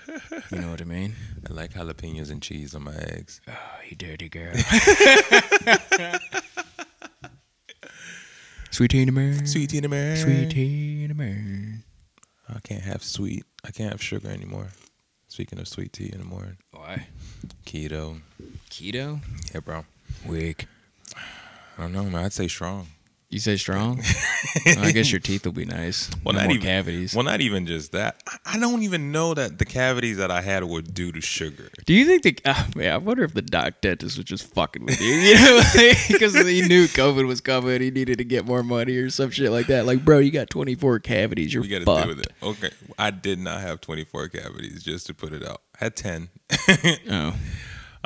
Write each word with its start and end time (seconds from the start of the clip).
You 0.50 0.58
know 0.60 0.70
what 0.70 0.80
I 0.80 0.84
mean? 0.84 1.14
I 1.48 1.52
like 1.52 1.72
jalapenos 1.74 2.30
and 2.30 2.40
cheese 2.42 2.74
on 2.74 2.84
my 2.84 2.94
eggs. 2.94 3.40
Oh, 3.48 3.52
you 3.88 3.96
dirty 3.96 4.28
girl. 4.28 4.52
Sweet 8.70 8.90
tea 8.90 9.00
in 9.02 9.06
the 9.06 9.12
morning. 9.12 9.46
Sweet 9.46 9.70
tea 9.70 9.78
in 9.78 9.82
the 9.84 9.88
morning. 9.88 10.16
Sweet 10.16 10.50
tea 10.50 11.02
in 11.04 11.08
the 11.08 11.14
morning. 11.14 11.82
I 12.48 12.58
can't 12.60 12.82
have 12.82 13.02
sweet. 13.02 13.44
I 13.64 13.70
can't 13.70 13.90
have 13.90 14.02
sugar 14.02 14.28
anymore. 14.28 14.68
Speaking 15.28 15.58
of 15.58 15.66
sweet 15.68 15.92
tea 15.92 16.10
in 16.12 16.18
the 16.18 16.24
morning, 16.24 16.56
Why? 16.72 17.06
keto. 17.64 18.20
Keto? 18.70 19.20
Yeah, 19.52 19.60
bro. 19.60 19.84
Weak. 20.26 20.66
I 21.78 21.82
don't 21.82 21.92
know, 21.92 22.04
man. 22.04 22.24
I'd 22.26 22.32
say 22.32 22.48
strong. 22.48 22.86
You 23.28 23.40
say 23.40 23.56
strong? 23.56 24.02
Well, 24.64 24.84
I 24.84 24.90
guess 24.92 25.12
your 25.12 25.20
teeth 25.20 25.44
will 25.44 25.52
be 25.52 25.64
nice. 25.66 26.10
Well, 26.24 26.32
no 26.32 26.40
not 26.40 26.46
more 26.46 26.54
even 26.56 26.66
cavities. 26.66 27.14
Well, 27.14 27.24
not 27.24 27.40
even 27.40 27.66
just 27.66 27.92
that. 27.92 28.22
I- 28.46 28.58
don't 28.58 28.82
even 28.82 29.12
know 29.12 29.32
that 29.34 29.58
the 29.58 29.64
cavities 29.64 30.16
that 30.16 30.30
I 30.30 30.40
had 30.40 30.64
were 30.64 30.80
due 30.82 31.12
to 31.12 31.20
sugar. 31.20 31.68
Do 31.84 31.92
you 31.94 32.04
think 32.06 32.22
the? 32.22 32.36
Uh, 32.44 32.64
man, 32.76 32.92
I 32.92 32.96
wonder 32.96 33.22
if 33.22 33.34
the 33.34 33.42
doc 33.42 33.74
dentist 33.80 34.16
was 34.16 34.24
just 34.24 34.52
fucking 34.54 34.86
with 34.86 35.00
you, 35.00 35.12
you 35.12 35.34
know, 35.34 35.60
because 36.08 36.34
he 36.34 36.62
knew 36.62 36.86
COVID 36.86 37.26
was 37.26 37.40
coming. 37.40 37.80
He 37.80 37.90
needed 37.90 38.18
to 38.18 38.24
get 38.24 38.44
more 38.46 38.62
money 38.62 38.96
or 38.96 39.10
some 39.10 39.30
shit 39.30 39.50
like 39.52 39.66
that. 39.66 39.86
Like, 39.86 40.04
bro, 40.04 40.18
you 40.18 40.30
got 40.30 40.48
twenty 40.50 40.74
four 40.74 40.98
cavities. 40.98 41.52
You're 41.54 41.62
to 41.64 41.84
fucked. 41.84 42.06
deal 42.06 42.16
with 42.16 42.20
it. 42.26 42.32
Okay, 42.42 42.70
I 42.98 43.10
did 43.10 43.38
not 43.38 43.60
have 43.60 43.80
24 43.80 44.28
cavities, 44.28 44.82
just 44.82 45.06
to 45.06 45.14
put 45.14 45.32
it 45.32 45.44
out. 45.46 45.60
I 45.80 45.84
had 45.84 45.96
10. 45.96 46.28
Oh, 47.10 47.34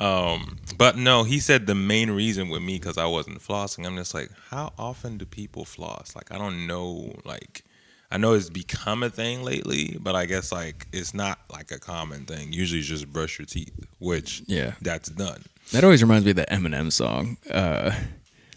Um, 0.01 0.57
but 0.79 0.97
no, 0.97 1.25
he 1.25 1.39
said 1.39 1.67
the 1.67 1.75
main 1.75 2.11
reason 2.11 2.49
with 2.49 2.63
me 2.63 2.79
because 2.79 2.97
I 2.97 3.05
wasn't 3.07 3.39
flossing. 3.41 3.87
I'm 3.87 3.97
just 3.97 4.15
like, 4.15 4.31
how 4.49 4.73
often 4.79 5.19
do 5.19 5.27
people 5.27 5.65
floss? 5.67 6.17
Like, 6.17 6.33
I 6.33 6.39
don't 6.39 6.67
know. 6.67 7.15
Like, 7.25 7.65
I 8.11 8.17
know 8.17 8.33
it's 8.33 8.49
become 8.49 9.03
a 9.03 9.11
thing 9.11 9.45
lately, 9.45 9.99
but 10.01 10.17
I 10.17 10.25
guess 10.25 10.51
like 10.51 10.89
it's 10.93 11.15
not 11.15 11.39
like 11.53 11.71
a 11.71 11.79
common 11.79 12.25
thing. 12.25 12.53
Usually, 12.53 12.81
just 12.81 13.13
brush 13.13 13.39
your 13.39 13.47
teeth, 13.47 13.87
which 13.99 14.43
yeah. 14.47 14.73
that's 14.81 15.11
done. 15.11 15.45
That 15.73 15.85
always 15.85 16.03
reminds 16.03 16.25
me 16.25 16.31
of 16.31 16.37
the 16.37 16.47
Eminem 16.47 16.91
song. 16.91 17.37
Uh, 17.49 17.93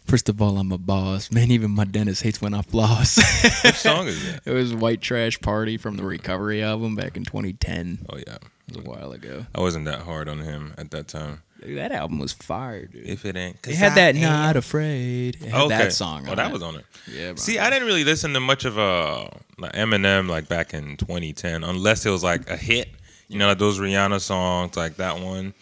First 0.06 0.28
of 0.28 0.42
all, 0.42 0.58
I'm 0.58 0.72
a 0.72 0.78
boss. 0.78 1.32
Man, 1.32 1.50
even 1.50 1.72
my 1.72 1.86
dentist 1.86 2.24
hates 2.24 2.42
when 2.42 2.54
I 2.54 2.62
floss. 2.62 3.18
Which 3.64 3.76
song 3.76 4.08
is 4.08 4.24
that? 4.26 4.42
it 4.46 4.52
was 4.52 4.76
White 4.76 5.02
Trash 5.02 5.40
Party 5.40 5.78
from 5.78 5.96
the 5.96 6.04
Recovery 6.04 6.62
album 6.62 6.96
back 6.96 7.16
in 7.16 7.24
2010. 7.24 8.06
Oh 8.10 8.18
yeah, 8.18 8.38
a 8.76 8.82
while 8.82 9.12
ago. 9.12 9.46
I 9.54 9.60
wasn't 9.60 9.86
that 9.86 10.00
hard 10.02 10.28
on 10.30 10.40
him 10.40 10.74
at 10.78 10.92
that 10.92 11.08
time. 11.08 11.42
Dude, 11.62 11.78
that 11.78 11.92
album 11.92 12.20
was 12.20 12.34
fire, 12.34 12.86
dude. 12.88 13.06
If 13.08 13.26
it 13.26 13.36
ain't, 13.38 13.58
It 13.66 13.76
had 13.76 13.96
that 13.96 14.16
"Not 14.16 14.58
Afraid." 14.58 15.38
It 15.42 15.54
okay. 15.54 15.68
that 15.70 15.94
song. 15.94 16.28
Oh, 16.28 16.36
that 16.36 16.50
it. 16.50 16.54
was 16.54 16.62
on 16.62 16.76
it. 16.76 16.86
Yeah. 17.10 17.28
bro. 17.28 17.36
See, 17.38 17.58
I 17.58 17.70
didn't 17.70 17.88
really 17.88 18.04
listen 18.04 18.34
to 18.34 18.40
much 18.40 18.66
of 18.66 18.78
uh 18.78 19.28
like 19.58 19.72
Eminem 19.74 20.28
like 20.30 20.48
back 20.50 20.74
in 20.74 20.98
2010, 20.98 21.64
unless 21.64 22.06
it 22.06 22.10
was 22.10 22.24
like 22.24 22.50
a 22.50 22.58
hit. 22.58 22.90
You 23.30 23.40
know, 23.40 23.48
like 23.48 23.60
those 23.60 23.80
Rihanna 23.80 24.20
songs, 24.20 24.76
like 24.76 24.98
that 24.98 25.20
one. 25.20 25.54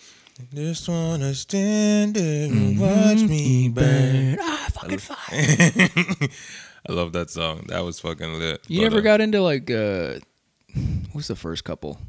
Just 0.55 0.89
wanna 0.89 1.35
stand 1.35 2.15
there 2.15 2.47
and 2.49 2.79
watch 2.79 3.21
me 3.21 3.69
burn. 3.69 4.37
Ah, 4.41 4.67
fucking 4.73 4.97
fire. 4.97 5.17
I 6.89 6.91
love 6.93 7.13
that 7.13 7.29
song. 7.29 7.65
That 7.67 7.81
was 7.85 7.99
fucking 7.99 8.33
lit. 8.39 8.61
You 8.67 8.79
But, 8.79 8.83
never 8.85 8.97
uh, 8.99 9.01
got 9.01 9.21
into 9.21 9.39
like 9.41 9.69
uh, 9.69 10.15
what's 11.11 11.27
the 11.27 11.35
first 11.35 11.63
couple? 11.63 11.99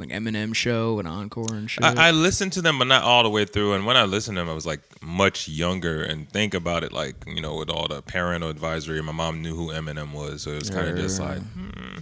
Like 0.00 0.08
Eminem 0.08 0.54
show 0.54 0.98
and 0.98 1.06
Encore 1.06 1.52
and 1.52 1.70
shit. 1.70 1.84
I, 1.84 2.08
I 2.08 2.10
listened 2.10 2.52
to 2.54 2.62
them, 2.62 2.78
but 2.78 2.86
not 2.86 3.02
all 3.02 3.22
the 3.22 3.30
way 3.30 3.44
through. 3.44 3.74
And 3.74 3.86
when 3.86 3.96
I 3.96 4.04
listened 4.04 4.36
to 4.36 4.40
them, 4.40 4.48
I 4.48 4.54
was 4.54 4.66
like 4.66 4.80
much 5.02 5.48
younger. 5.48 6.02
And 6.02 6.28
think 6.28 6.54
about 6.54 6.82
it, 6.82 6.92
like 6.92 7.16
you 7.26 7.40
know, 7.40 7.56
with 7.56 7.70
all 7.70 7.86
the 7.86 8.02
parental 8.02 8.48
advisory, 8.48 9.02
my 9.02 9.12
mom 9.12 9.42
knew 9.42 9.54
who 9.54 9.68
Eminem 9.68 10.12
was, 10.12 10.42
so 10.42 10.52
it 10.52 10.58
was 10.60 10.70
kind 10.70 10.88
of 10.88 10.96
just 10.96 11.20
like. 11.20 11.38
Hmm. 11.38 11.98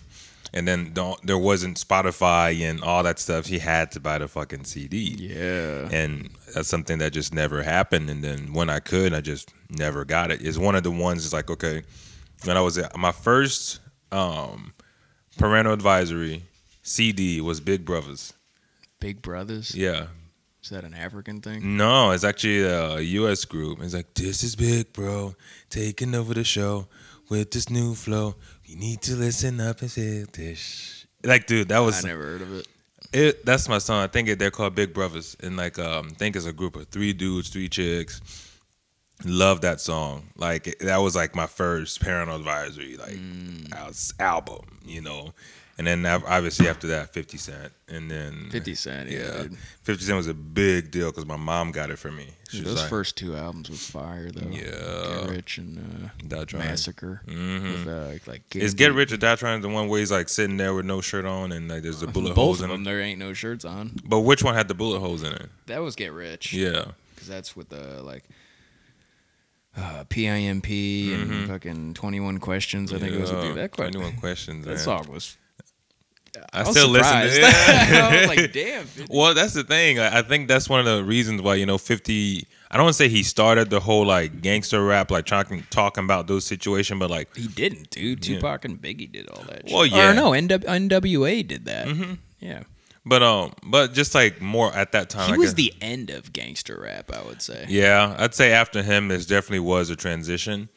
And 0.55 0.67
then 0.67 0.95
there 1.25 1.37
wasn't 1.37 1.77
Spotify 1.77 2.59
and 2.63 2.83
all 2.83 3.03
that 3.03 3.19
stuff. 3.19 3.45
He 3.47 3.59
had 3.59 3.93
to 3.93 4.01
buy 4.01 4.17
the 4.17 4.29
fucking 4.29 4.65
CD. 4.65 5.15
yeah. 5.19 5.89
and 5.93 6.31
that's 6.55 6.69
something 6.69 6.99
that 6.99 7.13
just 7.13 7.35
never 7.35 7.63
happened. 7.63 8.09
And 8.09 8.25
then 8.25 8.55
when 8.55 8.71
I 8.71 8.79
could, 8.79 9.13
I 9.13 9.21
just 9.21 9.53
never 9.69 10.07
got 10.07 10.31
it. 10.31 10.41
It's 10.41 10.57
one 10.57 10.75
of 10.75 10.85
the 10.85 10.91
ones. 10.91 11.25
It's 11.25 11.35
like 11.35 11.51
okay, 11.51 11.83
when 12.45 12.57
I 12.57 12.61
was 12.61 12.79
at 12.79 12.97
my 12.97 13.13
first 13.13 13.81
um, 14.13 14.73
parental 15.37 15.73
advisory 15.73 16.45
CD 16.89 17.41
was 17.41 17.61
Big 17.61 17.85
Brothers. 17.85 18.33
Big 19.01 19.23
Brothers. 19.23 19.75
Yeah, 19.75 20.07
Is 20.63 20.71
that 20.71 20.85
an 20.85 20.95
African 20.95 21.41
thing? 21.41 21.77
no, 21.77 22.11
it's 22.11 22.25
actually 22.25 22.63
a 22.63 22.99
U.S. 23.01 23.45
group. 23.45 23.81
It's 23.83 23.95
like 23.95 24.13
this 24.15 24.43
is 24.43 24.57
Big 24.57 24.93
Bro 24.93 25.35
taking 25.71 26.15
over 26.15 26.35
the 26.35 26.45
show 26.45 26.89
with 27.29 27.51
this 27.53 27.71
new 27.71 27.95
flow. 27.95 28.35
You 28.65 28.77
need 28.77 29.01
to 29.03 29.15
listen 29.15 29.61
up 29.61 29.81
and 29.83 29.91
say 29.91 30.25
this. 30.33 31.07
Like, 31.23 31.47
dude, 31.47 31.69
that 31.69 31.79
was 31.81 32.05
I 32.05 32.09
never 32.09 32.23
heard 32.23 32.43
of 32.43 32.53
it. 32.59 32.69
it 33.13 33.45
that's 33.47 33.69
my 33.69 33.79
song. 33.79 34.03
I 34.03 34.07
think 34.09 34.29
it, 34.29 34.39
they're 34.39 34.51
called 34.51 34.75
Big 34.75 34.93
Brothers, 34.95 35.37
and 35.41 35.57
like 35.57 35.79
um, 35.79 36.09
I 36.11 36.15
think 36.15 36.37
it's 36.37 36.47
a 36.47 36.53
group 36.53 36.75
of 36.77 36.89
three 36.89 37.13
dudes, 37.13 37.49
three 37.51 37.69
chicks. 37.69 38.21
Love 39.25 39.63
that 39.63 39.81
song. 39.81 40.29
Like 40.37 40.79
that 40.81 40.99
was 40.99 41.17
like 41.17 41.35
my 41.35 41.47
first 41.47 42.01
parental 42.01 42.37
advisory 42.37 42.97
like 42.97 43.17
Mm. 43.17 44.15
album, 44.21 44.79
you 44.85 45.01
know. 45.01 45.33
And 45.79 45.87
then 45.87 46.05
obviously 46.05 46.67
after 46.69 46.89
that, 46.89 47.13
Fifty 47.13 47.39
Cent, 47.39 47.73
and 47.87 48.11
then 48.11 48.49
50 48.51 48.75
Cent. 48.75 49.09
Yeah. 49.11 49.19
yeah. 49.43 49.45
Fifty 49.83 50.05
Cent 50.05 50.17
was 50.17 50.27
a 50.27 50.35
big 50.35 50.91
deal 50.91 51.11
because 51.13 51.25
my 51.25 51.37
mom 51.37 51.71
got 51.71 51.91
it 51.91 52.01
for 52.01 52.11
me. 52.11 52.27
She 52.49 52.57
Dude, 52.57 52.67
was 52.67 52.75
those 52.75 52.83
like, 52.83 52.91
first 52.91 53.17
two 53.17 53.37
albums 53.37 53.71
were 53.71 53.77
fire 53.77 54.29
though. 54.33 54.51
Yeah. 54.51 55.21
Get 55.21 55.31
Rich 55.31 55.59
and 55.59 56.11
uh. 56.33 56.45
Massacre. 56.59 57.23
Mhm. 57.29 57.63
With, 57.63 57.87
uh, 57.87 58.31
like 58.31 58.57
Is 58.57 58.75
Get 58.75 58.93
Rich 58.93 59.13
or 59.13 59.19
Die 59.19 59.37
Trying 59.37 59.61
the 59.61 59.69
one 59.69 59.87
where 59.87 60.01
he's 60.01 60.11
like 60.11 60.29
sitting 60.29 60.57
there 60.57 60.75
with 60.75 60.85
no 60.85 61.01
shirt 61.01 61.25
on 61.25 61.53
and 61.53 61.69
like 61.69 61.85
there's 61.85 62.01
the 62.01 62.07
bullet 62.09 62.31
Both 62.31 62.37
holes 62.37 62.61
in 62.63 62.71
them, 62.71 62.83
there 62.83 63.01
ain't 63.01 63.21
no 63.21 63.33
shirts 63.33 63.65
on. 63.65 63.93
But 64.05 64.21
which 64.21 64.43
one 64.43 64.55
had 64.57 64.67
the 64.67 64.75
bullet 64.75 64.99
holes 64.99 65.23
in 65.23 65.33
it? 65.33 65.49
That 65.67 65.81
was 65.83 65.95
Get 65.95 66.13
Rich. 66.13 66.53
Yeah. 66.53 66.87
because 67.15 67.29
that's 67.29 67.55
with 67.55 67.69
the 67.69 68.03
like 68.03 68.25
uh, 69.77 70.03
PIMP 70.09 70.67
and 71.15 71.31
Mhm. 71.31 71.47
fucking 71.47 71.95
Twenty 71.95 72.19
One 72.19 72.39
Questions. 72.39 72.93
I 72.93 72.99
think 72.99 73.13
it 73.15 73.21
was 73.21 73.31
a. 73.31 73.53
That, 73.55 73.71
que- 73.71 73.85
Anyone 73.85 74.17
questions? 74.17 74.65
that 74.65 74.73
man. 74.73 74.79
song 74.81 75.07
was. 75.09 75.37
I, 76.53 76.61
was 76.63 76.71
still 76.71 76.89
listen 76.89 77.21
to 77.21 77.31
surprised. 77.31 77.91
it. 77.91 77.95
I 78.03 78.19
was 78.21 78.29
like, 78.37 78.53
damn. 78.53 78.85
50. 78.85 79.15
well, 79.17 79.35
that's 79.35 79.55
the 79.55 79.65
thing. 79.65 79.99
I 79.99 80.19
I 80.19 80.23
think 80.23 80.49
that's 80.49 80.69
one 80.69 80.81
of 80.81 80.87
the 80.87 81.05
reasons 81.05 81.43
why 81.43 81.55
you 81.57 81.67
know 81.67 81.79
Fifty. 81.79 82.47
I 82.71 82.77
don't 82.77 82.85
want 82.85 82.97
to 82.97 83.03
say 83.03 83.09
he 83.09 83.23
started 83.23 83.71
the 83.71 83.81
whole 83.81 84.05
like 84.05 84.43
gangster 84.43 84.85
rap, 84.85 85.11
like 85.11 85.25
talking 85.27 85.65
talking 85.71 86.05
about 86.05 86.27
those 86.27 86.45
situations, 86.45 86.99
but 87.01 87.11
like 87.11 87.35
He 87.37 87.49
didn't, 87.49 87.91
dude. 87.91 88.23
Tupac 88.23 88.65
and 88.67 88.81
Biggie 88.81 89.11
did 89.11 89.29
all 89.31 89.43
that. 89.45 89.63
Well, 89.71 89.85
shit. 89.85 89.93
yeah. 89.95 90.11
Or 90.11 90.15
no, 90.15 90.31
NW- 90.33 90.65
NWA 90.65 91.47
did 91.47 91.65
that. 91.65 91.87
Mhm. 91.89 92.19
Yeah, 92.41 92.65
but 93.07 93.23
um, 93.23 93.55
but 93.63 93.95
just 93.95 94.15
like 94.15 94.41
more 94.43 94.73
at 94.75 94.93
that 94.93 95.09
time. 95.09 95.29
he 95.29 95.35
I 95.35 95.37
was 95.39 95.55
guess- 95.55 95.55
the 95.55 95.75
end 95.81 96.11
of 96.11 96.33
gangster 96.33 96.79
rap. 96.81 97.11
I 97.13 97.23
would 97.27 97.41
say. 97.41 97.65
Yeah, 97.69 98.15
I'd 98.19 98.35
say 98.35 98.53
after 98.53 98.83
him, 98.83 99.09
there 99.09 99.17
definitely 99.19 99.61
was 99.61 99.89
a 99.91 99.97
transition 99.97 100.69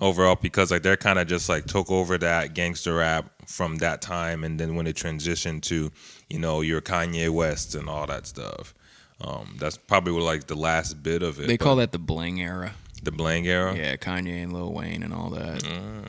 overall 0.00 0.36
because 0.36 0.70
like 0.70 0.82
they're 0.82 0.96
kind 0.96 1.18
of 1.18 1.26
just 1.26 1.48
like 1.48 1.64
took 1.66 1.90
over 1.90 2.18
that 2.18 2.54
gangster 2.54 2.96
rap 2.96 3.30
from 3.46 3.76
that 3.78 4.00
time, 4.02 4.44
and 4.44 4.58
then 4.60 4.74
when 4.76 4.86
it 4.86 4.96
transitioned 4.96 5.62
to 5.62 5.90
you 6.28 6.38
know 6.38 6.60
your 6.60 6.80
Kanye 6.80 7.30
West 7.30 7.74
and 7.74 7.88
all 7.88 8.06
that 8.06 8.26
stuff. 8.26 8.74
Um, 9.22 9.56
that's 9.58 9.76
probably 9.76 10.12
like 10.22 10.46
the 10.46 10.54
last 10.54 11.02
bit 11.02 11.22
of 11.22 11.38
it. 11.40 11.46
They 11.46 11.58
call 11.58 11.76
that 11.76 11.92
the 11.92 11.98
bling 11.98 12.40
era. 12.40 12.72
the 13.02 13.12
bling 13.12 13.46
era. 13.46 13.74
Yeah, 13.74 13.96
Kanye 13.96 14.42
and 14.42 14.52
Lil 14.52 14.72
Wayne 14.72 15.02
and 15.02 15.12
all 15.12 15.28
that. 15.30 15.62
Mm, 15.62 16.04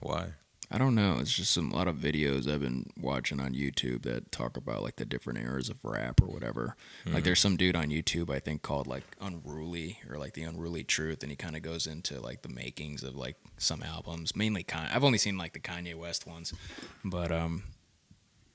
why? 0.00 0.26
I 0.74 0.78
don't 0.78 0.94
know. 0.94 1.18
It's 1.20 1.32
just 1.32 1.52
some 1.52 1.70
a 1.70 1.76
lot 1.76 1.86
of 1.86 1.96
videos 1.96 2.50
I've 2.50 2.62
been 2.62 2.90
watching 2.98 3.40
on 3.40 3.52
YouTube 3.52 4.04
that 4.04 4.32
talk 4.32 4.56
about 4.56 4.82
like 4.82 4.96
the 4.96 5.04
different 5.04 5.38
eras 5.38 5.68
of 5.68 5.76
rap 5.82 6.22
or 6.22 6.26
whatever. 6.26 6.76
Like 7.04 7.24
there's 7.24 7.40
some 7.40 7.58
dude 7.58 7.76
on 7.76 7.88
YouTube 7.88 8.30
I 8.30 8.38
think 8.38 8.62
called 8.62 8.86
like 8.86 9.04
Unruly 9.20 9.98
or 10.08 10.16
like 10.16 10.32
the 10.32 10.44
Unruly 10.44 10.82
Truth, 10.82 11.22
and 11.22 11.30
he 11.30 11.36
kind 11.36 11.56
of 11.56 11.62
goes 11.62 11.86
into 11.86 12.20
like 12.20 12.40
the 12.40 12.48
makings 12.48 13.02
of 13.02 13.14
like 13.14 13.36
some 13.58 13.82
albums, 13.82 14.34
mainly 14.34 14.64
Kanye. 14.64 14.94
I've 14.94 15.04
only 15.04 15.18
seen 15.18 15.36
like 15.36 15.52
the 15.52 15.60
Kanye 15.60 15.94
West 15.94 16.26
ones, 16.26 16.54
but 17.04 17.30
um, 17.30 17.64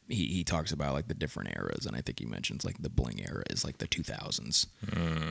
he 0.09 0.27
he 0.27 0.43
talks 0.43 0.71
about 0.71 0.93
like 0.93 1.07
the 1.07 1.13
different 1.13 1.55
eras, 1.55 1.85
and 1.85 1.95
I 1.95 2.01
think 2.01 2.19
he 2.19 2.25
mentions 2.25 2.63
like 2.65 2.81
the 2.81 2.89
bling 2.89 3.21
era 3.21 3.43
is 3.49 3.63
like 3.65 3.77
the 3.77 3.87
2000s 3.87 4.67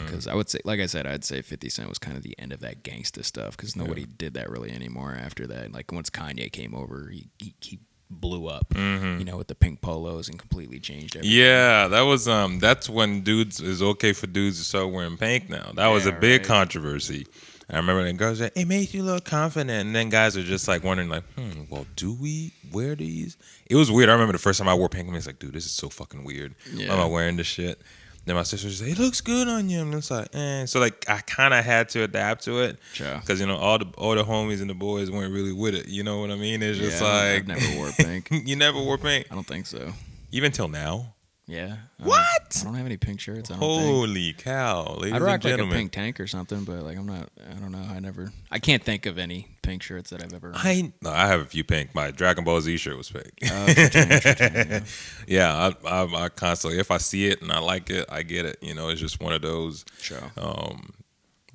because 0.06 0.26
I 0.26 0.34
would 0.34 0.48
say, 0.48 0.60
like 0.64 0.80
I 0.80 0.86
said, 0.86 1.06
I'd 1.06 1.24
say 1.24 1.42
50 1.42 1.68
Cent 1.68 1.88
was 1.88 1.98
kind 1.98 2.16
of 2.16 2.22
the 2.22 2.38
end 2.38 2.52
of 2.52 2.60
that 2.60 2.82
gangsta 2.82 3.24
stuff 3.24 3.56
because 3.56 3.76
nobody 3.76 4.04
did 4.04 4.34
that 4.34 4.50
really 4.50 4.70
anymore 4.70 5.16
after 5.18 5.46
that. 5.46 5.72
Like 5.72 5.92
once 5.92 6.10
Kanye 6.10 6.50
came 6.50 6.74
over, 6.74 7.08
he 7.10 7.28
he, 7.38 7.54
he 7.60 7.78
blew 8.08 8.46
up, 8.46 8.72
you 8.74 9.24
know, 9.24 9.36
with 9.36 9.48
the 9.48 9.54
pink 9.54 9.80
polos 9.80 10.28
and 10.28 10.38
completely 10.38 10.78
changed 10.78 11.16
everything. 11.16 11.38
Yeah, 11.38 11.88
that 11.88 12.02
was 12.02 12.28
um. 12.28 12.58
That's 12.58 12.88
when 12.88 13.22
dudes 13.22 13.60
is 13.60 13.82
okay 13.82 14.12
for 14.12 14.26
dudes 14.26 14.58
to 14.58 14.64
start 14.64 14.92
wearing 14.92 15.16
pink 15.16 15.48
now. 15.48 15.72
That 15.74 15.88
was 15.88 16.06
a 16.06 16.12
big 16.12 16.42
right. 16.42 16.48
controversy. 16.48 17.26
I 17.68 17.76
remember 17.76 18.02
when 18.04 18.16
girls 18.16 18.38
said, 18.38 18.52
"It 18.54 18.66
makes 18.68 18.94
you 18.94 19.02
look 19.02 19.24
confident," 19.24 19.70
and 19.86 19.94
then 19.94 20.08
guys 20.08 20.36
are 20.36 20.42
just 20.44 20.68
like 20.68 20.84
wondering, 20.84 21.08
like, 21.08 21.24
"Hmm, 21.34 21.62
well, 21.68 21.84
do 21.96 22.12
we 22.12 22.52
wear 22.72 22.94
these?" 22.94 23.36
It 23.68 23.74
was 23.74 23.90
weird. 23.90 24.08
I 24.08 24.12
remember 24.12 24.32
the 24.32 24.38
first 24.38 24.58
time 24.60 24.68
I 24.68 24.74
wore 24.74 24.88
pink. 24.88 25.08
I 25.08 25.12
was 25.12 25.26
like, 25.26 25.38
"Dude, 25.40 25.52
this 25.52 25.66
is 25.66 25.72
so 25.72 25.88
fucking 25.88 26.22
weird. 26.24 26.54
Why 26.74 26.84
am 26.84 27.00
I 27.00 27.06
wearing 27.06 27.36
this 27.36 27.46
shit?" 27.48 27.80
Then 28.24 28.34
my 28.36 28.42
sister 28.44 28.66
was 28.68 28.80
like, 28.82 28.92
"It 28.92 28.98
looks 29.00 29.20
good 29.20 29.48
on 29.48 29.68
you," 29.68 29.80
and 29.80 29.94
it's 29.94 30.10
like, 30.12 30.28
"eh." 30.34 30.66
So 30.66 30.78
like, 30.80 31.04
I 31.08 31.18
kind 31.22 31.54
of 31.54 31.64
had 31.64 31.88
to 31.90 32.02
adapt 32.04 32.44
to 32.44 32.60
it 32.60 32.78
Sure. 32.92 33.18
because 33.18 33.40
you 33.40 33.46
know 33.46 33.56
all 33.56 33.78
the 33.78 33.86
all 33.98 34.14
the 34.14 34.24
homies 34.24 34.60
and 34.60 34.70
the 34.70 34.74
boys 34.74 35.10
weren't 35.10 35.32
really 35.34 35.52
with 35.52 35.74
it. 35.74 35.88
You 35.88 36.04
know 36.04 36.20
what 36.20 36.30
I 36.30 36.36
mean? 36.36 36.62
It's 36.62 36.78
just 36.78 37.00
Yeah, 37.02 37.08
like 37.08 37.32
I've 37.42 37.46
never 37.48 37.76
wore 37.76 37.90
pink. 37.90 38.28
you 38.46 38.54
never 38.54 38.78
wore 38.80 38.98
pink, 38.98 39.26
I 39.30 39.34
don't 39.34 39.46
think 39.46 39.66
so. 39.66 39.92
even 40.30 40.52
till 40.52 40.68
now. 40.68 41.14
Yeah. 41.46 41.76
I 42.00 42.04
What? 42.04 42.58
I 42.60 42.64
don't 42.64 42.74
have 42.74 42.86
any 42.86 42.96
pink 42.96 43.20
shirts. 43.20 43.50
I 43.50 43.54
don't 43.54 43.60
think. 43.60 43.82
Holy 43.82 44.32
cow, 44.32 44.96
ladies 44.96 45.12
I'd 45.12 45.16
and 45.16 45.24
rock 45.24 45.44
like 45.44 45.58
a 45.58 45.66
pink 45.66 45.92
tank 45.92 46.18
or 46.18 46.26
something, 46.26 46.64
but 46.64 46.82
like 46.82 46.98
I'm 46.98 47.06
not. 47.06 47.30
I 47.48 47.54
don't 47.54 47.70
know. 47.70 47.86
I 47.88 48.00
never. 48.00 48.32
I 48.50 48.58
can't 48.58 48.82
think 48.82 49.06
of 49.06 49.16
any 49.16 49.48
pink 49.62 49.82
shirts 49.82 50.10
that 50.10 50.24
I've 50.24 50.32
ever. 50.32 50.50
I 50.54 50.92
no, 51.00 51.10
I 51.10 51.28
have 51.28 51.40
a 51.40 51.44
few 51.44 51.62
pink. 51.62 51.94
My 51.94 52.10
Dragon 52.10 52.42
Ball 52.42 52.60
Z 52.60 52.76
shirt 52.78 52.96
was 52.96 53.10
pink. 53.10 53.30
Oh, 53.44 53.66
sure 53.66 53.88
thing, 53.88 54.68
yeah. 54.70 54.80
yeah, 55.28 55.72
I, 55.84 55.88
I, 55.88 56.24
I 56.24 56.28
constantly 56.30 56.80
if 56.80 56.90
I 56.90 56.98
see 56.98 57.26
it 57.26 57.40
and 57.42 57.52
I 57.52 57.60
like 57.60 57.90
it, 57.90 58.06
I 58.08 58.24
get 58.24 58.44
it. 58.44 58.58
You 58.60 58.74
know, 58.74 58.88
it's 58.88 59.00
just 59.00 59.20
one 59.20 59.32
of 59.32 59.42
those. 59.42 59.84
Sure. 60.00 60.32
Um, 60.36 60.94
but 60.96 61.05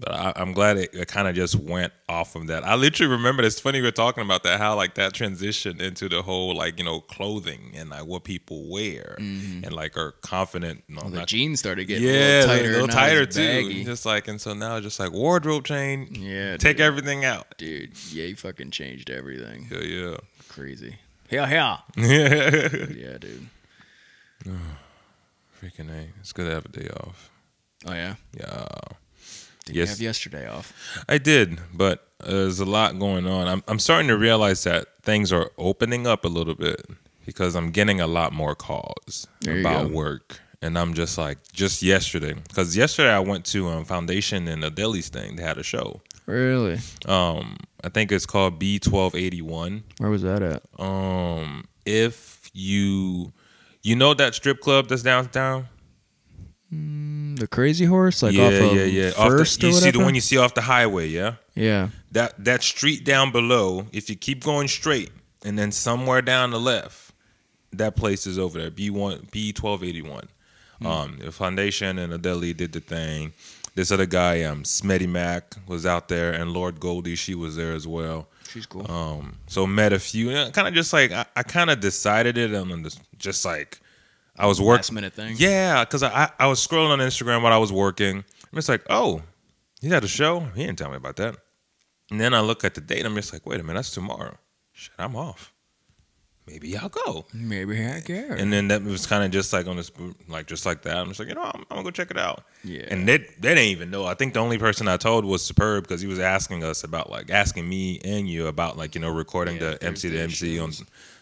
I, 0.08 0.34
I'm 0.36 0.54
glad 0.54 0.78
it, 0.78 0.94
it 0.94 1.08
kind 1.08 1.28
of 1.28 1.36
just 1.36 1.56
went 1.56 1.94
off 2.10 2.36
of 2.36 2.48
that. 2.48 2.64
I 2.64 2.76
literally 2.76 3.12
remember. 3.12 3.44
It's 3.44 3.60
funny 3.60 3.82
we're 3.82 3.92
talking 3.92 4.24
about 4.24 4.44
that. 4.44 4.60
How 4.60 4.76
like 4.76 4.96
that 4.96 5.14
transitioned 5.14 5.82
into 5.82 6.10
the 6.10 6.22
whole 6.22 6.56
like 6.56 6.80
you 6.80 6.86
know 6.86 7.02
clothing 7.02 7.74
and 7.76 7.90
like 7.90 8.06
what 8.06 8.24
people 8.24 8.70
wear 8.70 9.18
mm-hmm. 9.20 9.64
and 9.64 9.74
like 9.74 9.98
are 9.98 10.14
confident. 10.22 10.84
No, 10.88 11.02
Well, 11.02 11.12
the 11.12 11.18
not 11.20 11.28
jeans 11.28 11.60
started 11.60 11.86
getting 11.86 12.08
yeah, 12.08 12.14
a 12.14 12.18
little 12.18 12.48
tighter, 12.48 12.68
a 12.68 12.72
little 12.72 12.88
tighter 12.88 13.26
too. 13.26 13.40
baggy. 13.40 13.84
Just 13.84 14.06
like 14.06 14.28
and 14.28 14.40
so 14.40 14.54
now 14.54 14.78
it's 14.78 14.86
just 14.86 15.00
like 15.00 15.12
wardrobe 15.12 15.66
chain. 15.66 16.08
Yeah, 16.12 16.58
take 16.58 16.78
dude. 16.78 16.86
everything 16.86 17.26
out. 17.26 17.58
dude. 17.58 17.92
Yeah, 18.12 18.26
you 18.26 18.36
fucking 18.36 18.72
changed 18.72 19.10
everything. 19.10 19.68
Yeah, 19.72 19.80
yeah. 19.80 20.18
Crazy. 20.48 20.98
Yeah, 21.30 21.50
yeah. 21.50 21.78
Yeah. 21.96 22.86
Yeah, 22.96 23.18
dude. 23.18 23.48
Freaking 25.62 25.90
A. 25.92 26.10
It's 26.20 26.34
good 26.34 26.46
to 26.48 26.52
have 26.52 26.66
a 26.66 26.70
day 26.70 26.90
off. 26.90 27.30
Oh 27.86 27.94
yeah. 27.94 28.16
Yeah. 28.38 28.68
Did 29.74 29.78
Yes. 29.80 29.88
you 29.88 29.92
have 29.92 30.02
yesterday 30.02 30.48
off? 30.48 30.74
I 31.10 31.18
did, 31.18 31.60
but 31.74 32.08
uh, 32.24 32.28
there's 32.30 32.60
a 32.60 32.66
lot 32.66 32.98
going 33.00 33.26
on. 33.28 33.48
I'm 33.48 33.64
I'm 33.68 33.80
starting 33.80 34.08
to 34.10 34.18
realize 34.18 34.64
that 34.64 34.88
things 35.02 35.32
are 35.32 35.52
opening 35.58 36.06
up 36.08 36.26
a 36.26 36.28
little 36.28 36.56
bit 36.56 36.86
because 37.26 37.56
I'm 37.56 37.72
getting 37.72 38.00
a 38.02 38.08
lot 38.08 38.34
more 38.34 38.56
calls 38.56 39.28
There 39.42 39.60
about 39.60 39.92
work. 39.92 40.40
And 40.64 40.78
I'm 40.78 40.94
just 40.94 41.18
like, 41.18 41.40
just 41.54 41.82
yesterday, 41.82 42.34
because 42.34 42.78
yesterday 42.78 43.10
I 43.12 43.18
went 43.20 43.46
to 43.46 43.68
um, 43.70 43.84
Foundation 43.84 44.48
and 44.48 44.62
the 44.62 44.70
Deli's 44.70 45.10
thing. 45.10 45.36
They 45.38 45.42
had 45.44 45.58
a 45.58 45.64
show. 45.64 46.02
Really? 46.28 46.78
Um, 47.08 47.58
I 47.84 47.90
think 47.90 48.12
it's 48.12 48.28
called 48.28 48.60
B1281. 48.60 49.82
Where 49.98 50.12
was 50.12 50.22
that 50.22 50.44
at? 50.44 50.62
Um, 50.80 51.66
if 51.84 52.50
you, 52.54 53.34
you 53.82 53.96
know 53.96 54.14
that 54.14 54.36
strip 54.36 54.60
club 54.62 54.88
that's 54.88 55.02
downtown. 55.02 55.68
The 57.42 57.48
Crazy 57.48 57.86
Horse, 57.86 58.22
like 58.22 58.36
yeah, 58.36 58.46
off 58.46 58.54
of 58.54 58.76
yeah, 58.78 58.84
yeah. 58.84 59.12
Off 59.18 59.30
First 59.30 59.62
the, 59.62 59.70
you 59.70 59.74
or 59.74 59.80
see 59.80 59.90
the 59.90 59.98
one 59.98 60.14
you 60.14 60.22
see 60.22 60.38
off 60.38 60.54
the 60.54 60.62
highway, 60.62 61.08
yeah. 61.08 61.38
Yeah. 61.56 61.90
that 62.12 62.44
that 62.46 62.62
street 62.62 63.04
down 63.04 63.32
below, 63.32 63.88
if 63.92 64.12
you 64.12 64.16
keep 64.16 64.44
going 64.44 64.68
straight 64.68 65.10
and 65.44 65.58
then 65.58 65.72
somewhere 65.72 66.22
down 66.22 66.52
the 66.52 66.60
left, 66.60 67.14
that 67.74 67.96
place 67.96 68.28
is 68.28 68.38
over 68.38 68.60
there. 68.60 68.70
B 68.70 68.92
one 68.92 69.28
B 69.32 69.52
twelve 69.54 69.84
eighty 69.84 70.04
one. 70.04 70.30
Um, 70.86 71.18
the 71.18 71.32
foundation 71.32 71.98
and 71.98 72.14
Adeli 72.14 72.56
did 72.56 72.74
the 72.74 72.80
thing. 72.80 73.34
This 73.74 73.92
other 73.92 74.06
guy, 74.06 74.44
um, 74.44 74.62
Smetty 74.62 75.10
Mac, 75.10 75.56
was 75.68 75.84
out 75.84 76.10
there, 76.10 76.32
and 76.32 76.52
Lord 76.52 76.80
Goldie, 76.80 77.16
she 77.16 77.34
was 77.34 77.56
there 77.56 77.74
as 77.74 77.88
well. 77.88 78.28
She's 78.52 78.68
cool. 78.68 78.90
Um, 78.92 79.38
so 79.48 79.66
met 79.66 79.94
a 79.94 80.00
few, 80.00 80.30
kind 80.52 80.68
of 80.68 80.76
just 80.76 80.94
like 80.94 81.12
I, 81.12 81.26
I 81.36 81.42
kind 81.42 81.72
of 81.72 81.80
decided 81.80 82.38
it 82.38 82.54
on 82.54 82.84
this, 82.84 83.00
just 83.18 83.46
like 83.46 83.80
I 84.42 84.48
was 84.48 84.60
working. 84.60 84.78
Last 84.80 84.92
minute 84.92 85.14
thing. 85.14 85.36
Yeah, 85.38 85.84
because 85.86 86.04
I, 86.04 86.32
I 86.40 86.48
was 86.48 86.66
scrolling 86.66 86.90
on 86.90 87.00
Instagram 87.00 87.42
while 87.44 87.54
I 87.54 87.58
was 87.58 87.72
working. 87.72 88.18
I'm 88.18 88.56
just 88.56 88.70
like, 88.70 88.82
oh, 88.90 89.22
he 89.82 89.90
had 89.90 90.04
a 90.04 90.08
show. 90.08 90.40
He 90.56 90.66
didn't 90.66 90.78
tell 90.80 90.90
me 90.90 90.98
about 90.98 91.16
that. 91.18 91.38
And 92.10 92.20
then 92.20 92.34
I 92.34 92.42
look 92.42 92.64
at 92.66 92.74
the 92.76 92.82
date. 92.82 93.06
I'm 93.06 93.16
just 93.16 93.32
like, 93.32 93.46
wait 93.46 93.60
a 93.60 93.64
minute, 93.64 93.78
that's 93.80 93.92
tomorrow. 93.92 94.38
Shit, 94.74 94.94
I'm 95.00 95.16
off. 95.16 95.54
Maybe 96.48 96.76
I'll 96.76 96.90
go. 96.90 97.26
Maybe 97.34 97.86
I 97.86 98.02
care. 98.02 98.34
And 98.34 98.52
then 98.52 98.68
that 98.70 98.84
was 98.84 99.06
kind 99.06 99.24
of 99.24 99.32
just 99.32 99.54
like 99.54 99.68
on 99.68 99.78
this, 99.78 99.92
like 100.28 100.48
just 100.48 100.66
like 100.66 100.82
that. 100.82 100.98
I'm 100.98 101.08
just 101.10 101.20
like, 101.20 101.30
you 101.30 101.36
know, 101.36 101.44
I'm, 101.44 101.62
I'm 101.62 101.66
gonna 101.70 101.84
go 101.84 101.92
check 101.92 102.10
it 102.12 102.18
out. 102.18 102.44
Yeah. 102.64 102.86
And 102.90 103.08
they 103.08 103.18
they 103.20 103.50
didn't 103.56 103.60
even 103.66 103.92
know. 103.92 104.06
I 104.06 104.16
think 104.16 104.34
the 104.34 104.40
only 104.40 104.58
person 104.58 104.88
I 104.88 104.98
told 104.98 105.24
was 105.24 105.46
Superb 105.46 105.84
because 105.84 106.02
he 106.02 106.08
was 106.08 106.20
asking 106.20 106.64
us 106.64 106.84
about 106.84 107.10
like 107.12 107.30
asking 107.30 107.70
me 107.70 108.02
and 108.04 108.28
you 108.28 108.48
about 108.48 108.76
like 108.76 108.96
you 108.96 109.02
know 109.02 109.12
recording 109.12 109.56
Yeah, 109.58 109.76
the 109.76 109.84
MC 109.84 110.10
to 110.10 110.20
MC 110.20 110.60
on. 110.60 110.72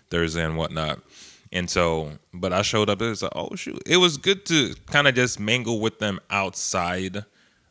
Thursday 0.09 0.43
and 0.43 0.57
whatnot. 0.57 1.01
And 1.51 1.69
so, 1.69 2.11
but 2.33 2.53
I 2.53 2.61
showed 2.61 2.89
up. 2.89 3.01
It 3.01 3.09
was 3.09 3.23
like, 3.23 3.31
oh 3.35 3.55
shoot! 3.55 3.81
It 3.85 3.97
was 3.97 4.17
good 4.17 4.45
to 4.47 4.75
kind 4.87 5.07
of 5.07 5.15
just 5.15 5.39
mingle 5.39 5.79
with 5.79 5.99
them 5.99 6.19
outside 6.29 7.25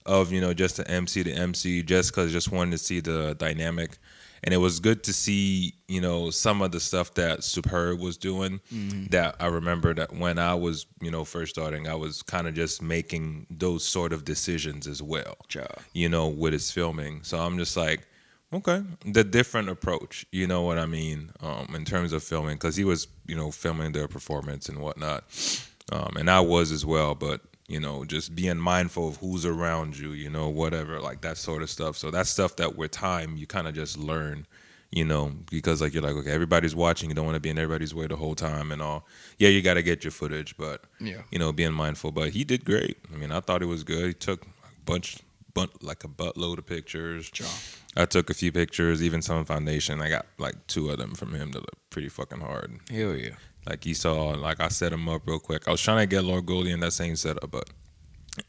of 0.04 0.32
you 0.32 0.40
know 0.40 0.54
just 0.54 0.78
the 0.78 0.90
MC 0.90 1.22
to 1.24 1.32
MC, 1.32 1.82
just 1.82 2.10
because 2.10 2.32
just 2.32 2.50
wanted 2.50 2.72
to 2.72 2.78
see 2.78 3.00
the 3.00 3.34
dynamic. 3.38 3.98
And 4.44 4.54
it 4.54 4.58
was 4.58 4.78
good 4.78 5.02
to 5.04 5.12
see 5.12 5.74
you 5.86 6.00
know 6.00 6.30
some 6.30 6.62
of 6.62 6.72
the 6.72 6.80
stuff 6.80 7.14
that 7.14 7.44
Superb 7.44 8.00
was 8.00 8.16
doing. 8.16 8.60
Mm-hmm. 8.72 9.06
That 9.06 9.36
I 9.38 9.46
remember 9.46 9.94
that 9.94 10.12
when 10.12 10.38
I 10.38 10.54
was 10.54 10.86
you 11.00 11.10
know 11.10 11.24
first 11.24 11.54
starting, 11.54 11.86
I 11.86 11.94
was 11.94 12.22
kind 12.22 12.48
of 12.48 12.54
just 12.54 12.82
making 12.82 13.46
those 13.50 13.84
sort 13.84 14.12
of 14.12 14.24
decisions 14.24 14.88
as 14.88 15.02
well 15.02 15.36
you 15.92 16.08
know, 16.08 16.28
with 16.28 16.52
his 16.52 16.70
filming. 16.70 17.22
So 17.22 17.38
I'm 17.38 17.58
just 17.58 17.76
like, 17.76 18.07
okay, 18.52 18.82
the 19.04 19.24
different 19.24 19.68
approach, 19.68 20.24
you 20.32 20.46
know 20.46 20.62
what 20.62 20.78
I 20.78 20.86
mean, 20.86 21.30
um, 21.40 21.74
in 21.74 21.84
terms 21.84 22.12
of 22.12 22.22
filming, 22.22 22.56
because 22.56 22.76
he 22.76 22.84
was, 22.84 23.08
you 23.26 23.36
know, 23.36 23.50
filming 23.50 23.92
their 23.92 24.08
performance 24.08 24.68
and 24.68 24.78
whatnot, 24.78 25.24
um, 25.92 26.16
and 26.16 26.30
I 26.30 26.40
was 26.40 26.72
as 26.72 26.84
well. 26.86 27.14
But 27.14 27.40
you 27.68 27.78
know, 27.80 28.04
just 28.06 28.34
being 28.34 28.56
mindful 28.56 29.08
of 29.08 29.16
who's 29.18 29.44
around 29.44 29.98
you, 29.98 30.12
you 30.12 30.30
know, 30.30 30.48
whatever, 30.48 31.00
like 31.00 31.20
that 31.20 31.36
sort 31.36 31.62
of 31.62 31.68
stuff. 31.68 31.96
So 31.98 32.10
that's 32.10 32.30
stuff 32.30 32.56
that 32.56 32.76
with 32.76 32.90
time 32.92 33.36
you 33.36 33.46
kind 33.46 33.68
of 33.68 33.74
just 33.74 33.98
learn. 33.98 34.46
You 34.90 35.04
know, 35.04 35.32
because 35.50 35.82
like 35.82 35.92
you're 35.92 36.02
like, 36.02 36.14
okay, 36.14 36.30
everybody's 36.30 36.74
watching. 36.74 37.10
You 37.10 37.14
don't 37.14 37.26
want 37.26 37.34
to 37.36 37.40
be 37.40 37.50
in 37.50 37.58
everybody's 37.58 37.94
way 37.94 38.06
the 38.06 38.16
whole 38.16 38.34
time 38.34 38.72
and 38.72 38.80
all. 38.80 39.06
Yeah, 39.36 39.50
you 39.50 39.60
got 39.60 39.74
to 39.74 39.82
get 39.82 40.02
your 40.02 40.10
footage, 40.12 40.56
but 40.56 40.84
Yeah. 40.98 41.20
you 41.30 41.38
know, 41.38 41.52
being 41.52 41.74
mindful. 41.74 42.10
But 42.10 42.30
he 42.30 42.42
did 42.42 42.64
great. 42.64 42.96
I 43.12 43.16
mean, 43.18 43.30
I 43.30 43.40
thought 43.40 43.60
it 43.60 43.66
was 43.66 43.84
good. 43.84 44.06
He 44.06 44.14
took 44.14 44.46
a 44.46 44.48
bunch, 44.86 45.18
like 45.82 46.04
a 46.04 46.08
buttload 46.08 46.58
of 46.58 46.66
pictures. 46.66 47.30
I 47.96 48.04
took 48.04 48.30
a 48.30 48.34
few 48.34 48.52
pictures, 48.52 49.02
even 49.02 49.22
some 49.22 49.44
foundation. 49.44 50.00
I 50.00 50.08
got 50.08 50.26
like 50.38 50.54
two 50.66 50.90
of 50.90 50.98
them 50.98 51.14
from 51.14 51.34
him 51.34 51.50
that 51.52 51.60
look 51.60 51.90
pretty 51.90 52.08
fucking 52.08 52.40
hard. 52.40 52.78
Hell 52.90 53.16
yeah. 53.16 53.30
Like 53.68 53.84
he 53.84 53.94
saw, 53.94 54.30
like 54.30 54.60
I 54.60 54.68
set 54.68 54.92
him 54.92 55.08
up 55.08 55.22
real 55.26 55.38
quick. 55.38 55.68
I 55.68 55.70
was 55.70 55.80
trying 55.80 55.98
to 55.98 56.06
get 56.06 56.24
Lord 56.24 56.46
Goldie 56.46 56.70
in 56.70 56.80
that 56.80 56.92
same 56.92 57.16
setup, 57.16 57.50
but 57.50 57.68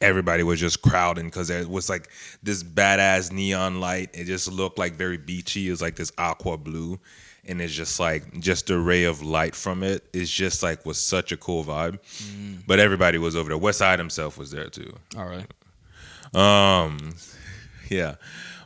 everybody 0.01 0.43
was 0.43 0.59
just 0.59 0.81
crowding 0.81 1.25
because 1.25 1.47
there 1.47 1.67
was 1.67 1.89
like 1.89 2.09
this 2.43 2.63
badass 2.63 3.31
neon 3.31 3.79
light. 3.79 4.09
It 4.13 4.25
just 4.25 4.51
looked 4.51 4.77
like 4.77 4.93
very 4.93 5.17
beachy. 5.17 5.67
It 5.67 5.71
was 5.71 5.81
like 5.81 5.95
this 5.95 6.11
aqua 6.17 6.57
blue. 6.57 6.99
And 7.45 7.61
it's 7.61 7.73
just 7.73 7.99
like 7.99 8.39
just 8.39 8.67
the 8.67 8.77
ray 8.77 9.05
of 9.05 9.23
light 9.23 9.55
from 9.55 9.81
it. 9.81 10.07
it 10.13 10.21
is 10.21 10.29
just 10.29 10.61
like 10.61 10.85
was 10.85 11.01
such 11.01 11.31
a 11.31 11.37
cool 11.37 11.63
vibe. 11.63 11.99
Mm. 12.21 12.63
But 12.67 12.79
everybody 12.79 13.17
was 13.17 13.35
over 13.35 13.49
there. 13.49 13.57
West 13.57 13.79
Side 13.79 13.97
himself 13.97 14.37
was 14.37 14.51
there 14.51 14.69
too. 14.69 14.93
All 15.17 15.25
right. 15.25 15.47
Um, 16.33 17.15
yeah, 17.89 18.15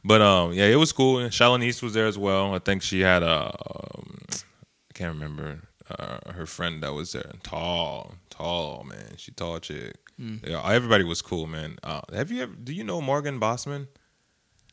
but 0.03 0.22
um, 0.22 0.53
yeah, 0.53 0.65
it 0.65 0.75
was 0.75 0.91
cool. 0.91 1.20
And 1.20 1.32
Shalanice 1.32 1.82
was 1.82 1.93
there 1.93 2.08
as 2.08 2.17
well. 2.17 2.53
I 2.53 2.60
think 2.60 2.82
she 2.82 3.01
had 3.01 3.24
a, 3.24 3.46
um, 3.48 4.17
I 4.29 4.93
can't 4.93 5.13
remember 5.13 5.62
uh, 5.89 6.32
her 6.32 6.46
friend 6.46 6.84
that 6.84 6.93
was 6.93 7.12
there. 7.13 7.32
Tall, 7.43 8.13
tall 8.29 8.84
man. 8.84 9.13
She 9.17 9.32
tall 9.32 9.60
chick. 9.60 9.96
Yeah, 10.17 10.62
everybody 10.70 11.03
was 11.03 11.22
cool, 11.22 11.48
man. 11.48 11.77
Uh, 11.84 12.01
have 12.13 12.32
you 12.32 12.43
ever? 12.43 12.53
Do 12.53 12.72
you 12.74 12.84
know 12.84 13.01
Morgan 13.01 13.39
Bossman? 13.39 13.88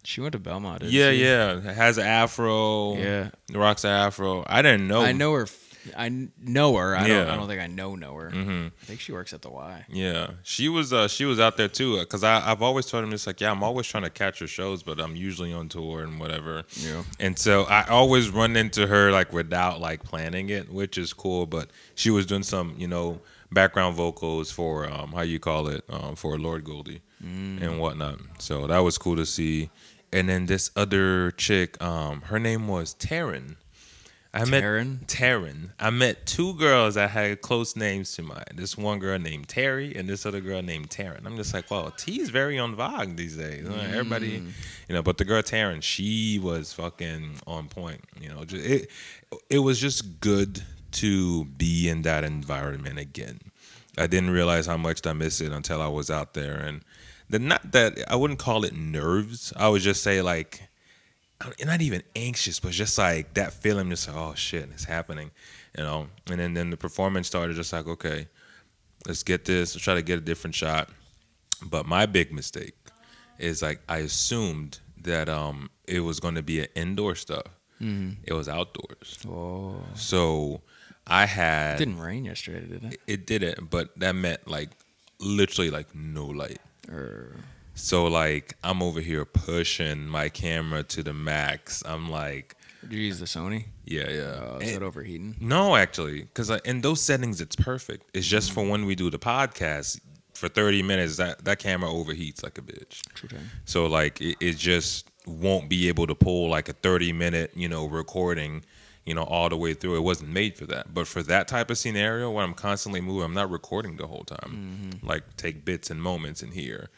She 0.05 0.21
went 0.21 0.33
to 0.33 0.39
Belmont. 0.39 0.83
Yeah, 0.83 1.11
she? 1.11 1.25
yeah. 1.25 1.61
Has 1.61 1.99
afro. 1.99 2.97
Yeah. 2.97 3.31
Rocks 3.53 3.85
afro. 3.85 4.45
I 4.47 4.63
didn't 4.63 4.87
know. 4.89 5.03
I 5.03 5.13
know 5.13 5.33
her. 5.33 5.47
I 5.97 6.09
kn- 6.09 6.33
know 6.41 6.77
her. 6.77 6.95
I 6.97 7.01
don't. 7.09 7.27
Yeah. 7.27 7.33
I 7.33 7.37
don't 7.37 7.49
think 7.49 7.61
I 7.61 7.67
know 7.67 7.95
know 7.95 8.15
her. 8.15 8.31
hmm 8.31 8.67
I 8.83 8.85
think 8.87 9.01
she 9.01 9.13
works 9.13 9.33
at 9.33 9.43
the 9.43 9.51
Y. 9.51 9.85
Yeah, 9.89 10.33
she 10.43 10.69
was 10.69 10.93
uh, 10.93 11.09
she 11.09 11.25
was 11.25 11.41
out 11.41 11.57
there 11.57 11.69
too. 11.69 11.99
Because 12.01 12.23
I 12.25 12.51
I've 12.51 12.63
always 12.63 12.87
told 12.87 13.05
him 13.05 13.13
it's 13.13 13.27
like 13.27 13.41
yeah 13.41 13.51
I'm 13.51 13.63
always 13.63 13.87
trying 13.87 14.03
to 14.05 14.11
catch 14.11 14.39
her 14.41 14.47
shows, 14.47 14.83
but 14.83 15.01
I'm 15.01 15.17
usually 15.17 15.53
on 15.53 15.69
tour 15.69 16.03
and 16.03 16.19
whatever. 16.21 16.65
Yeah. 16.77 17.03
And 17.19 17.39
so 17.39 17.65
I 17.65 17.87
always 17.89 18.31
run 18.31 18.57
into 18.57 18.87
her 18.87 19.11
like 19.11 19.33
without 19.33 19.81
like 19.81 20.03
planning 20.05 20.51
it, 20.51 20.71
which 20.73 20.99
is 20.99 21.13
cool. 21.13 21.47
But 21.47 21.71
she 21.95 22.11
was 22.11 22.27
doing 22.27 22.43
some 22.43 22.75
you 22.79 22.89
know 22.89 23.21
background 23.53 23.97
vocals 23.97 24.51
for 24.51 24.91
um 24.91 25.13
how 25.13 25.23
you 25.23 25.39
call 25.41 25.67
it 25.69 25.85
um 25.89 26.15
for 26.17 26.39
Lord 26.39 26.65
Goldie 26.65 27.03
and 27.23 27.79
whatnot. 27.79 28.19
So 28.39 28.67
that 28.67 28.79
was 28.79 28.97
cool 28.99 29.17
to 29.17 29.27
see. 29.27 29.71
And 30.13 30.29
then 30.29 30.47
this 30.47 30.71
other 30.75 31.31
chick, 31.33 31.81
um, 31.83 32.23
her 32.23 32.39
name 32.41 32.67
was 32.67 32.95
Taryn. 32.97 33.57
I 34.33 34.45
met 34.45 34.63
Taryn. 34.63 35.71
I 35.81 35.91
met 35.91 36.25
two 36.25 36.55
girls 36.55 36.95
that 36.95 37.11
had 37.11 37.41
close 37.41 37.75
names 37.75 38.13
to 38.13 38.23
mine. 38.23 38.45
This 38.55 38.79
one 38.79 39.01
girl 39.01 39.19
named 39.19 39.49
Terry 39.49 39.95
and 39.97 40.09
this 40.09 40.25
other 40.25 40.41
girl 40.41 40.63
named 40.63 40.89
Taryn. 40.89 41.27
I'm 41.27 41.37
just 41.37 41.53
like, 41.53 41.69
wow, 41.69 41.93
T 41.97 42.21
is 42.21 42.31
very 42.31 42.57
on 42.59 42.77
vogue 42.77 43.17
these 43.17 43.37
days. 43.37 43.69
Uh, 43.69 43.89
Everybody, 43.91 44.43
you 44.89 44.95
know. 44.95 45.03
But 45.03 45.19
the 45.19 45.25
girl 45.25 45.43
Taryn, 45.43 45.83
she 45.83 46.39
was 46.39 46.73
fucking 46.73 47.41
on 47.49 47.69
point. 47.69 48.05
You 48.21 48.29
know, 48.29 48.45
just, 48.45 48.65
it 48.65 48.91
it 49.49 49.59
was 49.59 49.81
just 49.81 50.21
good 50.21 50.63
to 50.93 51.45
be 51.45 51.89
in 51.89 52.03
that 52.03 52.23
environment 52.23 53.01
again. 53.01 53.41
I 53.99 54.07
didn't 54.07 54.31
realize 54.31 54.67
how 54.67 54.77
much 54.77 55.05
I 55.07 55.13
missed 55.13 55.41
it 55.41 55.51
until 55.51 55.83
I 55.83 55.89
was 55.89 56.09
out 56.09 56.35
there, 56.35 56.57
and 56.57 56.83
the 57.29 57.41
not 57.41 57.73
that 57.73 57.99
I 58.09 58.15
wouldn't 58.15 58.39
call 58.39 58.65
it 58.65 58.75
nerves. 58.75 59.53
I 59.57 59.69
would 59.69 59.83
just 59.83 60.05
say 60.05 60.23
like 60.23 60.70
I'm 61.41 61.53
not 61.67 61.81
even 61.81 62.03
anxious, 62.15 62.61
but 62.61 62.73
just 62.73 62.99
like 62.99 63.35
that 63.35 63.53
feeling, 63.53 63.89
just 63.91 64.07
like, 64.09 64.17
oh 64.17 64.35
shit, 64.35 64.69
it's 64.73 64.85
happening, 64.85 65.31
you 65.77 65.83
know. 65.85 66.09
And 66.31 66.39
then 66.39 66.55
then 66.55 66.71
the 66.71 66.77
performance 66.77 67.27
started, 67.29 67.57
just 67.57 67.73
like 67.73 67.87
okay, 67.87 68.29
let's 69.07 69.23
get 69.23 69.45
this. 69.47 69.75
Let's 69.75 69.85
try 69.85 69.95
to 69.95 70.03
get 70.03 70.19
a 70.19 70.21
different 70.23 70.55
shot. 70.55 70.91
But 71.63 71.87
my 71.87 72.07
big 72.07 72.33
mistake 72.33 72.75
is 73.39 73.63
like 73.63 73.81
I 73.89 73.99
assumed 73.99 74.81
that 75.03 75.29
um 75.29 75.71
it 75.87 76.01
was 76.01 76.21
going 76.21 76.35
to 76.35 76.43
be 76.43 76.61
an 76.61 76.69
indoor 76.75 77.15
stuff. 77.15 77.47
It 78.25 78.35
was 78.35 78.47
outdoors. 78.47 79.19
Oh, 79.27 79.83
So 79.95 80.61
I 81.07 81.25
had 81.25 81.77
it 81.81 81.87
didn't 81.87 81.99
rain 82.01 82.27
yesterday, 82.27 82.67
did 82.67 82.85
it? 82.93 83.01
it 83.07 83.27
didn't, 83.27 83.71
but 83.71 83.99
that 83.99 84.15
meant 84.15 84.47
like 84.47 84.69
literally 85.19 85.71
like 85.71 85.95
no 85.95 86.27
light. 86.27 86.59
Or 86.91 87.37
So 87.75 88.07
like 88.07 88.57
I'm 88.63 88.83
over 88.83 89.01
here 89.01 89.25
pushing 89.25 90.07
my 90.07 90.29
camera 90.29 90.83
to 90.85 91.03
the 91.03 91.13
max. 91.15 91.83
I'm 91.87 92.11
like, 92.11 92.57
did 92.83 92.93
you 92.93 93.01
use 93.01 93.19
the 93.21 93.27
Sony? 93.27 93.67
yeah, 93.85 94.09
yeah. 94.09 94.23
Uh, 94.23 94.59
is 94.61 94.69
And- 94.73 94.83
it 94.83 94.87
overheating? 94.87 95.37
no, 95.41 95.77
actually, 95.77 96.23
because 96.23 96.51
in 96.65 96.81
those 96.81 97.01
settings 97.01 97.41
it's 97.41 97.57
perfect. 97.57 98.11
It's 98.15 98.27
just 98.27 98.53
for 98.53 98.65
when 98.67 98.85
we 98.87 98.95
do 98.95 99.11
the 99.11 99.19
podcast 99.19 100.01
for 100.35 100.49
30 100.49 100.83
minutes. 100.83 101.17
That 101.17 101.45
that 101.45 101.59
camera 101.59 101.91
overheats 101.91 102.43
like 102.43 102.59
a 102.59 102.63
bitch. 102.63 103.03
True. 103.15 103.39
So 103.65 103.87
like 103.87 104.21
it, 104.21 104.37
it 104.41 104.57
just 104.57 105.09
won't 105.27 105.69
be 105.69 105.89
able 105.89 106.07
to 106.07 106.15
pull 106.15 106.49
like 106.49 106.69
a 106.69 106.73
30 106.73 107.13
minute, 107.13 107.53
you 107.55 107.69
know, 107.69 107.87
recording, 107.87 108.65
you 109.05 109.15
know, 109.15 109.23
all 109.25 109.49
the 109.51 109.57
way 109.57 109.75
through. 109.75 109.97
It 109.97 110.01
wasn't 110.03 110.31
made 110.31 110.57
for 110.57 110.65
that. 110.67 110.93
But 110.95 111.07
for 111.07 111.23
that 111.25 111.47
type 111.49 111.71
of 111.71 111.77
scenario 111.79 112.31
where 112.31 112.43
I'm 112.45 112.55
constantly 112.55 113.01
moving, 113.03 113.25
I'm 113.25 113.35
not 113.35 113.51
recording 113.51 113.97
the 113.97 114.07
whole 114.07 114.25
time. 114.25 114.91
Like 115.03 115.37
take 115.37 115.65
bits 115.65 115.91
and 115.91 116.03
moments 116.03 116.43
in 116.43 116.53
here. 116.53 116.89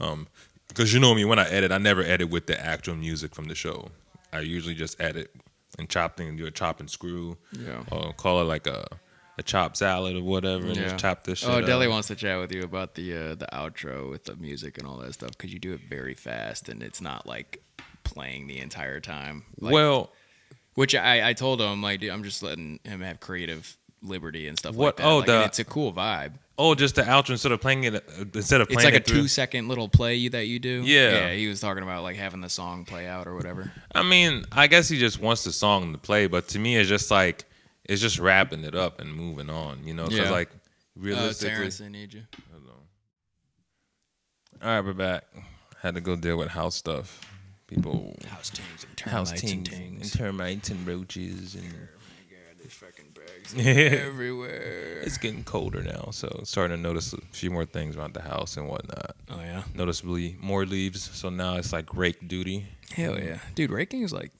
Um 0.00 0.28
because 0.68 0.94
you 0.94 1.00
know 1.00 1.14
me, 1.14 1.24
when 1.24 1.38
I 1.40 1.48
edit, 1.48 1.72
I 1.72 1.78
never 1.78 2.00
edit 2.02 2.30
with 2.30 2.46
the 2.46 2.58
actual 2.64 2.94
music 2.94 3.34
from 3.34 3.46
the 3.46 3.56
show. 3.56 3.88
I 4.32 4.38
usually 4.40 4.74
just 4.76 5.00
edit 5.00 5.34
and 5.80 5.88
chop 5.88 6.16
things, 6.16 6.38
do 6.38 6.46
a 6.46 6.50
chop 6.52 6.78
and 6.78 6.88
screw. 6.88 7.36
Yeah. 7.52 7.82
Or 7.90 8.12
call 8.12 8.40
it 8.40 8.44
like 8.44 8.66
a 8.68 8.86
a 9.38 9.42
chop 9.42 9.74
salad 9.76 10.16
or 10.16 10.22
whatever, 10.22 10.66
and 10.66 10.74
just 10.74 10.98
chop 10.98 11.24
this 11.24 11.40
shit. 11.40 11.48
Oh. 11.48 11.60
Deli 11.62 11.88
wants 11.88 12.08
to 12.08 12.14
chat 12.14 12.38
with 12.38 12.52
you 12.54 12.62
about 12.62 12.94
the 12.94 13.12
uh, 13.16 13.34
the 13.34 13.48
outro 13.52 14.10
with 14.10 14.24
the 14.24 14.36
music 14.36 14.78
and 14.78 14.86
all 14.86 14.98
that 14.98 15.14
stuff 15.14 15.30
because 15.30 15.52
you 15.52 15.58
do 15.58 15.72
it 15.72 15.80
very 15.88 16.14
fast 16.14 16.68
and 16.68 16.82
it's 16.82 17.00
not 17.00 17.26
like 17.26 17.62
playing 18.04 18.46
the 18.46 18.58
entire 18.58 19.00
time. 19.00 19.44
Like, 19.58 19.72
well, 19.72 20.12
which 20.74 20.94
I, 20.94 21.30
I 21.30 21.32
told 21.32 21.60
him 21.60 21.82
like 21.82 22.00
dude, 22.00 22.10
I'm 22.10 22.22
just 22.22 22.42
letting 22.42 22.78
him 22.84 23.00
have 23.00 23.18
creative 23.20 23.76
liberty 24.02 24.46
and 24.46 24.58
stuff 24.58 24.74
What- 24.74 24.86
like 24.86 24.96
that. 24.98 25.04
oh, 25.06 25.16
Like, 25.18 25.26
the- 25.26 25.44
it's 25.44 25.58
a 25.58 25.64
cool 25.64 25.92
vibe. 25.92 26.34
Oh, 26.60 26.74
just 26.74 26.94
the 26.94 27.02
outro 27.02 27.30
instead 27.30 27.52
of 27.52 27.60
playing 27.60 27.84
it 27.84 27.94
uh, 27.94 28.24
instead 28.34 28.60
of 28.60 28.68
playing 28.68 28.78
It's 28.88 28.94
like 28.94 29.02
a 29.02 29.04
through- 29.04 29.22
two 29.22 29.28
second 29.28 29.68
little 29.68 29.88
play 29.88 30.28
that 30.28 30.46
you 30.46 30.58
do. 30.58 30.82
Yeah. 30.84 31.10
yeah. 31.28 31.32
He 31.32 31.46
was 31.48 31.60
talking 31.60 31.82
about 31.82 32.02
like 32.02 32.16
having 32.16 32.40
the 32.40 32.48
song 32.50 32.84
play 32.84 33.06
out 33.06 33.26
or 33.26 33.34
whatever. 33.34 33.72
I 33.94 34.02
mean, 34.02 34.44
I 34.52 34.66
guess 34.66 34.88
he 34.88 34.98
just 34.98 35.20
wants 35.20 35.44
the 35.44 35.52
song 35.52 35.92
to 35.92 35.98
play, 35.98 36.26
but 36.26 36.48
to 36.48 36.58
me, 36.58 36.76
it's 36.76 36.88
just 36.88 37.10
like 37.10 37.44
it's 37.84 38.00
just 38.00 38.18
wrapping 38.18 38.64
it 38.64 38.74
up 38.74 39.00
and 39.00 39.12
moving 39.14 39.48
on, 39.50 39.84
you 39.84 39.94
know? 39.94 40.04
Because 40.04 40.18
Yeah. 40.26 40.30
like 40.30 40.50
Uh, 40.50 40.58
realistically, 40.96 41.54
Terrence, 41.56 41.80
I 41.80 41.88
need 41.88 42.12
you. 42.14 42.22
all 44.62 44.68
right, 44.68 44.80
we're 44.84 44.92
back. 44.92 45.24
Had 45.80 45.94
to 45.94 46.00
go 46.00 46.16
deal 46.16 46.36
with 46.36 46.48
house 46.48 46.76
stuff. 46.76 47.26
People, 47.66 48.16
House 48.28 48.50
teams 48.50 48.84
and 48.84 49.00
house 49.12 49.28
termites 49.30 49.40
teams, 49.40 49.68
and 49.72 50.02
and 50.02 50.12
termites 50.12 50.68
and 50.70 50.86
roaches, 50.86 51.54
and 51.54 51.72
everywhere. 53.58 55.00
it's 55.02 55.18
getting 55.18 55.44
colder 55.44 55.82
now, 55.82 56.08
so 56.12 56.40
starting 56.44 56.76
to 56.76 56.82
notice 56.82 57.12
a 57.12 57.20
few 57.32 57.50
more 57.50 57.64
things 57.64 57.96
around 57.96 58.14
the 58.14 58.22
house 58.22 58.56
and 58.56 58.68
whatnot. 58.68 59.16
Oh 59.30 59.40
yeah. 59.40 59.62
Noticeably 59.74 60.36
more 60.40 60.66
leaves, 60.66 61.02
so 61.12 61.28
now 61.30 61.56
it's 61.56 61.72
like 61.72 61.94
rake 61.94 62.26
duty 62.28 62.66
Hell 62.94 63.18
yeah, 63.20 63.38
dude. 63.54 63.70
Raking 63.70 64.02
is 64.02 64.12
like 64.12 64.32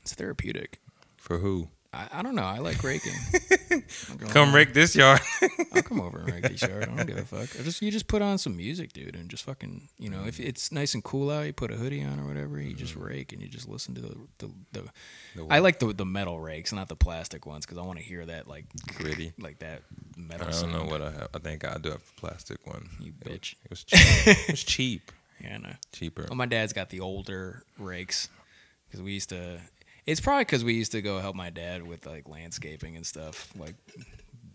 it's 0.00 0.14
therapeutic. 0.14 0.78
for 1.18 1.38
who? 1.38 1.68
I, 1.94 2.08
I 2.12 2.22
don't 2.22 2.34
know. 2.34 2.42
I 2.42 2.58
like 2.58 2.82
raking. 2.82 3.12
Come 4.30 4.50
lie. 4.50 4.56
rake 4.56 4.72
this 4.72 4.96
yard. 4.96 5.20
I'll 5.74 5.82
come 5.82 6.00
over 6.00 6.20
and 6.20 6.32
rake 6.32 6.48
this 6.48 6.62
yard. 6.62 6.84
I 6.84 6.86
don't 6.86 7.06
give 7.06 7.18
a 7.18 7.24
fuck. 7.24 7.48
I 7.58 7.62
just 7.62 7.82
you 7.82 7.90
just 7.90 8.06
put 8.06 8.22
on 8.22 8.38
some 8.38 8.56
music, 8.56 8.92
dude, 8.92 9.14
and 9.14 9.28
just 9.28 9.44
fucking 9.44 9.88
you 9.98 10.08
know 10.08 10.24
if 10.26 10.38
mm. 10.38 10.46
it's 10.46 10.72
nice 10.72 10.94
and 10.94 11.04
cool 11.04 11.30
out, 11.30 11.44
you 11.46 11.52
put 11.52 11.70
a 11.70 11.74
hoodie 11.74 12.02
on 12.02 12.18
or 12.18 12.26
whatever. 12.26 12.60
You 12.60 12.74
just 12.74 12.94
mm-hmm. 12.94 13.04
rake 13.04 13.32
and 13.32 13.42
you 13.42 13.48
just 13.48 13.68
listen 13.68 13.94
to 13.94 14.00
the 14.00 14.16
the. 14.38 14.50
the 14.72 14.82
The 15.36 15.46
I 15.50 15.58
like 15.58 15.80
the 15.80 15.92
the 15.92 16.06
metal 16.06 16.40
rakes, 16.40 16.72
not 16.72 16.88
the 16.88 16.96
plastic 16.96 17.44
ones, 17.44 17.66
because 17.66 17.78
I 17.78 17.82
want 17.82 17.98
to 17.98 18.04
hear 18.04 18.24
that 18.24 18.48
like 18.48 18.66
Gritty. 18.96 19.32
like 19.38 19.58
that 19.58 19.82
metal. 20.16 20.46
I 20.46 20.50
don't 20.50 20.60
sound. 20.60 20.72
know 20.72 20.84
what 20.84 21.02
I 21.02 21.10
have. 21.10 21.28
I 21.34 21.38
think 21.38 21.64
I 21.66 21.76
do 21.78 21.90
have 21.90 22.02
a 22.16 22.20
plastic 22.20 22.66
one. 22.66 22.88
You 23.00 23.12
It 23.20 23.28
was- 23.28 23.38
bitch. 23.38 23.54
It 23.64 23.70
was 23.70 23.84
cheap. 23.84 24.00
it 24.26 24.50
was 24.50 24.64
cheap. 24.64 25.12
Yeah, 25.40 25.54
I 25.54 25.58
know. 25.58 25.74
Cheaper. 25.92 26.26
Well, 26.28 26.36
my 26.36 26.46
dad's 26.46 26.72
got 26.72 26.90
the 26.90 27.00
older 27.00 27.64
rakes 27.78 28.28
because 28.86 29.02
we 29.02 29.12
used 29.12 29.28
to. 29.30 29.60
It's 30.06 30.20
probably 30.20 30.44
because 30.44 30.64
we 30.64 30.74
used 30.74 30.92
to 30.92 31.02
go 31.02 31.20
help 31.20 31.36
my 31.36 31.50
dad 31.50 31.86
with 31.86 32.06
like 32.06 32.28
landscaping 32.28 32.96
and 32.96 33.06
stuff, 33.06 33.52
like 33.56 33.74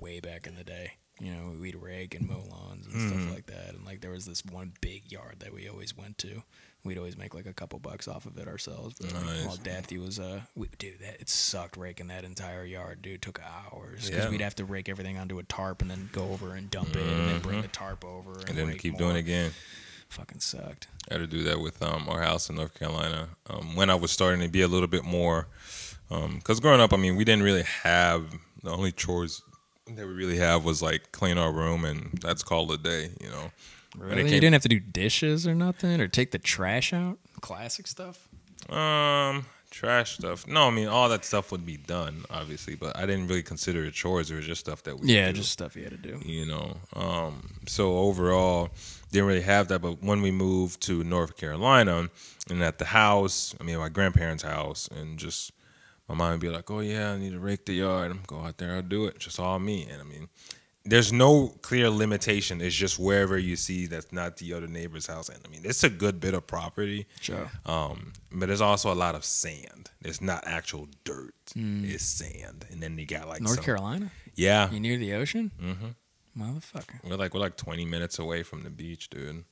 way 0.02 0.20
back 0.20 0.46
in 0.48 0.56
the 0.56 0.64
day. 0.64 0.94
You 1.20 1.32
know, 1.34 1.56
we'd 1.60 1.76
rake 1.76 2.14
and 2.14 2.28
mow 2.28 2.44
lawns 2.52 2.86
and 2.86 2.94
Mm-hmm. 2.96 3.08
stuff 3.24 3.34
like 3.36 3.46
that. 3.48 3.74
And 3.74 3.86
like 3.86 4.02
there 4.02 4.12
was 4.12 4.26
this 4.26 4.46
one 4.46 4.74
big 4.82 5.12
yard 5.12 5.38
that 5.40 5.54
we 5.54 5.68
always 5.68 5.96
went 5.98 6.18
to. 6.20 6.44
We'd 6.84 6.98
always 7.00 7.18
make 7.18 7.34
like 7.34 7.48
a 7.48 7.54
couple 7.54 7.80
bucks 7.80 8.08
off 8.08 8.26
of 8.28 8.38
it 8.38 8.48
ourselves. 8.48 8.96
But 9.00 9.14
like, 9.14 9.46
while 9.48 9.56
Daddy 9.58 9.98
was, 9.98 10.20
uh, 10.20 10.42
we, 10.56 10.70
dude, 10.78 11.00
that 11.00 11.20
it 11.20 11.28
sucked 11.28 11.76
raking 11.76 12.08
that 12.08 12.24
entire 12.24 12.64
yard. 12.64 13.02
Dude, 13.02 13.16
it 13.16 13.22
took 13.24 13.42
hours 13.42 14.06
because 14.10 14.26
Yeah. 14.26 14.30
we'd 14.30 14.42
have 14.42 14.56
to 14.56 14.66
rake 14.66 14.88
everything 14.90 15.18
onto 15.18 15.40
a 15.40 15.44
tarp 15.44 15.82
and 15.82 15.90
then 15.90 16.10
go 16.14 16.30
over 16.32 16.54
and 16.56 16.70
dump 16.70 16.90
it 16.96 16.98
and 17.02 17.30
then 17.30 17.40
bring 17.42 17.62
the 17.62 17.68
tarp 17.68 18.06
over 18.06 18.34
and, 18.34 18.42
Mm-hmm. 18.46 18.60
and 18.60 18.70
then 18.70 18.78
keep 18.78 18.94
more. 18.94 19.00
doing 19.00 19.16
it 19.16 19.20
again. 19.20 19.52
Fucking 20.10 20.40
sucked. 20.40 20.88
I 21.10 21.16
had 21.16 21.20
to 21.20 21.28
do 21.28 21.44
that 21.44 21.60
with 21.60 21.82
um, 21.82 22.08
our 22.10 22.22
house 22.22 22.50
in 22.50 22.56
North 22.56 22.78
Carolina 22.78 23.30
um, 23.50 23.76
when 23.76 23.90
I 23.90 23.96
was 23.96 24.12
starting 24.12 24.42
to 24.42 24.48
be 24.48 24.62
a 24.62 24.68
little 24.68 24.88
bit 24.88 25.04
more. 25.04 25.48
Because 26.10 26.60
growing 26.60 26.80
up, 26.80 26.94
I 26.94 26.98
mean, 26.98 27.16
we 27.18 27.26
didn't 27.26 27.44
really 27.44 27.64
have 27.84 28.24
the 28.64 28.72
only 28.72 28.92
chores 28.94 29.42
that 29.88 30.06
we 30.08 30.14
really 30.14 30.38
have 30.38 30.64
was 30.64 30.82
like 30.82 31.12
clean 31.12 31.38
our 31.38 31.52
room, 31.52 31.84
and 31.86 32.18
that's 32.22 32.44
called 32.44 32.72
a 32.72 32.78
day. 32.78 33.10
You 33.22 33.30
know, 33.30 33.52
Really? 33.98 34.24
You 34.24 34.40
didn't 34.40 34.54
have 34.54 34.62
to 34.64 34.70
do 34.70 34.80
dishes 34.80 35.48
or 35.48 35.56
nothing, 35.56 36.00
or 36.00 36.08
take 36.08 36.32
the 36.32 36.38
trash 36.38 36.94
out. 36.94 37.18
Classic 37.42 37.88
stuff. 37.88 38.28
Um, 38.70 39.46
trash 39.70 40.16
stuff. 40.18 40.48
No, 40.48 40.68
I 40.68 40.72
mean 40.72 40.88
all 40.88 41.10
that 41.10 41.26
stuff 41.26 41.52
would 41.52 41.66
be 41.66 41.78
done, 41.78 42.24
obviously, 42.30 42.76
but 42.76 42.96
I 42.98 43.06
didn't 43.06 43.28
really 43.28 43.44
consider 43.44 43.84
it 43.86 43.94
chores. 43.94 44.32
It 44.32 44.36
was 44.36 44.46
just 44.46 44.62
stuff 44.62 44.84
that 44.84 45.00
we 45.00 45.08
Yeah, 45.14 45.32
just 45.32 45.52
stuff 45.52 45.76
you 45.76 45.84
had 45.84 45.92
to 45.92 45.98
do. 45.98 46.20
you 46.26 46.46
know. 46.46 46.78
Um, 46.96 47.50
so 47.68 47.98
overall, 47.98 48.70
didn't 49.12 49.28
really 49.28 49.42
have 49.42 49.68
that. 49.70 49.80
But 49.82 50.02
when 50.04 50.22
we 50.22 50.32
moved 50.32 50.82
to 50.84 51.04
North 51.04 51.38
Carolina 51.38 52.10
and 52.50 52.64
at 52.64 52.78
the 52.80 52.86
house, 52.86 53.56
I 53.60 53.64
mean, 53.64 53.78
my 53.78 53.90
grandparents' 53.90 54.44
house, 54.44 54.88
and 54.88 55.18
just 55.18 55.52
my 56.08 56.16
mom 56.16 56.32
would 56.32 56.40
be 56.40 56.50
like, 56.50 56.70
"Oh 56.72 56.80
yeah, 56.80 57.12
I 57.12 57.18
need 57.18 57.34
to 57.34 57.40
rake 57.40 57.66
the 57.66 57.74
yard." 57.74 58.12
I'm 58.12 58.22
go 58.28 58.40
out 58.40 58.58
there, 58.58 58.76
I'll 58.76 58.82
do 58.82 59.06
it. 59.06 59.20
Just 59.20 59.40
all 59.40 59.60
me, 59.60 59.88
and 59.90 60.02
I 60.02 60.06
mean. 60.06 60.30
There's 60.90 61.12
no 61.12 61.50
clear 61.62 61.90
limitation. 61.90 62.62
It's 62.62 62.76
just 62.76 62.98
wherever 62.98 63.38
you 63.38 63.56
see 63.56 63.88
that's 63.88 64.12
not 64.12 64.38
the 64.38 64.54
other 64.54 64.68
neighbor's 64.68 65.06
house. 65.08 65.30
And 65.30 65.40
I 65.46 65.50
mean, 65.50 65.62
it's 65.64 65.84
a 65.84 65.90
good 65.90 66.20
bit 66.20 66.34
of 66.34 66.48
property. 66.48 67.06
Sure. 67.22 67.52
Um, 67.66 68.14
but 68.32 68.48
there's 68.48 68.62
also 68.62 68.92
a 68.92 68.96
lot 68.96 69.14
of 69.16 69.26
sand. 69.26 69.92
It's 70.02 70.22
not 70.22 70.48
actual 70.48 70.88
dirt. 71.04 71.34
It's 71.56 72.04
sand. 72.04 72.66
And 72.72 72.82
then 72.82 72.98
you 72.98 73.06
got 73.06 73.28
like 73.28 73.42
North 73.42 73.56
some- 73.56 73.64
Carolina? 73.66 74.12
Yeah. 74.36 74.70
You 74.72 74.80
near 74.80 74.98
the 74.98 75.14
ocean? 75.16 75.52
Mm-hmm. 75.62 76.42
Motherfucker. 76.42 77.04
We're 77.04 77.16
like 77.16 77.34
we're 77.34 77.40
like 77.40 77.58
20 77.58 77.86
minutes 77.86 78.20
away 78.20 78.44
from 78.44 78.64
the 78.64 78.70
beach, 78.70 79.10
dude. 79.10 79.44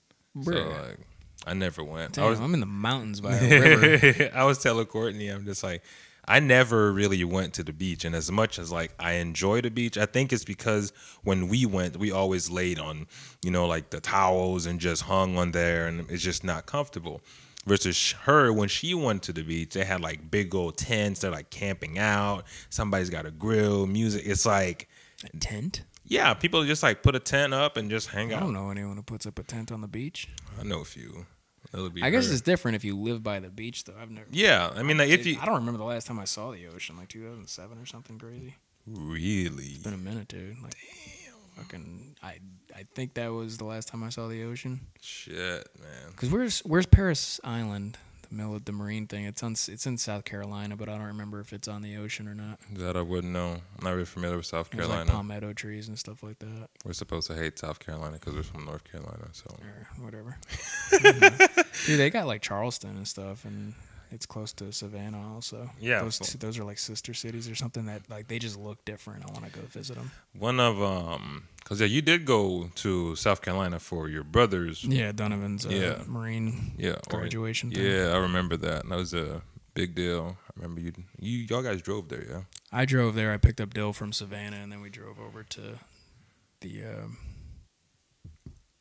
So 0.43 0.51
like, 0.51 0.99
I 1.47 1.53
never 1.53 1.83
went. 1.83 2.13
Damn, 2.13 2.25
I 2.25 2.29
was 2.29 2.39
I'm 2.39 2.53
in 2.53 2.59
the 2.59 2.65
mountains 2.65 3.21
by 3.21 3.35
a 3.35 3.59
river. 3.59 4.31
I 4.35 4.43
was 4.45 4.59
telling 4.59 4.85
Courtney, 4.85 5.29
I'm 5.29 5.45
just 5.45 5.63
like, 5.63 5.81
I 6.27 6.39
never 6.39 6.91
really 6.91 7.23
went 7.23 7.53
to 7.55 7.63
the 7.63 7.73
beach, 7.73 8.03
and 8.03 8.15
as 8.15 8.31
much 8.31 8.57
as 8.57 8.71
like 8.71 8.93
I 8.99 9.13
enjoy 9.13 9.61
the 9.61 9.69
beach, 9.69 9.97
I 9.97 10.05
think 10.05 10.33
it's 10.33 10.43
because 10.45 10.91
when 11.23 11.47
we 11.47 11.65
went, 11.65 11.97
we 11.97 12.11
always 12.11 12.49
laid 12.49 12.79
on, 12.79 13.07
you 13.43 13.51
know, 13.51 13.67
like 13.67 13.91
the 13.91 13.99
towels 14.01 14.65
and 14.65 14.79
just 14.79 15.03
hung 15.03 15.37
on 15.37 15.51
there, 15.51 15.87
and 15.87 16.09
it's 16.09 16.23
just 16.23 16.43
not 16.43 16.65
comfortable. 16.65 17.21
Versus 17.67 18.11
her, 18.23 18.53
when 18.53 18.69
she 18.69 18.93
went 18.93 19.23
to 19.23 19.33
the 19.33 19.41
beach, 19.43 19.73
they 19.73 19.83
had 19.85 19.99
like 20.01 20.29
big 20.29 20.53
old 20.53 20.77
tents. 20.77 21.21
They're 21.21 21.31
like 21.31 21.49
camping 21.49 21.97
out. 21.97 22.45
Somebody's 22.69 23.09
got 23.09 23.25
a 23.25 23.31
grill, 23.31 23.87
music. 23.87 24.21
It's 24.25 24.45
like, 24.45 24.87
A 25.23 25.37
tent? 25.37 25.81
yeah, 26.05 26.35
people 26.35 26.63
just 26.63 26.83
like 26.83 27.01
put 27.01 27.15
a 27.15 27.19
tent 27.19 27.55
up 27.55 27.75
and 27.77 27.89
just 27.89 28.09
hang 28.09 28.31
out. 28.33 28.37
I 28.37 28.45
don't 28.45 28.53
know 28.53 28.69
anyone 28.69 28.97
who 28.97 29.01
puts 29.03 29.25
up 29.25 29.39
a 29.39 29.43
tent 29.43 29.71
on 29.71 29.81
the 29.81 29.87
beach. 29.87 30.27
I 30.59 30.63
know 30.63 30.81
a 30.81 30.85
few. 30.85 31.25
That 31.71 31.81
would 31.81 31.93
be 31.93 32.03
I 32.03 32.09
guess 32.09 32.29
it's 32.29 32.41
different 32.41 32.75
if 32.75 32.83
you 32.83 32.95
live 32.97 33.23
by 33.23 33.39
the 33.39 33.49
beach, 33.49 33.83
though. 33.85 33.93
I've 33.99 34.11
never. 34.11 34.27
yeah. 34.31 34.71
I 34.75 34.83
mean, 34.83 34.99
if 34.99 35.25
you 35.25 35.37
I 35.41 35.45
don't 35.45 35.55
remember 35.55 35.77
the 35.77 35.83
last 35.85 36.07
time 36.07 36.19
I 36.19 36.25
saw 36.25 36.51
the 36.51 36.67
ocean, 36.67 36.97
like 36.97 37.09
2007 37.09 37.77
or 37.77 37.85
something 37.85 38.17
crazy. 38.19 38.55
really, 38.87 39.65
It's 39.65 39.83
Been 39.83 39.93
a 39.93 39.97
minute, 39.97 40.27
dude. 40.27 40.61
Like, 40.61 40.73
Damn. 40.75 41.63
Fucking, 41.63 42.15
I 42.21 42.39
I 42.75 42.85
think 42.95 43.13
that 43.13 43.31
was 43.31 43.57
the 43.57 43.63
last 43.65 43.87
time 43.87 44.03
I 44.03 44.09
saw 44.09 44.27
the 44.27 44.43
ocean. 44.43 44.81
shit, 45.01 45.37
man. 45.79 46.13
Cause 46.17 46.29
where's 46.29 46.59
where's 46.59 46.85
Parris 46.85 47.39
Island? 47.43 47.97
The 48.29 48.35
middle 48.35 48.55
of 48.55 48.65
the 48.65 48.71
marine 48.71 49.07
thing. 49.07 49.25
It's 49.25 49.41
on 49.43 49.53
it's 49.53 49.85
in 49.85 49.97
South 49.97 50.25
Carolina, 50.25 50.75
but 50.75 50.89
I 50.89 50.93
don't 50.93 51.07
remember 51.07 51.39
if 51.39 51.53
it's 51.53 51.67
on 51.67 51.81
the 51.81 51.97
ocean 51.97 52.27
or 52.27 52.35
not. 52.35 52.59
That 52.73 52.95
I 52.97 53.01
wouldn't 53.01 53.33
know. 53.33 53.53
I'm 53.77 53.83
not 53.83 53.91
really 53.91 54.05
familiar 54.05 54.37
with 54.37 54.45
South 54.45 54.69
There's 54.69 54.87
like 54.87 55.05
Carolina. 55.07 55.11
palmetto 55.11 55.53
trees 55.53 55.87
and 55.87 55.97
stuff 55.99 56.23
like 56.23 56.39
that, 56.39 56.69
we're 56.83 56.93
supposed 56.93 57.27
to 57.27 57.35
hate 57.35 57.59
South 57.59 57.79
Carolina 57.79 58.13
because 58.13 58.33
we're 58.35 58.43
from 58.43 58.65
North 58.65 58.83
Carolina. 58.83 59.27
So 59.33 59.45
or 59.49 60.03
whatever. 60.03 60.37
Mhm. 60.91 61.85
Dude, 61.87 61.99
they 61.99 62.09
got 62.09 62.27
like 62.27 62.41
Charleston 62.41 62.95
and 62.97 63.07
stuff, 63.07 63.43
and 63.45 63.73
it's 64.11 64.25
close 64.25 64.53
to 64.53 64.71
Savannah 64.71 65.33
also. 65.33 65.69
Yeah, 65.79 66.01
those 66.01 66.19
two, 66.19 66.37
those 66.37 66.57
are 66.57 66.63
like 66.63 66.77
sister 66.77 67.13
cities 67.13 67.49
or 67.49 67.55
something 67.55 67.85
that 67.87 68.09
like 68.09 68.27
they 68.27 68.39
just 68.39 68.57
look 68.57 68.83
different. 68.85 69.23
I 69.27 69.31
want 69.31 69.45
to 69.45 69.51
go 69.51 69.65
visit 69.67 69.95
them. 69.95 70.11
One 70.37 70.59
of 70.59 70.81
um, 70.81 71.47
cause 71.65 71.81
yeah, 71.81 71.87
you 71.87 72.01
did 72.01 72.23
go 72.25 72.69
to 72.75 73.15
South 73.17 73.41
Carolina 73.41 73.79
for 73.79 74.07
your 74.07 74.23
brother's. 74.23 74.83
Yeah, 74.85 75.11
Donovan's 75.11 75.65
uh, 75.65 75.69
Yeah. 75.69 76.03
Marine 76.07 76.71
Yeah, 76.77 76.91
or- 77.11 77.19
graduation. 77.19 77.71
thing. 77.71 77.83
Yeah, 77.83 78.13
I 78.13 78.17
remember 78.17 78.55
that. 78.57 78.87
That 78.87 78.95
was 78.95 79.13
a 79.13 79.41
big 79.73 79.93
deal. 79.95 80.37
I 80.47 80.51
remember 80.55 80.79
you. 80.79 80.93
You 81.19 81.39
y'all 81.49 81.61
guys 81.61 81.81
drove 81.81 82.07
there, 82.07 82.23
yeah. 82.29 82.41
I 82.71 82.85
drove 82.85 83.15
there. 83.15 83.33
I 83.33 83.37
picked 83.37 83.59
up 83.59 83.73
Dill 83.73 83.91
from 83.91 84.13
Savannah, 84.13 84.57
and 84.57 84.71
then 84.71 84.79
we 84.81 84.89
drove 84.89 85.19
over 85.19 85.43
to 85.43 85.79
the. 86.61 86.83
Um, 86.85 87.17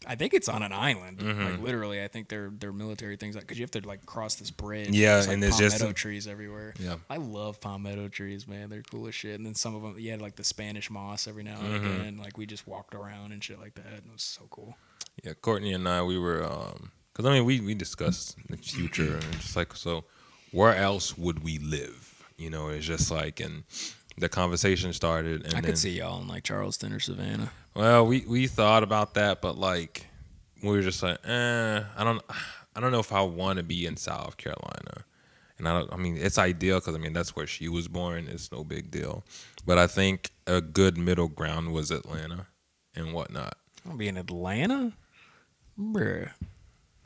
I 0.07 0.15
think 0.17 0.35
it's 0.35 0.49
on 0.49 0.63
an 0.63 0.73
island. 0.73 1.19
Mhm. 1.19 1.45
Like 1.53 1.61
literally, 1.61 2.03
I 2.03 2.09
think 2.09 2.29
they're 2.29 2.51
they're 2.59 2.73
military 2.73 3.17
things. 3.17 3.35
Like, 3.35 3.47
cause 3.47 3.59
you 3.59 3.63
have 3.65 3.71
to 3.73 3.87
like 3.87 4.05
cross 4.07 4.35
this 4.37 4.51
bridge. 4.51 4.91
Yeah, 4.91 5.15
There's, 5.15 5.27
like, 5.29 5.35
and 5.35 5.43
there's 5.43 5.57
just 5.59 5.79
palmetto 5.79 5.93
trees 5.95 6.27
everywhere. 6.27 6.75
Yeah. 6.79 6.97
I 7.11 7.17
love 7.17 7.61
palmetto 7.61 8.09
trees, 8.09 8.47
man. 8.47 8.71
They're 8.71 8.83
cool 8.83 9.07
as 9.09 9.15
shit. 9.15 9.35
And 9.37 9.47
then 9.47 9.55
some 9.55 9.75
of 9.75 9.83
them, 9.83 9.99
you 9.99 10.11
had 10.11 10.21
like 10.23 10.37
the 10.37 10.45
Spanish 10.45 10.91
moss 10.91 11.27
every 11.27 11.43
now 11.43 11.61
and 11.61 11.83
Mhm. 11.83 12.01
again. 12.01 12.17
Like 12.19 12.37
we 12.39 12.47
just 12.47 12.67
walked 12.67 12.95
around 12.95 13.33
and 13.33 13.43
shit 13.43 13.59
like 13.61 13.75
that, 13.75 13.87
and 13.87 13.97
it 14.07 14.13
was 14.13 14.23
so 14.23 14.47
cool. 14.51 14.77
Yeah, 15.23 15.33
Courtney 15.41 15.73
and 15.73 15.89
I, 15.89 16.03
we 16.03 16.19
were, 16.19 16.43
um, 16.45 16.91
cause 17.15 17.25
I 17.27 17.31
mean, 17.33 17.45
we 17.45 17.61
we 17.61 17.75
discussed 17.75 18.37
the 18.51 18.57
future 18.57 19.15
and 19.15 19.33
just 19.41 19.55
like, 19.57 19.75
so, 19.77 20.05
where 20.51 20.75
else 20.75 21.17
would 21.17 21.43
we 21.45 21.59
live? 21.59 22.11
You 22.37 22.51
know, 22.51 22.69
it's 22.69 22.85
just 22.85 23.11
like, 23.13 23.39
and 23.39 23.63
the 24.19 24.29
conversation 24.29 24.93
started, 24.93 25.45
and 25.45 25.53
I 25.55 25.61
then, 25.61 25.65
could 25.65 25.79
see 25.79 25.91
y'all 25.99 26.21
in 26.21 26.29
like 26.29 26.45
Charleston 26.45 26.93
or 26.93 27.01
Savannah. 27.01 27.51
Well, 27.75 28.07
we 28.07 28.25
we 28.27 28.47
thought 28.47 28.83
about 28.83 29.15
that, 29.15 29.41
but 29.43 29.59
like, 29.59 30.07
we 30.63 30.71
were 30.71 30.83
just 30.83 31.03
like, 31.03 31.19
eh, 31.27 31.83
I 31.97 32.05
don't, 32.05 32.23
I 32.77 32.81
don't 32.81 32.93
know 32.93 33.01
if 33.01 33.13
I 33.13 33.23
want 33.23 33.57
to 33.59 33.63
be 33.65 33.87
in 33.87 33.97
South 33.97 34.37
Carolina, 34.37 35.05
and 35.59 35.69
I 35.69 35.79
don't, 35.81 35.93
I 35.93 35.97
mean, 35.97 36.17
it's 36.17 36.39
ideal 36.39 36.79
because 36.81 36.95
I 36.95 36.99
mean 36.99 37.13
that's 37.13 37.35
where 37.35 37.47
she 37.47 37.69
was 37.69 37.89
born. 37.89 38.29
It's 38.29 38.53
no 38.53 38.63
big 38.65 38.91
deal, 38.91 39.25
but 39.67 39.79
I 39.79 39.87
think 39.87 40.31
a 40.47 40.61
good 40.61 40.97
middle 40.97 41.29
ground 41.29 41.73
was 41.73 41.91
Atlanta 41.91 42.47
and 42.95 43.13
whatnot. 43.13 43.57
I'll 43.89 43.97
be 43.97 44.09
in 44.09 44.17
Atlanta, 44.17 44.93
bruh. 45.79 46.31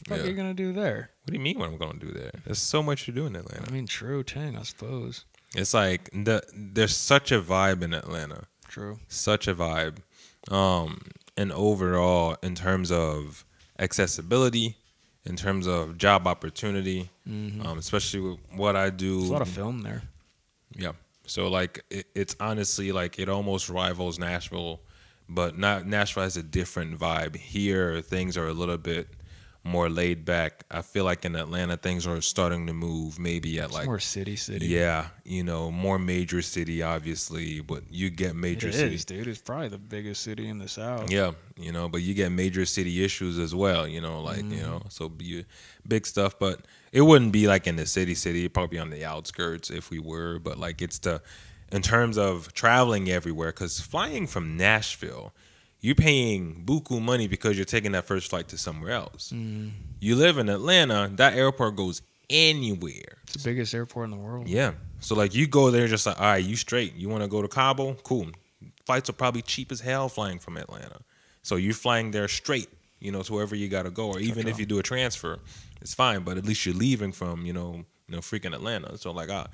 What 0.07 0.19
Yeah. 0.21 0.25
are 0.25 0.29
you 0.29 0.35
gonna 0.35 0.55
do 0.55 0.73
there? 0.73 1.11
What 1.25 1.33
do 1.33 1.39
you 1.39 1.43
mean? 1.43 1.59
What 1.59 1.69
I'm 1.69 1.77
going 1.77 1.99
to 1.99 2.07
do 2.07 2.13
there? 2.13 2.31
There's 2.45 2.59
so 2.61 2.83
much 2.83 3.05
to 3.05 3.13
do 3.13 3.27
in 3.27 3.37
Atlanta. 3.37 3.67
I 3.69 3.71
mean, 3.71 3.87
true, 3.87 4.23
Ting, 4.23 4.57
I 4.57 4.63
suppose. 4.63 5.27
It's 5.55 5.73
like 5.75 6.11
the 6.13 6.43
there's 6.55 6.97
such 6.97 7.33
a 7.33 7.41
vibe 7.41 7.83
in 7.83 7.95
Atlanta, 7.95 8.45
True. 8.69 8.99
such 9.09 9.49
a 9.49 9.55
vibe, 9.55 9.99
um, 10.51 11.01
and 11.37 11.51
overall 11.53 12.37
in 12.43 12.55
terms 12.55 12.91
of 12.93 13.45
accessibility, 13.79 14.77
in 15.25 15.37
terms 15.37 15.67
of 15.67 15.97
job 15.99 16.27
opportunity, 16.27 17.11
Mm-hmm. 17.29 17.67
um, 17.67 17.77
especially 17.79 18.21
with 18.21 18.39
what 18.55 18.75
I 18.75 18.89
do. 18.91 19.19
There's 19.19 19.29
a 19.29 19.33
lot 19.33 19.43
of 19.43 19.49
film 19.49 19.83
there. 19.83 20.03
Yeah. 20.75 20.93
So 21.27 21.49
like 21.49 21.85
it, 21.91 22.07
it's 22.15 22.35
honestly 22.41 22.91
like 22.93 23.19
it 23.19 23.29
almost 23.29 23.69
rivals 23.69 24.19
Nashville, 24.19 24.81
but 25.29 25.59
not 25.59 25.87
Nashville 25.87 26.23
has 26.23 26.37
a 26.39 26.43
different 26.43 26.99
vibe. 26.99 27.37
Here 27.37 28.01
things 28.01 28.37
are 28.39 28.49
a 28.49 28.55
little 28.55 28.79
bit 28.79 29.09
more 29.69 29.89
laid 29.89 30.25
back. 30.25 30.65
I 30.71 30.83
feel 30.83 31.05
like 31.05 31.25
in 31.25 31.37
Atlanta 31.37 31.77
things 31.77 32.07
are 32.07 32.21
starting 32.21 32.67
to 32.67 32.73
move 32.73 33.19
maybe 33.19 33.59
at 33.59 33.67
It's 33.67 33.75
like 33.75 33.87
more 33.87 34.01
city, 34.01 34.35
city. 34.35 34.67
yeah, 34.67 35.09
you 35.25 35.45
know, 35.45 35.71
more 35.71 35.99
major 35.99 36.43
city 36.43 36.83
obviously, 36.83 37.61
but 37.61 37.83
you 37.91 38.11
get 38.11 38.31
it 38.31 38.37
major 38.37 38.69
is, 38.69 38.77
city 38.77 38.99
dude. 38.99 39.29
It's 39.29 39.41
probably 39.41 39.69
the 39.69 39.79
biggest 39.79 40.23
city 40.23 40.49
in 40.49 40.59
the 40.59 40.69
south. 40.69 41.11
yeah, 41.11 41.33
you 41.57 41.71
know, 41.71 41.89
but 41.89 42.03
you 42.03 42.15
get 42.15 42.33
major 42.33 42.65
city 42.65 43.05
issues 43.05 43.39
as 43.39 43.55
well, 43.55 43.87
you 43.87 44.01
know, 44.01 44.23
like, 44.23 44.39
you 44.39 44.43
mm. 44.43 44.63
know, 44.63 44.83
so 44.89 45.09
be 45.09 45.45
big 45.87 46.07
stuff, 46.07 46.39
but 46.39 46.63
it 46.93 47.03
wouldn't 47.03 47.33
be 47.33 47.47
like 47.47 47.67
in 47.67 47.77
the 47.77 47.87
city 47.87 48.15
city, 48.15 48.41
it'd 48.41 48.55
probably 48.55 48.77
be 48.77 48.81
on 48.81 48.91
the 48.91 49.05
outskirts 49.05 49.71
if 49.71 49.91
we 49.91 49.99
were, 49.99 50.39
but 50.39 50.59
like 50.59 50.81
it's 50.83 50.99
the 50.99 51.21
in 51.71 51.83
terms 51.83 52.17
of 52.17 52.53
traveling 52.55 53.11
everywhere 53.11 53.53
cuz 53.53 53.81
flying 53.81 54.27
from 54.27 54.57
Nashville, 54.57 55.35
you're 55.81 55.95
paying 55.95 56.63
buku 56.65 57.01
money 57.01 57.29
because 57.29 57.57
you're 57.57 57.65
taking 57.65 57.93
that 57.93 58.05
first 58.05 58.31
flight 58.31 58.49
to 58.49 58.59
somewhere 58.59 58.93
else. 58.93 59.33
You 59.33 60.17
live 60.17 60.39
in 60.39 60.49
Atlanta, 60.49 61.11
that 61.15 61.35
airport 61.35 61.77
goes 61.77 62.03
anywhere. 62.31 63.19
It's 63.25 63.35
the 63.35 63.49
biggest 63.51 63.75
airport 63.75 64.07
in 64.07 64.11
the 64.11 64.17
world. 64.17 64.49
Yeah. 64.49 64.73
So 65.01 65.15
like 65.15 65.35
you 65.35 65.47
go 65.47 65.71
there 65.71 65.87
just 65.87 66.07
like, 66.07 66.21
all 66.21 66.27
right, 66.27 66.45
you 66.45 66.57
straight. 66.57 66.95
You 66.95 67.09
want 67.09 67.23
to 67.23 67.29
go 67.29 67.43
to 67.43 67.49
Cabo? 67.49 67.95
Cool. 68.03 68.29
Flights 68.87 69.09
are 69.09 69.15
probably 69.15 69.43
cheap 69.43 69.71
as 69.71 69.81
hell 69.81 70.09
flying 70.09 70.39
from 70.39 70.57
Atlanta. 70.57 70.99
So 71.43 71.57
you're 71.57 71.75
flying 71.75 72.11
there 72.11 72.29
straight, 72.29 72.69
you 73.01 73.13
know, 73.13 73.23
to 73.23 73.33
wherever 73.33 73.55
you 73.55 73.69
got 73.69 73.85
to 73.85 73.91
go. 73.91 74.09
Or 74.09 74.19
even 74.19 74.49
if 74.49 74.59
you 74.59 74.67
do 74.67 74.79
a 74.79 74.83
transfer, 74.83 75.39
it's 75.81 75.95
fine. 75.95 76.23
But 76.23 76.37
at 76.37 76.45
least 76.45 76.67
you're 76.67 76.75
leaving 76.75 77.13
from, 77.13 77.47
you 77.47 77.53
know, 77.53 77.85
you 78.09 78.17
know, 78.17 78.19
freaking 78.19 78.55
Atlanta. 78.55 78.99
So 78.99 79.13
like, 79.13 79.31
uh, 79.31 79.47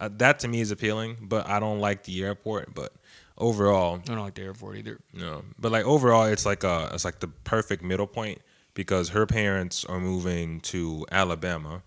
uh, 0.00 0.08
that 0.18 0.40
to 0.40 0.48
me 0.48 0.60
is 0.60 0.70
appealing. 0.70 1.16
But 1.20 1.46
I 1.48 1.60
don't 1.60 1.78
like 1.80 2.04
the 2.04 2.24
airport. 2.24 2.74
But 2.74 2.92
overall, 3.38 3.96
I 3.96 4.14
don't 4.14 4.18
like 4.24 4.34
the 4.34 4.42
airport 4.42 4.76
either. 4.78 4.98
no, 5.12 5.44
but 5.58 5.70
like 5.72 5.84
overall, 5.84 6.24
it's 6.24 6.46
like 6.46 6.64
a 6.64 6.90
it's 6.92 7.04
like 7.04 7.20
the 7.20 7.28
perfect 7.28 7.82
middle 7.82 8.06
point 8.06 8.40
because 8.74 9.10
her 9.10 9.26
parents 9.26 9.84
are 9.84 10.00
moving 10.00 10.60
to 10.62 11.06
Alabama. 11.12 11.82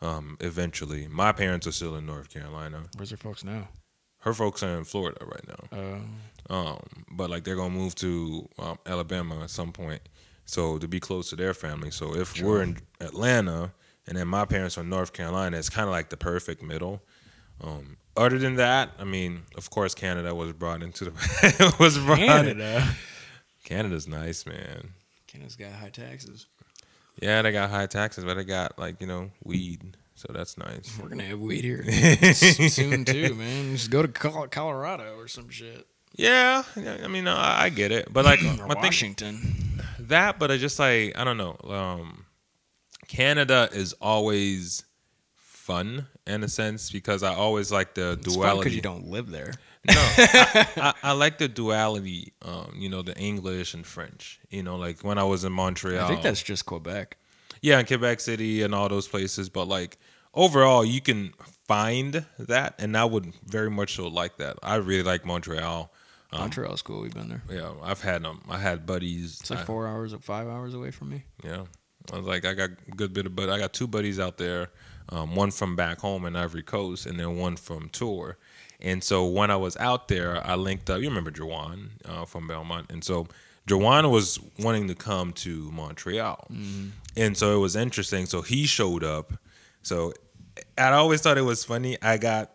Um, 0.00 0.36
eventually, 0.40 1.06
my 1.08 1.30
parents 1.32 1.66
are 1.66 1.72
still 1.72 1.94
in 1.96 2.06
North 2.06 2.28
Carolina. 2.28 2.84
Where's 2.96 3.10
your 3.10 3.18
folks 3.18 3.44
now? 3.44 3.68
Her 4.18 4.34
folks 4.34 4.62
are 4.62 4.76
in 4.78 4.84
Florida 4.84 5.24
right 5.24 5.46
now. 5.48 5.78
Uh, 5.78 5.98
Um, 6.52 6.80
but 7.10 7.30
like 7.30 7.44
they're 7.44 7.56
gonna 7.56 7.70
move 7.74 7.94
to 7.96 8.48
um, 8.58 8.78
Alabama 8.84 9.42
at 9.44 9.50
some 9.50 9.70
point, 9.72 10.02
so 10.44 10.76
to 10.78 10.88
be 10.88 10.98
close 11.00 11.30
to 11.30 11.36
their 11.36 11.54
family. 11.54 11.90
So 11.92 12.14
if 12.16 12.40
we're 12.42 12.62
in 12.62 12.78
Atlanta 13.00 13.72
and 14.06 14.16
then 14.16 14.26
my 14.28 14.44
parents 14.44 14.76
are 14.76 14.80
in 14.82 14.88
North 14.88 15.12
Carolina, 15.12 15.56
it's 15.56 15.70
kind 15.70 15.86
of 15.88 15.92
like 15.92 16.08
the 16.10 16.16
perfect 16.16 16.62
middle. 16.62 17.00
Um, 17.62 17.96
other 18.16 18.38
than 18.38 18.56
that, 18.56 18.90
I 18.98 19.04
mean, 19.04 19.42
of 19.56 19.70
course, 19.70 19.94
Canada 19.94 20.34
was 20.34 20.52
brought 20.52 20.82
into 20.82 21.06
the 21.06 21.74
was 21.80 21.98
brought 21.98 22.18
Canada. 22.18 22.86
Canada's 23.64 24.06
nice, 24.08 24.44
man. 24.44 24.90
Canada's 25.26 25.56
got 25.56 25.72
high 25.72 25.88
taxes. 25.90 26.46
Yeah, 27.20 27.42
they 27.42 27.52
got 27.52 27.70
high 27.70 27.86
taxes, 27.86 28.24
but 28.24 28.34
they 28.34 28.44
got 28.44 28.78
like 28.78 29.00
you 29.00 29.06
know 29.06 29.30
weed, 29.44 29.96
so 30.14 30.30
that's 30.32 30.58
nice. 30.58 30.98
We're 31.00 31.08
gonna 31.08 31.24
have 31.24 31.38
weed 31.40 31.64
here 31.64 31.84
soon 32.34 33.04
too, 33.04 33.34
man. 33.34 33.76
Just 33.76 33.90
go 33.90 34.02
to 34.02 34.08
Colorado 34.08 35.16
or 35.16 35.28
some 35.28 35.48
shit. 35.48 35.86
Yeah, 36.14 36.64
yeah, 36.76 36.98
I 37.02 37.08
mean, 37.08 37.26
I, 37.26 37.62
I 37.64 37.68
get 37.70 37.92
it, 37.92 38.12
but 38.12 38.24
like 38.24 38.42
Or 38.42 38.46
I 38.64 38.74
think 38.74 38.82
Washington. 38.84 39.80
that, 40.00 40.38
but 40.38 40.50
I 40.50 40.56
just 40.58 40.78
like 40.78 41.16
I 41.16 41.24
don't 41.24 41.38
know. 41.38 41.56
Um, 41.64 42.26
Canada 43.08 43.68
is 43.72 43.94
always 43.94 44.84
fun 45.36 46.06
in 46.26 46.42
a 46.44 46.48
sense 46.48 46.90
because 46.90 47.22
I 47.22 47.34
always 47.34 47.72
like 47.72 47.94
the 47.94 48.12
It's 48.12 48.34
duality. 48.34 48.58
because 48.60 48.74
you 48.76 48.82
don't 48.82 49.06
live 49.08 49.30
there. 49.30 49.52
No, 49.88 49.94
I, 49.96 50.66
I, 50.76 50.94
I 51.02 51.12
like 51.12 51.38
the 51.38 51.48
duality. 51.48 52.32
Um, 52.42 52.72
you 52.76 52.88
know, 52.88 53.02
the 53.02 53.16
English 53.16 53.74
and 53.74 53.84
French. 53.84 54.38
You 54.50 54.62
know, 54.62 54.76
like 54.76 55.02
when 55.02 55.18
I 55.18 55.24
was 55.24 55.44
in 55.44 55.52
Montreal. 55.52 56.04
I 56.04 56.08
think 56.08 56.22
that's 56.22 56.42
just 56.42 56.66
Quebec. 56.66 57.16
yeah, 57.60 57.78
in 57.80 57.86
Quebec 57.86 58.20
City 58.20 58.62
and 58.62 58.74
all 58.74 58.88
those 58.88 59.08
places. 59.08 59.48
But 59.48 59.66
like 59.66 59.98
overall, 60.34 60.84
you 60.84 61.00
can 61.00 61.32
find 61.66 62.24
that, 62.38 62.74
and 62.78 62.96
I 62.96 63.04
would 63.04 63.32
very 63.46 63.70
much 63.70 63.96
so 63.96 64.06
like 64.08 64.36
that. 64.38 64.58
I 64.62 64.76
really 64.76 65.02
like 65.02 65.24
Montreal. 65.26 65.92
Um, 66.32 66.40
Montreal's 66.40 66.82
cool. 66.82 67.02
We've 67.02 67.12
been 67.12 67.28
there. 67.28 67.42
Yeah, 67.50 67.72
I've 67.82 68.00
had 68.00 68.24
um, 68.24 68.40
I 68.48 68.58
had 68.58 68.86
buddies. 68.86 69.38
It's 69.40 69.50
like 69.50 69.58
I- 69.60 69.64
four 69.64 69.88
hours, 69.88 70.14
or 70.14 70.18
five 70.20 70.46
hours 70.46 70.74
away 70.74 70.92
from 70.92 71.10
me. 71.10 71.24
Yeah, 71.42 71.64
I 72.12 72.16
was 72.16 72.26
like, 72.26 72.44
I 72.44 72.54
got 72.54 72.70
a 72.70 72.90
good 72.96 73.12
bit 73.12 73.26
of, 73.26 73.34
but 73.34 73.50
I 73.50 73.58
got 73.58 73.72
two 73.72 73.86
buddies 73.88 74.20
out 74.20 74.38
there. 74.38 74.68
Um, 75.08 75.34
one 75.34 75.50
from 75.50 75.76
back 75.76 76.00
home 76.00 76.24
in 76.24 76.36
Ivory 76.36 76.62
Coast, 76.62 77.06
and 77.06 77.18
then 77.18 77.36
one 77.36 77.56
from 77.56 77.88
tour. 77.90 78.38
And 78.80 79.02
so 79.04 79.26
when 79.26 79.50
I 79.50 79.56
was 79.56 79.76
out 79.76 80.08
there, 80.08 80.44
I 80.44 80.54
linked 80.56 80.90
up. 80.90 81.00
You 81.00 81.08
remember 81.08 81.30
Jawan 81.30 81.90
uh, 82.04 82.24
from 82.24 82.48
Belmont, 82.48 82.90
and 82.90 83.04
so 83.04 83.26
Jawan 83.68 84.10
was 84.10 84.40
wanting 84.58 84.88
to 84.88 84.94
come 84.94 85.32
to 85.34 85.70
Montreal, 85.72 86.46
and 87.16 87.36
so 87.36 87.54
it 87.56 87.60
was 87.60 87.76
interesting. 87.76 88.26
So 88.26 88.42
he 88.42 88.66
showed 88.66 89.04
up. 89.04 89.34
So 89.82 90.12
I 90.76 90.90
always 90.92 91.20
thought 91.20 91.38
it 91.38 91.42
was 91.42 91.64
funny. 91.64 91.96
I 92.02 92.16
got 92.18 92.50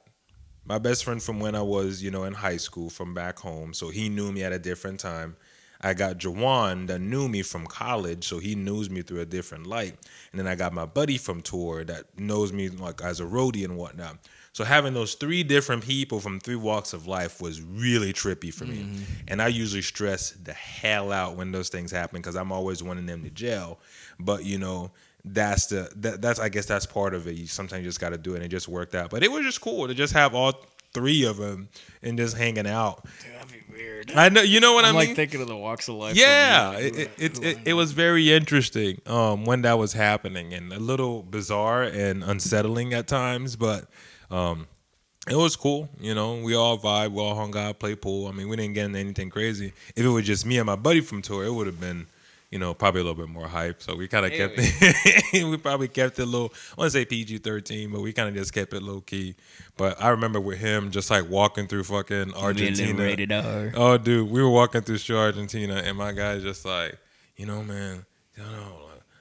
my 0.65 0.79
best 0.79 1.05
friend 1.05 1.23
from 1.23 1.39
when 1.39 1.55
I 1.55 1.61
was, 1.61 2.03
you 2.03 2.11
know, 2.11 2.25
in 2.25 2.33
high 2.33 2.57
school 2.57 2.89
from 2.89 3.13
back 3.13 3.39
home. 3.39 3.73
So 3.73 3.89
he 3.89 4.09
knew 4.09 4.31
me 4.31 4.43
at 4.43 4.51
a 4.51 4.59
different 4.59 4.99
time. 4.99 5.37
I 5.81 5.93
got 5.93 6.17
Jawan 6.17 6.87
that 6.87 6.99
knew 6.99 7.27
me 7.29 7.41
from 7.43 7.67
college, 7.67 8.27
so 8.27 8.39
he 8.39 8.55
knows 8.55 8.89
me 8.89 9.01
through 9.01 9.21
a 9.21 9.25
different 9.25 9.67
light. 9.67 9.95
And 10.31 10.39
then 10.39 10.47
I 10.47 10.55
got 10.55 10.73
my 10.73 10.85
buddy 10.85 11.17
from 11.17 11.41
tour 11.41 11.83
that 11.85 12.17
knows 12.19 12.51
me 12.51 12.69
like 12.69 13.01
as 13.01 13.19
a 13.19 13.23
roadie 13.25 13.63
and 13.63 13.77
whatnot. 13.77 14.17
So 14.53 14.63
having 14.63 14.95
those 14.95 15.13
three 15.13 15.43
different 15.43 15.83
people 15.83 16.19
from 16.19 16.39
three 16.39 16.55
walks 16.55 16.93
of 16.93 17.05
life 17.05 17.39
was 17.39 17.61
really 17.61 18.11
trippy 18.11 18.51
for 18.51 18.65
me. 18.65 18.87
And 19.27 19.39
I 19.39 19.49
usually 19.49 19.83
stress 19.83 20.31
the 20.31 20.53
hell 20.53 21.11
out 21.11 21.35
when 21.35 21.51
those 21.51 21.69
things 21.69 21.91
happen 21.91 22.19
because 22.19 22.35
I'm 22.35 22.51
always 22.51 22.81
wanting 22.81 23.05
them 23.05 23.23
to 23.23 23.29
gel. 23.29 23.79
But 24.19 24.45
you 24.45 24.57
know, 24.57 24.91
that's 25.23 25.67
the 25.67 25.91
that, 25.97 26.21
that's 26.23 26.39
I 26.39 26.49
guess 26.49 26.65
that's 26.65 26.87
part 26.87 27.13
of 27.13 27.27
it. 27.27 27.35
You 27.35 27.45
sometimes 27.45 27.83
you 27.83 27.89
just 27.89 27.99
got 27.99 28.09
to 28.09 28.17
do 28.17 28.33
it, 28.33 28.37
and 28.37 28.45
it 28.45 28.49
just 28.49 28.67
worked 28.67 28.95
out. 28.95 29.11
But 29.11 29.23
it 29.23 29.31
was 29.31 29.43
just 29.43 29.61
cool 29.61 29.87
to 29.87 29.93
just 29.93 30.13
have 30.13 30.33
all 30.33 30.53
three 30.93 31.25
of 31.25 31.37
them 31.37 31.69
and 32.01 32.17
just 32.17 32.35
hanging 32.35 32.65
out. 32.65 33.05
Be 33.66 33.66
weird. 33.77 34.11
I 34.15 34.29
know, 34.29 34.41
you 34.41 34.59
know 34.59 34.73
what 34.73 34.85
I'm 34.85 34.95
I 34.95 34.99
like 34.99 35.07
mean? 35.09 35.15
thinking 35.15 35.41
of 35.41 35.47
the 35.47 35.55
walks 35.57 35.87
of 35.87 35.95
life. 35.95 36.15
yeah, 36.15 36.71
it 36.73 36.95
it, 36.97 37.11
it, 37.17 37.43
it, 37.43 37.57
it 37.65 37.73
was 37.73 37.91
very 37.91 38.31
interesting 38.33 39.01
um, 39.05 39.45
when 39.45 39.61
that 39.61 39.77
was 39.77 39.93
happening 39.93 40.53
and 40.53 40.71
a 40.73 40.79
little 40.79 41.23
bizarre 41.23 41.83
and 41.83 42.23
unsettling 42.23 42.93
at 42.93 43.07
times, 43.07 43.55
but 43.55 43.85
um, 44.31 44.67
it 45.29 45.35
was 45.35 45.55
cool. 45.55 45.89
You 45.99 46.15
know, 46.15 46.41
we 46.41 46.55
all 46.55 46.77
vibe, 46.77 47.11
we 47.11 47.21
all 47.21 47.35
hung 47.35 47.55
out, 47.57 47.79
play 47.79 47.95
pool. 47.95 48.27
I 48.27 48.31
mean, 48.31 48.49
we 48.49 48.55
didn't 48.55 48.73
get 48.73 48.85
into 48.85 48.99
anything 48.99 49.29
crazy. 49.29 49.73
If 49.95 50.05
it 50.05 50.09
was 50.09 50.25
just 50.25 50.45
me 50.45 50.57
and 50.57 50.65
my 50.65 50.75
buddy 50.75 51.01
from 51.01 51.21
tour, 51.21 51.45
it 51.45 51.51
would 51.53 51.67
have 51.67 51.79
been. 51.79 52.07
You 52.51 52.59
know, 52.59 52.73
probably 52.73 53.01
a 53.01 53.03
little 53.03 53.21
bit 53.21 53.29
more 53.29 53.47
hype. 53.47 53.81
So 53.81 53.95
we 53.95 54.07
kind 54.07 54.25
of 54.25 54.31
kept 54.31 54.53
it. 54.57 55.33
we 55.49 55.57
probably 55.57 55.89
kept 55.89 56.17
it 56.17 56.21
a 56.21 56.25
little. 56.25 56.53
I 56.77 56.81
want 56.81 56.91
to 56.93 56.97
say 56.97 57.03
PG 57.03 57.39
thirteen, 57.39 57.91
but 57.91 57.99
we 57.99 58.13
kind 58.13 58.29
of 58.29 58.35
just 58.35 58.53
kept 58.53 58.73
it 58.73 58.81
low 58.81 59.01
key. 59.01 59.35
But 59.75 60.01
I 60.01 60.09
remember 60.09 60.39
with 60.39 60.57
him 60.57 60.91
just 60.91 61.09
like 61.09 61.29
walking 61.29 61.67
through 61.67 61.83
fucking 61.83 62.33
Argentina. 62.33 63.03
rated 63.03 63.33
R. 63.33 63.73
Oh, 63.75 63.97
dude, 63.97 64.31
we 64.31 64.41
were 64.41 64.49
walking 64.49 64.81
through 64.81 64.99
Show 64.99 65.17
Argentina, 65.17 65.75
and 65.75 65.97
my 65.97 66.13
guy's 66.13 66.41
just 66.41 66.63
like, 66.63 66.97
you 67.35 67.45
know, 67.45 67.63
man, 67.63 68.05
you 68.37 68.43
know, 68.43 68.79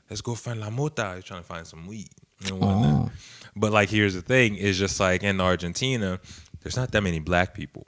let's 0.09 0.21
go 0.21 0.37
find 0.37 0.61
La 0.61 0.71
Mota. 0.71 1.15
He's 1.17 1.25
trying 1.25 1.41
to 1.41 1.47
find 1.47 1.67
some 1.67 1.87
weed 1.87 2.11
and 2.47 2.61
whatnot. 2.61 3.11
Oh. 3.11 3.13
But 3.57 3.73
like, 3.73 3.89
here's 3.89 4.15
the 4.15 4.23
thing: 4.23 4.55
is 4.55 4.79
just 4.79 5.01
like 5.01 5.25
in 5.25 5.41
Argentina, 5.41 6.21
there's 6.63 6.77
not 6.77 6.93
that 6.93 7.03
many 7.03 7.19
black 7.19 7.55
people, 7.55 7.87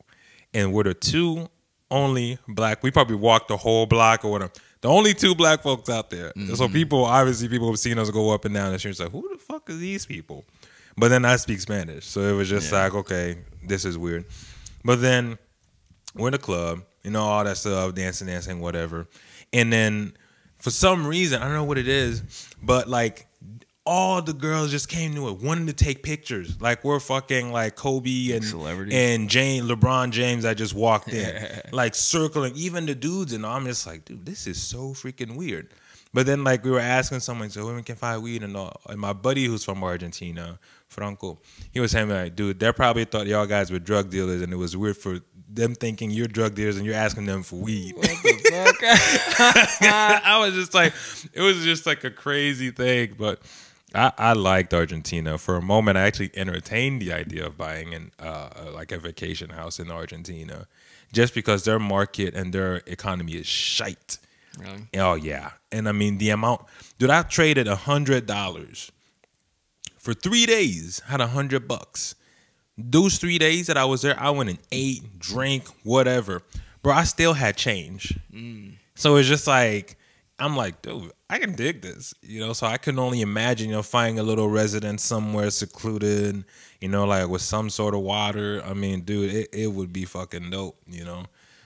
and 0.52 0.72
we're 0.72 0.84
the 0.84 0.94
two 0.94 1.48
only 1.90 2.38
black. 2.48 2.82
We 2.82 2.90
probably 2.90 3.16
walked 3.16 3.48
the 3.48 3.56
whole 3.56 3.86
block 3.86 4.24
or 4.24 4.32
whatever. 4.32 4.52
The 4.80 4.88
only 4.88 5.14
two 5.14 5.34
black 5.34 5.62
folks 5.62 5.88
out 5.88 6.10
there. 6.10 6.32
So 6.36 6.40
mm-hmm. 6.42 6.72
people, 6.72 7.04
obviously, 7.04 7.48
people 7.48 7.68
have 7.68 7.78
seen 7.78 7.98
us 7.98 8.10
go 8.10 8.30
up 8.30 8.44
and 8.44 8.54
down 8.54 8.72
the 8.72 8.78
street. 8.78 8.98
Like, 9.00 9.10
who 9.10 9.28
the 9.32 9.38
fuck 9.38 9.68
are 9.70 9.74
these 9.74 10.06
people? 10.06 10.44
But 10.96 11.08
then 11.08 11.24
I 11.24 11.36
speak 11.36 11.60
Spanish, 11.60 12.06
so 12.06 12.20
it 12.22 12.32
was 12.32 12.48
just 12.48 12.72
Yeah. 12.72 12.84
like, 12.84 12.94
okay, 12.94 13.38
this 13.64 13.84
is 13.84 13.96
weird. 13.96 14.24
But 14.84 15.00
then 15.00 15.38
we're 16.14 16.28
in 16.28 16.32
the 16.32 16.38
club, 16.38 16.82
you 17.04 17.10
know, 17.12 17.22
all 17.22 17.44
that 17.44 17.56
stuff, 17.56 17.94
dancing, 17.94 18.26
dancing, 18.26 18.60
whatever. 18.60 19.06
And 19.52 19.72
then 19.72 20.12
for 20.58 20.70
some 20.70 21.06
reason, 21.06 21.40
I 21.40 21.44
don't 21.44 21.54
know 21.54 21.64
what 21.64 21.78
it 21.78 21.86
is, 21.86 22.22
but 22.62 22.88
like 22.88 23.27
all 23.88 24.20
the 24.20 24.34
girls 24.34 24.70
just 24.70 24.86
came 24.90 25.14
to 25.14 25.28
it, 25.28 25.38
wanting 25.38 25.66
to 25.66 25.72
take 25.72 26.02
pictures. 26.02 26.60
Like 26.60 26.84
we're 26.84 27.00
fucking 27.00 27.52
like 27.52 27.74
Kobe 27.74 28.32
and 28.32 28.44
Celebrities. 28.44 28.94
and 28.94 29.30
Jane 29.30 29.64
LeBron 29.64 30.10
James 30.10 30.44
I 30.44 30.52
just 30.52 30.74
walked 30.74 31.08
in, 31.08 31.62
like 31.72 31.94
circling. 31.94 32.52
Even 32.54 32.84
the 32.84 32.94
dudes, 32.94 33.32
and 33.32 33.46
I'm 33.46 33.64
just 33.64 33.86
like, 33.86 34.04
dude, 34.04 34.26
this 34.26 34.46
is 34.46 34.60
so 34.60 34.90
freaking 34.90 35.36
weird. 35.36 35.72
But 36.12 36.26
then 36.26 36.44
like 36.44 36.64
we 36.64 36.70
were 36.70 36.80
asking 36.80 37.20
someone, 37.20 37.48
so 37.48 37.64
women 37.64 37.82
can 37.82 37.96
find 37.96 38.22
weed 38.22 38.42
and 38.42 38.54
all. 38.58 38.78
And 38.86 39.00
my 39.00 39.14
buddy 39.14 39.46
who's 39.46 39.64
from 39.64 39.82
Argentina, 39.82 40.58
Franco, 40.88 41.40
he 41.70 41.80
was 41.80 41.90
saying 41.90 42.10
like, 42.10 42.36
dude, 42.36 42.60
they 42.60 42.70
probably 42.72 43.06
thought 43.06 43.26
y'all 43.26 43.46
guys 43.46 43.70
were 43.70 43.78
drug 43.78 44.10
dealers, 44.10 44.42
and 44.42 44.52
it 44.52 44.56
was 44.56 44.76
weird 44.76 44.98
for 44.98 45.20
them 45.50 45.74
thinking 45.74 46.10
you're 46.10 46.26
drug 46.26 46.54
dealers 46.54 46.76
and 46.76 46.84
you're 46.84 46.94
asking 46.94 47.24
them 47.24 47.42
for 47.42 47.56
weed. 47.56 47.96
What 47.96 48.04
the 48.04 48.32
fuck? 48.50 48.76
I 49.80 50.44
was 50.44 50.52
just 50.52 50.74
like, 50.74 50.92
it 51.32 51.40
was 51.40 51.64
just 51.64 51.86
like 51.86 52.04
a 52.04 52.10
crazy 52.10 52.70
thing. 52.70 53.14
But 53.18 53.40
I, 53.94 54.12
I 54.18 54.32
liked 54.34 54.74
Argentina. 54.74 55.38
For 55.38 55.56
a 55.56 55.62
moment, 55.62 55.96
I 55.96 56.02
actually 56.02 56.30
entertained 56.34 57.00
the 57.00 57.12
idea 57.12 57.46
of 57.46 57.56
buying 57.56 57.94
an 57.94 58.12
uh, 58.18 58.70
like 58.72 58.92
a 58.92 58.98
vacation 58.98 59.50
house 59.50 59.78
in 59.78 59.90
Argentina, 59.90 60.66
just 61.12 61.34
because 61.34 61.64
their 61.64 61.78
market 61.78 62.34
and 62.34 62.52
their 62.52 62.82
economy 62.86 63.32
is 63.32 63.46
shite. 63.46 64.18
really? 64.58 64.88
Oh 64.96 65.14
yeah, 65.14 65.52
and 65.72 65.88
I 65.88 65.92
mean 65.92 66.18
the 66.18 66.30
amount, 66.30 66.62
dude. 66.98 67.10
I 67.10 67.22
traded 67.22 67.66
a 67.66 67.76
hundred 67.76 68.26
dollars 68.26 68.92
for 69.98 70.12
three 70.12 70.46
days. 70.46 71.00
Had 71.06 71.20
a 71.20 71.28
hundred 71.28 71.66
bucks. 71.66 72.14
Those 72.76 73.18
three 73.18 73.38
days 73.38 73.66
that 73.66 73.76
I 73.76 73.84
was 73.86 74.02
there, 74.02 74.18
I 74.20 74.30
went 74.30 74.50
and 74.50 74.58
ate, 74.70 75.18
drank, 75.18 75.66
whatever, 75.82 76.42
bro. 76.82 76.92
I 76.92 77.04
still 77.04 77.32
had 77.32 77.56
change. 77.56 78.16
So 78.94 79.16
it's 79.16 79.28
just 79.28 79.46
like 79.46 79.96
I'm 80.38 80.56
like, 80.56 80.82
dude, 80.82 81.10
I 81.30 81.38
can 81.38 81.52
dig 81.52 81.82
this, 81.82 82.14
you 82.22 82.40
know. 82.40 82.52
So 82.54 82.66
I 82.66 82.78
can 82.78 82.98
only 82.98 83.20
imagine, 83.20 83.68
you 83.68 83.76
know, 83.76 83.82
finding 83.82 84.18
a 84.18 84.22
little 84.22 84.48
residence 84.48 85.04
somewhere 85.04 85.50
secluded, 85.50 86.44
you 86.80 86.88
know, 86.88 87.04
like 87.04 87.28
with 87.28 87.42
some 87.42 87.68
sort 87.68 87.94
of 87.94 88.00
water. 88.00 88.62
I 88.64 88.72
mean, 88.72 89.02
dude, 89.02 89.34
it, 89.34 89.48
it 89.52 89.66
would 89.66 89.92
be 89.92 90.04
fucking 90.04 90.50
dope, 90.50 90.78
you 90.88 91.04
know. 91.04 91.24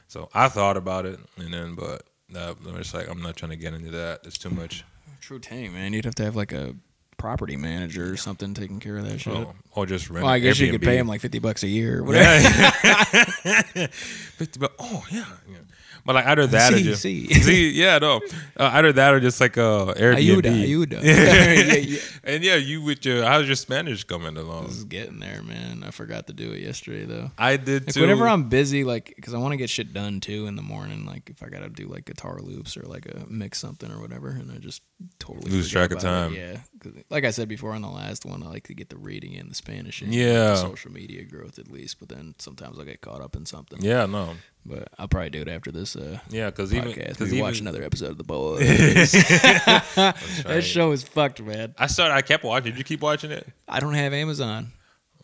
So 0.08 0.28
I 0.34 0.48
thought 0.48 0.76
about 0.76 1.06
it, 1.06 1.20
and 1.36 1.54
then, 1.54 1.74
but 1.74 2.02
uh, 2.34 2.54
I'm 2.66 2.76
just 2.76 2.92
like, 2.92 3.08
I'm 3.08 3.22
not 3.22 3.36
trying 3.36 3.50
to 3.50 3.56
get 3.56 3.72
into 3.72 3.90
that. 3.92 4.20
It's 4.24 4.36
too 4.36 4.50
much. 4.50 4.84
True 5.20 5.38
tank, 5.38 5.72
man. 5.72 5.92
You'd 5.92 6.04
have 6.04 6.16
to 6.16 6.24
have 6.24 6.34
like 6.34 6.52
a 6.52 6.74
property 7.16 7.56
manager 7.56 8.12
or 8.12 8.16
something 8.16 8.52
taking 8.52 8.80
care 8.80 8.98
of 8.98 9.08
that 9.08 9.20
shit. 9.20 9.32
Oh, 9.32 9.54
or 9.70 9.86
just 9.86 10.10
rent. 10.10 10.24
well, 10.24 10.32
I 10.32 10.40
guess 10.40 10.58
you 10.58 10.72
could 10.72 10.82
pay 10.82 10.98
him 10.98 11.06
like 11.06 11.20
fifty 11.20 11.38
bucks 11.38 11.62
a 11.62 11.68
year 11.68 12.00
or 12.00 12.02
whatever. 12.02 12.26
Yeah. 12.42 13.32
50 13.92 14.60
bucks. 14.60 14.74
Oh 14.78 15.04
yeah. 15.10 15.24
yeah. 15.50 15.56
But 16.04 16.16
like 16.16 16.26
either 16.26 16.48
that 16.48 16.72
or 16.72 16.78
just 16.80 17.02
see. 17.02 17.70
yeah, 17.70 17.98
no, 17.98 18.16
uh, 18.56 18.70
either 18.74 18.92
that 18.94 19.14
or 19.14 19.20
just 19.20 19.40
like 19.40 19.56
a 19.56 19.94
Airbnb. 19.96 20.42
Ayuda, 20.42 20.98
ayuda. 21.00 21.02
Yeah. 21.02 21.74
Yeah. 21.74 21.98
And 22.24 22.42
yeah, 22.44 22.56
you 22.56 22.82
with 22.82 23.04
your 23.04 23.24
how's 23.24 23.46
your 23.46 23.54
Spanish 23.56 24.02
coming 24.04 24.34
This 24.34 24.42
along? 24.44 24.66
is 24.66 24.84
getting 24.84 25.20
there, 25.20 25.42
man. 25.42 25.84
I 25.86 25.90
forgot 25.92 26.26
to 26.26 26.32
do 26.32 26.50
it 26.52 26.60
yesterday 26.60 27.04
though. 27.04 27.30
I 27.38 27.56
did 27.56 27.86
Like 27.86 27.94
too. 27.94 28.00
whenever 28.00 28.26
I'm 28.26 28.48
busy, 28.48 28.82
like, 28.84 29.12
because 29.16 29.32
I 29.34 29.38
want 29.38 29.52
to 29.52 29.56
get 29.56 29.70
shit 29.70 29.92
done 29.92 30.20
too 30.20 30.46
in 30.46 30.56
the 30.56 30.62
morning. 30.62 31.06
Like, 31.06 31.30
if 31.30 31.42
I 31.42 31.48
gotta 31.48 31.68
do 31.68 31.86
like 31.86 32.04
guitar 32.06 32.40
loops 32.40 32.76
or 32.76 32.82
like 32.82 33.06
a 33.06 33.24
mix 33.28 33.58
something 33.60 33.90
or 33.90 34.00
whatever, 34.00 34.28
and 34.30 34.50
I 34.50 34.56
just 34.58 34.82
totally 35.20 35.50
Lose 35.52 35.70
track 35.70 35.92
of 35.92 35.98
about 35.98 36.32
it. 36.32 36.36
time. 36.36 36.62
Yeah, 36.94 37.02
like 37.10 37.24
I 37.24 37.30
said 37.30 37.48
before 37.48 37.72
on 37.72 37.82
the 37.82 37.88
last 37.88 38.24
one, 38.24 38.42
I 38.42 38.46
like 38.48 38.64
to 38.68 38.74
get 38.74 38.88
the 38.88 38.98
reading 38.98 39.36
and 39.36 39.48
the 39.50 39.54
Spanish 39.54 40.02
And, 40.02 40.12
Yeah. 40.12 40.32
the 40.50 40.56
social 40.56 40.90
media 40.90 41.24
growth 41.24 41.58
at 41.60 41.70
least. 41.70 42.00
But 42.00 42.08
then 42.08 42.34
sometimes 42.38 42.78
I 42.80 42.84
get 42.84 43.00
caught 43.00 43.20
up 43.20 43.36
in 43.36 43.46
something. 43.46 43.61
Yeah, 43.78 44.06
no, 44.06 44.34
but 44.64 44.88
I'll 44.98 45.08
probably 45.08 45.30
do 45.30 45.42
it 45.42 45.48
after 45.48 45.72
this 45.72 45.96
uh, 45.96 46.18
yeah, 46.30 46.50
because 46.50 46.72
even 46.72 46.92
podcast. 46.92 47.08
because 47.08 47.20
Maybe 47.20 47.36
even 47.36 47.44
watch 47.44 47.60
another 47.60 47.82
episode 47.82 48.10
of 48.10 48.18
the 48.18 48.24
Boys. 48.24 49.12
that 49.12 50.62
show 50.62 50.92
is 50.92 51.02
fucked, 51.02 51.42
man. 51.42 51.74
I 51.78 51.86
started. 51.86 52.14
I 52.14 52.22
kept 52.22 52.44
watching. 52.44 52.72
Did 52.72 52.78
you 52.78 52.84
keep 52.84 53.00
watching 53.00 53.30
it? 53.30 53.46
I 53.68 53.80
don't 53.80 53.94
have 53.94 54.12
Amazon. 54.12 54.72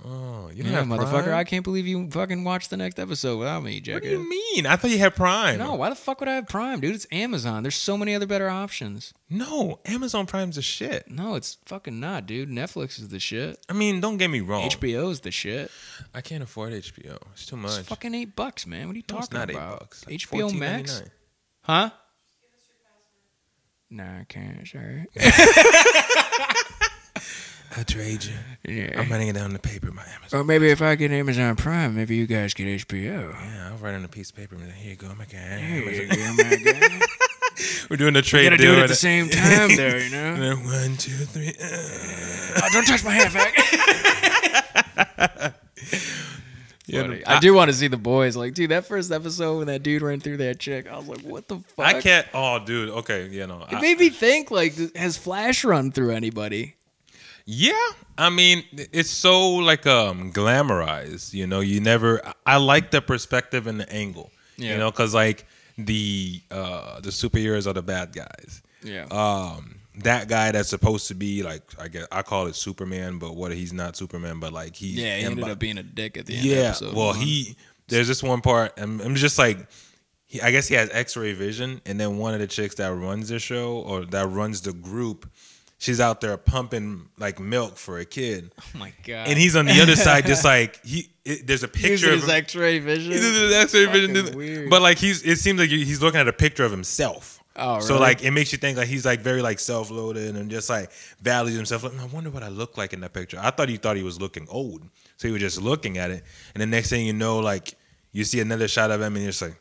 Oh, 0.04 0.48
you 0.54 0.62
Yeah, 0.62 0.76
don't 0.80 0.88
have 0.90 1.00
motherfucker, 1.00 1.24
Prime? 1.24 1.34
I 1.38 1.42
can't 1.44 1.64
believe 1.64 1.86
you 1.86 2.08
fucking 2.10 2.44
watched 2.44 2.70
the 2.70 2.76
next 2.76 2.98
episode 3.00 3.36
without 3.38 3.64
me, 3.64 3.80
Jack. 3.80 3.94
What 3.94 4.02
do 4.04 4.10
you 4.10 4.28
mean? 4.28 4.64
I 4.64 4.76
thought 4.76 4.90
you 4.92 4.98
had 4.98 5.16
Prime. 5.16 5.58
No, 5.58 5.74
why 5.74 5.88
the 5.90 5.96
fuck 5.96 6.20
would 6.20 6.28
I 6.28 6.36
have 6.36 6.46
Prime, 6.48 6.78
dude? 6.80 6.94
It's 6.94 7.06
Amazon. 7.10 7.64
There's 7.64 7.74
so 7.74 7.96
many 7.96 8.14
other 8.14 8.26
better 8.26 8.48
options. 8.48 9.12
no, 9.28 9.80
Amazon 9.86 10.26
Prime's 10.26 10.56
a 10.56 10.62
shit. 10.62 11.10
No, 11.10 11.34
it's 11.34 11.58
fucking 11.66 11.98
not, 11.98 12.26
dude. 12.26 12.48
Netflix 12.48 13.00
is 13.00 13.08
the 13.08 13.18
shit. 13.18 13.58
I 13.68 13.72
mean, 13.72 14.00
don't 14.00 14.18
get 14.18 14.28
me 14.30 14.40
wrong. 14.40 14.68
HBO's 14.70 15.20
the 15.20 15.30
shit. 15.32 15.70
I 16.14 16.20
can't 16.20 16.44
afford 16.44 16.72
HBO. 16.74 17.18
It's 17.32 17.46
too 17.46 17.56
much. 17.56 17.78
It's 17.80 17.88
fucking 17.88 18.14
eight 18.14 18.36
bucks, 18.36 18.66
man. 18.66 18.86
What 18.86 18.94
are 18.94 18.98
you 18.98 19.04
No, 19.08 19.16
talking 19.16 19.24
it's 19.24 19.32
not 19.32 19.50
about? 19.50 19.72
eight 19.74 19.78
bucks. 19.80 20.06
Like 20.06 20.16
HBO 20.18 20.56
Max? 20.56 21.02
Huh? 21.62 21.90
Nah, 23.90 24.20
I 24.20 24.24
can't. 24.28 24.68
Sorry. 24.68 25.06
I'll 27.76 27.84
trade 27.84 28.24
you. 28.24 28.32
Yeah. 28.66 29.00
I'm 29.00 29.10
writing 29.10 29.28
it 29.28 29.34
down 29.34 29.44
on 29.44 29.52
the 29.52 29.58
paper, 29.58 29.90
my 29.92 30.02
Amazon. 30.16 30.40
Or 30.40 30.44
maybe 30.44 30.68
if 30.70 30.80
I 30.82 30.94
get 30.94 31.10
Amazon 31.10 31.54
Prime, 31.56 31.94
maybe 31.94 32.16
you 32.16 32.26
guys 32.26 32.54
get 32.54 32.66
HBO. 32.66 33.32
Yeah, 33.32 33.68
I'll 33.70 33.76
write 33.78 33.94
on 33.94 34.04
a 34.04 34.08
piece 34.08 34.30
of 34.30 34.36
paper. 34.36 34.54
and 34.54 34.64
be 34.64 34.70
like, 34.70 34.78
Here 34.78 34.90
you 34.92 34.96
go, 34.96 35.14
my 35.14 35.24
guy. 35.26 35.58
Here 35.58 36.02
you 36.02 36.08
go, 36.08 36.34
my 36.34 36.56
guy. 36.56 37.00
We're 37.90 37.96
doing 37.96 38.14
a 38.14 38.18
You 38.18 38.22
trade 38.22 38.44
gotta 38.44 38.56
deal. 38.56 38.72
do 38.72 38.72
it 38.72 38.76
at 38.78 38.82
and- 38.82 38.90
the 38.90 38.94
same 38.94 39.28
time, 39.28 39.76
there. 39.76 39.98
you 39.98 40.04
and 40.04 40.12
know. 40.40 40.56
then 40.56 40.64
One, 40.64 40.96
two, 40.96 41.10
three. 41.12 41.48
uh. 41.48 42.60
Oh, 42.62 42.68
don't 42.72 42.86
touch 42.86 43.04
my 43.04 43.10
hair, 43.12 43.26
fag. 43.26 43.54
Funny. 46.90 47.24
I- 47.26 47.36
I 47.36 47.40
do 47.40 47.52
want 47.52 47.70
to 47.70 47.76
see 47.76 47.88
the 47.88 47.96
boys. 47.98 48.34
Like, 48.36 48.54
dude, 48.54 48.70
that 48.70 48.86
first 48.86 49.12
episode 49.12 49.58
when 49.58 49.66
that 49.66 49.82
dude 49.82 50.00
ran 50.02 50.20
through 50.20 50.38
that 50.38 50.58
chick, 50.58 50.88
I 50.90 50.96
was 50.96 51.06
like, 51.08 51.20
what 51.20 51.46
the 51.48 51.58
fuck? 51.76 51.84
I 51.86 52.00
can't. 52.00 52.26
Oh, 52.32 52.58
dude. 52.64 52.88
Okay, 52.90 53.28
you 53.28 53.46
know. 53.46 53.66
It 53.70 53.74
I- 53.76 53.80
made 53.80 53.98
me 53.98 54.08
think, 54.08 54.50
like, 54.50 54.74
has 54.96 55.16
Flash 55.18 55.64
run 55.64 55.92
through 55.92 56.12
anybody? 56.12 56.76
Yeah, 57.50 57.72
I 58.18 58.28
mean, 58.28 58.62
it's 58.92 59.08
so 59.08 59.48
like 59.54 59.86
um 59.86 60.32
glamorized. 60.34 61.32
You 61.32 61.46
know, 61.46 61.60
you 61.60 61.80
never. 61.80 62.20
I- 62.44 62.58
like 62.58 62.90
the 62.90 63.00
perspective 63.00 63.66
and 63.66 63.80
the 63.80 63.90
angle. 63.90 64.30
Yeah. 64.58 64.72
You 64.72 64.78
know, 64.78 64.90
because 64.90 65.14
like 65.14 65.46
the 65.78 66.42
uh 66.50 67.00
the 67.00 67.08
superheroes 67.08 67.66
are 67.66 67.72
the 67.72 67.82
bad 67.82 68.12
guys. 68.12 68.60
Yeah. 68.82 69.06
Um, 69.10 69.76
that 70.00 70.28
guy 70.28 70.52
that's 70.52 70.68
supposed 70.68 71.08
to 71.08 71.14
be 71.14 71.42
like 71.42 71.62
I 71.80 71.88
guess 71.88 72.06
I 72.12 72.20
call 72.20 72.48
it 72.48 72.54
Superman, 72.54 73.18
but 73.18 73.34
what 73.34 73.50
he's 73.52 73.72
not 73.72 73.96
Superman, 73.96 74.40
but 74.40 74.52
like 74.52 74.76
he's 74.76 74.96
yeah, 74.96 75.16
he 75.16 75.24
ended 75.24 75.48
up 75.48 75.58
being 75.58 75.78
a 75.78 75.82
dick 75.82 76.18
at 76.18 76.26
the 76.26 76.34
end 76.36 76.44
of 76.44 76.52
yeah. 76.52 76.62
episode 76.64 76.94
Well, 76.94 77.06
one. 77.08 77.16
he 77.16 77.56
there's 77.88 78.08
this 78.08 78.22
one 78.22 78.42
part. 78.42 78.72
I'm, 78.76 79.00
I'm 79.00 79.14
just 79.14 79.38
like. 79.38 79.66
He, 80.26 80.42
I 80.42 80.50
guess 80.50 80.68
he 80.68 80.74
has 80.74 80.90
X-ray 80.92 81.32
vision, 81.32 81.80
and 81.86 81.98
then 81.98 82.18
one 82.18 82.34
of 82.34 82.40
the 82.40 82.46
chicks 82.46 82.74
that 82.74 82.92
runs 82.92 83.30
the 83.30 83.38
show 83.38 83.78
or 83.78 84.04
that 84.04 84.26
runs 84.28 84.60
the 84.60 84.74
group, 84.74 85.26
she's 85.78 86.00
out 86.00 86.20
there 86.20 86.36
pumping 86.36 87.08
like 87.18 87.40
milk 87.40 87.76
for 87.76 87.98
a 87.98 88.04
kid, 88.04 88.52
Oh 88.74 88.78
my 88.78 88.92
god. 89.04 89.28
and 89.28 89.38
he's 89.38 89.56
on 89.56 89.66
the 89.66 89.80
other 89.80 89.96
side, 89.96 90.26
just 90.26 90.44
like 90.54 90.84
he. 90.84 91.08
It, 91.24 91.46
there's 91.46 91.62
a 91.62 91.66
using 91.74 91.90
picture 91.90 92.12
of 92.12 92.20
his. 92.20 92.28
X-ray 92.28 92.78
vision. 92.78 93.12
He's 93.12 93.20
his 93.22 93.52
X-ray 93.52 93.86
Fucking 93.86 94.14
vision, 94.14 94.36
weird. 94.36 94.70
but 94.70 94.82
like 94.82 94.98
he's. 94.98 95.22
It 95.22 95.38
seems 95.38 95.58
like 95.60 95.68
he's 95.70 96.00
looking 96.02 96.20
at 96.20 96.28
a 96.28 96.32
picture 96.32 96.64
of 96.64 96.70
himself. 96.70 97.42
Oh, 97.56 97.74
right. 97.74 97.82
So 97.82 97.98
like 97.98 98.22
it 98.22 98.30
makes 98.30 98.52
you 98.52 98.58
think 98.58 98.78
like 98.78 98.86
he's 98.88 99.04
like 99.04 99.20
very 99.20 99.42
like 99.42 99.58
self-loaded 99.58 100.36
and 100.36 100.48
just 100.50 100.70
like 100.70 100.90
values 101.20 101.56
himself. 101.56 101.82
Like, 101.82 101.98
I 102.00 102.06
wonder 102.06 102.30
what 102.30 102.42
I 102.44 102.48
look 102.48 102.76
like 102.78 102.92
in 102.92 103.00
that 103.00 103.12
picture. 103.12 103.38
I 103.42 103.50
thought 103.50 103.68
he 103.68 103.76
thought 103.76 103.96
he 103.96 104.02
was 104.04 104.20
looking 104.20 104.46
old. 104.48 104.82
So 105.16 105.26
he 105.28 105.32
was 105.32 105.40
just 105.42 105.60
looking 105.60 105.98
at 105.98 106.10
it, 106.10 106.22
and 106.54 106.62
the 106.62 106.66
next 106.66 106.88
thing 106.90 107.04
you 107.06 107.12
know, 107.12 107.40
like 107.40 107.74
you 108.12 108.24
see 108.24 108.40
another 108.40 108.68
shot 108.68 108.90
of 108.90 109.00
him, 109.02 109.14
and 109.16 109.22
you're 109.24 109.30
just 109.32 109.42
like 109.42 109.60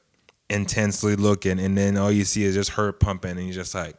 intensely 0.49 1.15
looking, 1.15 1.60
and 1.60 1.77
then 1.77 1.97
all 1.97 2.12
you 2.12 2.23
see 2.23 2.43
is 2.43 2.53
just 2.56 2.71
her 2.71 2.91
pumping, 2.91 3.32
and 3.32 3.43
you're 3.45 3.53
just 3.56 3.75
like. 3.75 3.95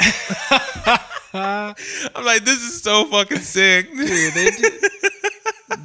I'm 1.32 2.24
like, 2.24 2.44
this 2.44 2.58
is 2.60 2.82
so 2.82 3.04
fucking 3.06 3.38
sick. 3.38 3.90
Dude, 3.92 4.32
they 4.34 4.50
did. 4.58 4.72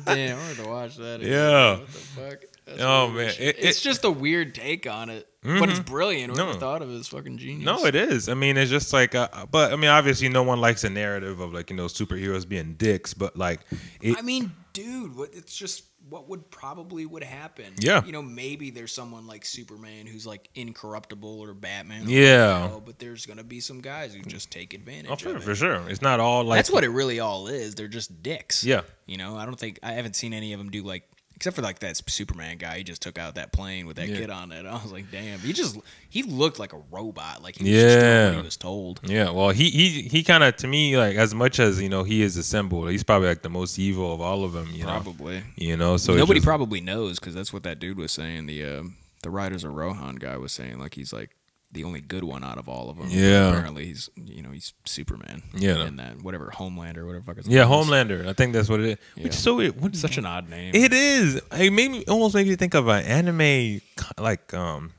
Damn, 0.05 0.39
I'm 0.39 0.55
gonna 0.55 0.69
watch 0.69 0.95
that. 0.97 1.21
Again. 1.21 1.31
Yeah. 1.31 1.71
What 1.77 1.87
the 1.87 1.93
fuck? 1.93 2.39
That's 2.65 2.81
Oh, 2.81 3.09
man. 3.09 3.31
shit. 3.31 3.57
It- 3.57 3.63
it's 3.63 3.81
just 3.81 4.03
a 4.05 4.09
weird 4.11 4.55
take 4.55 4.87
on 4.87 5.09
it, 5.11 5.27
but 5.43 5.69
it's 5.69 5.79
brilliant. 5.79 6.35
Whoever 6.35 6.53
No. 6.53 6.59
thought 6.59 6.81
of 6.81 6.89
it 6.89 6.93
is 6.95 7.07
fucking 7.07 7.37
genius. 7.37 7.65
No, 7.65 7.85
it 7.85 7.93
is. 7.93 8.27
I 8.27 8.33
mean, 8.33 8.57
it's 8.57 8.71
just 8.71 8.91
like, 8.91 9.13
uh, 9.13 9.27
but 9.51 9.71
I 9.71 9.75
mean, 9.75 9.91
obviously, 9.91 10.29
no 10.29 10.41
one 10.41 10.59
likes 10.59 10.83
a 10.83 10.89
narrative 10.89 11.39
of 11.39 11.53
like 11.53 11.69
you 11.69 11.75
know 11.75 11.85
superheroes 11.85 12.47
being 12.47 12.73
dicks, 12.73 13.13
but 13.13 13.37
like, 13.37 13.59
it, 14.01 14.17
I 14.17 14.23
mean, 14.23 14.51
dude, 14.75 15.15
what, 15.15 15.33
it's 15.33 15.55
just 15.55 15.85
what 16.09 16.29
would 16.29 16.51
probably 16.51 17.05
would 17.05 17.23
happen. 17.23 17.73
Yeah. 17.79 18.05
you 18.05 18.11
know, 18.11 18.21
maybe 18.21 18.69
there's 18.69 18.91
someone 18.91 19.25
like 19.25 19.43
Superman 19.45 20.05
who's 20.05 20.27
like 20.27 20.49
incorruptible 20.53 21.39
or 21.39 21.53
Batman. 21.53 22.05
or 22.05 22.09
Yeah. 22.09 22.61
whatever, 22.63 22.81
but 22.81 22.99
there's 22.99 23.25
gonna 23.25 23.43
be 23.43 23.59
some 23.59 23.81
guys 23.81 24.13
who 24.13 24.21
just 24.21 24.51
take 24.51 24.73
advantage. 24.73 25.25
oh, 25.25 25.29
it. 25.31 25.41
for 25.41 25.55
sure, 25.55 25.81
it's 25.89 26.01
not 26.01 26.19
all 26.19 26.43
like 26.43 26.57
That's 26.59 26.69
what 26.69 26.83
it 26.83 26.89
really 26.89 27.19
all 27.19 27.47
is. 27.47 27.73
They're 27.75 27.87
just 27.87 28.21
dicks. 28.21 28.63
Yeah. 28.63 28.81
You 29.07 29.17
know, 29.17 29.35
I 29.37 29.45
don't 29.45 29.59
think 29.59 29.79
I 29.81 29.93
haven't 29.93 30.15
seen 30.15 30.33
any 30.33 30.53
of 30.53 30.59
them 30.59 30.69
do 30.69 30.83
like 30.83 31.09
except 31.35 31.55
for 31.55 31.61
like 31.61 31.79
that 31.79 31.97
Superman 32.09 32.57
guy. 32.57 32.77
He 32.79 32.83
just 32.83 33.01
took 33.01 33.17
out 33.17 33.35
that 33.35 33.51
plane 33.51 33.85
with 33.87 33.97
that 33.97 34.07
Yeah. 34.07 34.17
kid 34.17 34.29
on 34.29 34.51
it. 34.51 34.65
I 34.65 34.73
was 34.81 34.91
like, 34.91 35.11
damn. 35.11 35.39
He 35.39 35.53
just 35.53 35.77
he 36.09 36.23
looked 36.23 36.59
like 36.59 36.73
a 36.73 36.81
robot. 36.91 37.43
Like 37.43 37.57
he 37.57 37.63
was 37.63 37.71
just 37.83 37.95
what 37.97 38.03
Yeah. 38.03 38.35
he 38.35 38.41
was 38.41 38.57
told. 38.57 38.99
Yeah, 39.03 39.29
well, 39.31 39.49
he 39.49 39.69
he 39.69 40.01
he 40.03 40.23
kind 40.23 40.43
of 40.43 40.55
to 40.57 40.67
me 40.67 40.97
like 40.97 41.15
as 41.15 41.33
much 41.33 41.59
as 41.59 41.81
you 41.81 41.89
know 41.89 42.03
he 42.03 42.21
is 42.21 42.37
a 42.37 42.43
symbol, 42.43 42.87
he's 42.87 43.03
probably 43.03 43.27
like 43.27 43.41
the 43.41 43.49
most 43.49 43.77
evil 43.79 44.13
of 44.13 44.21
all 44.21 44.43
of 44.43 44.53
them. 44.53 44.69
You 44.71 44.83
know, 44.85 44.89
Probably. 44.91 45.43
you 45.55 45.75
know. 45.77 45.97
So 45.97 46.15
Nobody 46.15 46.39
just- 46.39 46.47
probably 46.47 46.81
knows 46.81 47.19
because 47.19 47.33
that's 47.35 47.51
what 47.53 47.63
that 47.63 47.79
dude 47.79 47.97
was 47.97 48.11
saying. 48.11 48.45
The 48.45 48.63
uh, 48.65 48.83
the 49.23 49.29
Riders 49.29 49.63
of 49.63 49.73
Rohan 49.73 50.15
guy 50.15 50.37
was 50.37 50.51
saying 50.51 50.79
like 50.79 50.93
he's 50.95 51.11
like 51.11 51.31
the 51.71 51.83
only 51.83 52.01
good 52.01 52.23
one 52.23 52.43
out 52.43 52.57
of 52.57 52.69
all 52.69 52.89
of 52.89 52.97
them. 52.97 53.07
Yeah. 53.09 53.49
Apparently 53.49 53.85
he's 53.85 54.09
you 54.15 54.41
know 54.41 54.51
he's 54.51 54.73
Superman. 54.85 55.43
Yeah. 55.53 55.81
And 55.81 55.99
that 55.99 56.21
whatever 56.21 56.51
Homelander 56.53 57.05
whatever 57.05 57.23
fuck 57.25 57.37
yeah, 57.45 57.63
name 57.63 57.71
is. 57.71 57.87
Homelander. 57.87 58.27
I 58.27 58.33
think 58.33 58.53
that's 58.53 58.69
what 58.69 58.79
it 58.79 58.99
is. 58.99 59.23
Which 59.23 59.33
is 59.33 59.39
so 59.39 59.55
weird. 59.55 59.79
What, 59.79 59.95
Such 59.95 60.17
an 60.17 60.25
odd 60.25 60.49
name. 60.49 60.73
It 60.73 60.93
is. 60.93 61.41
It 61.51 61.71
made 61.71 61.91
me 61.91 62.05
almost 62.05 62.35
made 62.35 62.47
me 62.47 62.55
think 62.55 62.73
of 62.73 62.87
an 62.87 63.03
anime 63.05 63.81
like 64.19 64.53
um 64.53 64.93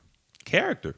character. 0.45 0.95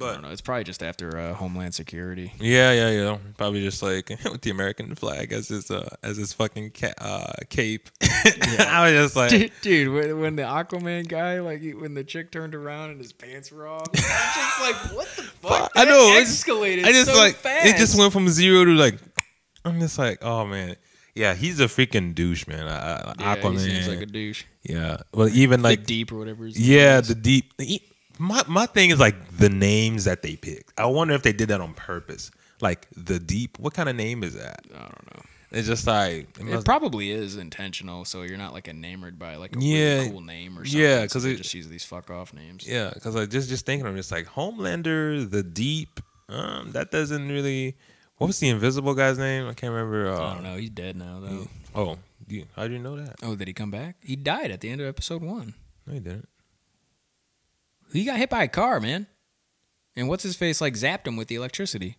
I 0.00 0.12
don't 0.12 0.22
know. 0.22 0.30
It's 0.30 0.40
probably 0.40 0.64
just 0.64 0.82
after 0.82 1.16
uh, 1.16 1.34
Homeland 1.34 1.72
Security. 1.74 2.32
yeah, 2.40 2.72
yeah, 2.72 2.90
yeah. 2.90 3.18
Probably 3.38 3.62
just 3.62 3.80
like 3.80 4.08
with 4.24 4.40
the 4.40 4.50
American 4.50 4.92
flag 4.96 5.32
as 5.32 5.48
his 5.48 5.70
uh, 5.70 5.88
as 6.02 6.16
his 6.16 6.32
fucking 6.32 6.70
ca- 6.70 6.94
uh, 6.98 7.32
cape. 7.48 7.88
I 8.02 8.90
was 8.90 8.92
just 8.92 9.14
like, 9.16 9.30
Dude, 9.30 9.52
dude, 9.62 9.94
when, 9.94 10.20
when 10.20 10.36
the 10.36 10.42
Aquaman 10.42 11.06
guy, 11.06 11.38
like 11.40 11.62
when 11.78 11.94
the 11.94 12.02
chick 12.02 12.32
turned 12.32 12.56
around 12.56 12.90
and 12.90 12.98
his 13.00 13.12
pants 13.12 13.52
were 13.52 13.68
off, 13.68 13.86
I'm 13.94 13.94
just 13.94 14.60
like, 14.60 14.96
what 14.96 15.08
the 15.16 15.22
fuck? 15.42 15.70
I 15.76 15.84
That 15.84 15.90
know, 15.90 16.08
it's- 16.16 16.42
escalated. 16.44 16.84
I 16.84 16.90
just 16.92 17.10
so 17.12 17.16
like 17.16 17.36
fast. 17.36 17.66
it 17.66 17.76
just 17.76 17.96
went 17.96 18.12
from 18.12 18.28
zero 18.28 18.64
to 18.64 18.72
like. 18.72 18.98
I'm 19.64 19.78
just 19.78 19.96
like, 19.98 20.18
oh 20.22 20.44
man, 20.44 20.74
yeah, 21.14 21.34
he's 21.34 21.60
a 21.60 21.66
freaking 21.66 22.16
douche, 22.16 22.48
man. 22.48 22.66
I, 22.66 22.74
I, 22.96 23.14
Yeah, 23.20 23.36
Aquaman, 23.36 23.52
he 23.64 23.70
seems 23.70 23.86
like 23.88 24.00
a 24.00 24.06
douche. 24.06 24.42
yeah. 24.64 24.96
Well, 25.14 25.28
even 25.28 25.62
Like 25.62 25.78
like 25.78 25.86
deep 25.86 26.10
or 26.10 26.16
whatever. 26.16 26.48
Yeah, 26.48 27.00
the 27.00 27.14
deep. 27.14 27.52
he- 27.60 27.82
My 28.18 28.42
my 28.48 28.66
thing 28.66 28.90
is 28.90 29.00
like 29.00 29.36
the 29.36 29.48
names 29.48 30.04
that 30.04 30.22
they 30.22 30.36
picked. 30.36 30.72
I 30.78 30.86
wonder 30.86 31.14
if 31.14 31.22
they 31.22 31.32
did 31.32 31.48
that 31.48 31.60
on 31.60 31.74
purpose. 31.74 32.30
Like 32.60 32.86
the 32.96 33.18
deep. 33.18 33.58
What 33.58 33.74
kind 33.74 33.88
of 33.88 33.96
name 33.96 34.22
is 34.22 34.34
that? 34.34 34.60
I 34.74 34.78
don't 34.78 35.14
know. 35.16 35.22
It's 35.50 35.68
just 35.68 35.86
like 35.86 36.28
it 36.40 36.46
It 36.48 36.64
probably 36.64 37.10
is 37.12 37.36
intentional, 37.36 38.04
so 38.04 38.22
you're 38.22 38.38
not 38.38 38.52
like 38.52 38.66
enamored 38.68 39.18
by 39.18 39.36
like 39.36 39.54
a 39.56 39.60
Yeah. 39.60 39.94
really 39.98 40.10
cool 40.10 40.20
name 40.20 40.58
or 40.58 40.64
something. 40.64 40.80
Yeah, 40.80 41.02
so 41.06 41.12
'cause 41.14 41.22
they 41.24 41.36
just 41.36 41.54
use 41.54 41.68
these 41.68 41.84
fuck 41.84 42.10
off 42.10 42.32
names. 42.34 42.66
yeah. 42.66 42.90
Because 42.92 43.14
I 43.16 43.26
just 43.26 43.48
just 43.48 43.64
thinking, 43.66 43.86
I'm 43.86 43.94
just 43.96 44.10
like 44.10 44.26
Homelander, 44.26 45.28
the 45.30 45.42
deep. 45.42 46.00
Um, 46.28 46.72
that 46.72 46.90
doesn't 46.90 47.28
really. 47.28 47.76
What 48.16 48.28
was 48.28 48.38
the 48.40 48.48
invisible 48.48 48.94
guy's 48.94 49.18
name? 49.18 49.46
I 49.46 49.54
can't 49.54 49.72
remember. 49.72 50.08
Uh, 50.10 50.18
I 50.30 50.34
don't 50.34 50.42
know. 50.44 50.56
He's 50.56 50.70
dead 50.70 50.96
now 50.96 51.20
though. 51.20 51.48
Oh, 51.74 51.98
how 52.56 52.66
do 52.66 52.72
you 52.72 52.78
know 52.78 52.96
that? 52.96 53.16
Oh, 53.22 53.34
did 53.36 53.46
he 53.48 53.54
come 53.54 53.70
back? 53.70 53.96
He 54.00 54.16
died 54.16 54.50
at 54.50 54.60
the 54.60 54.70
end 54.70 54.80
of 54.80 54.86
episode 54.86 55.22
one. 55.22 55.54
No, 55.86 55.92
he 55.94 56.00
didn't. 56.00 56.28
He 57.94 58.04
got 58.04 58.18
hit 58.18 58.28
by 58.30 58.42
a 58.42 58.48
car, 58.48 58.80
man. 58.80 59.06
And 59.96 60.08
what's 60.08 60.22
his 60.24 60.36
face 60.36 60.60
like 60.60 60.74
zapped 60.74 61.06
him 61.06 61.16
with 61.16 61.28
the 61.28 61.36
electricity? 61.36 61.96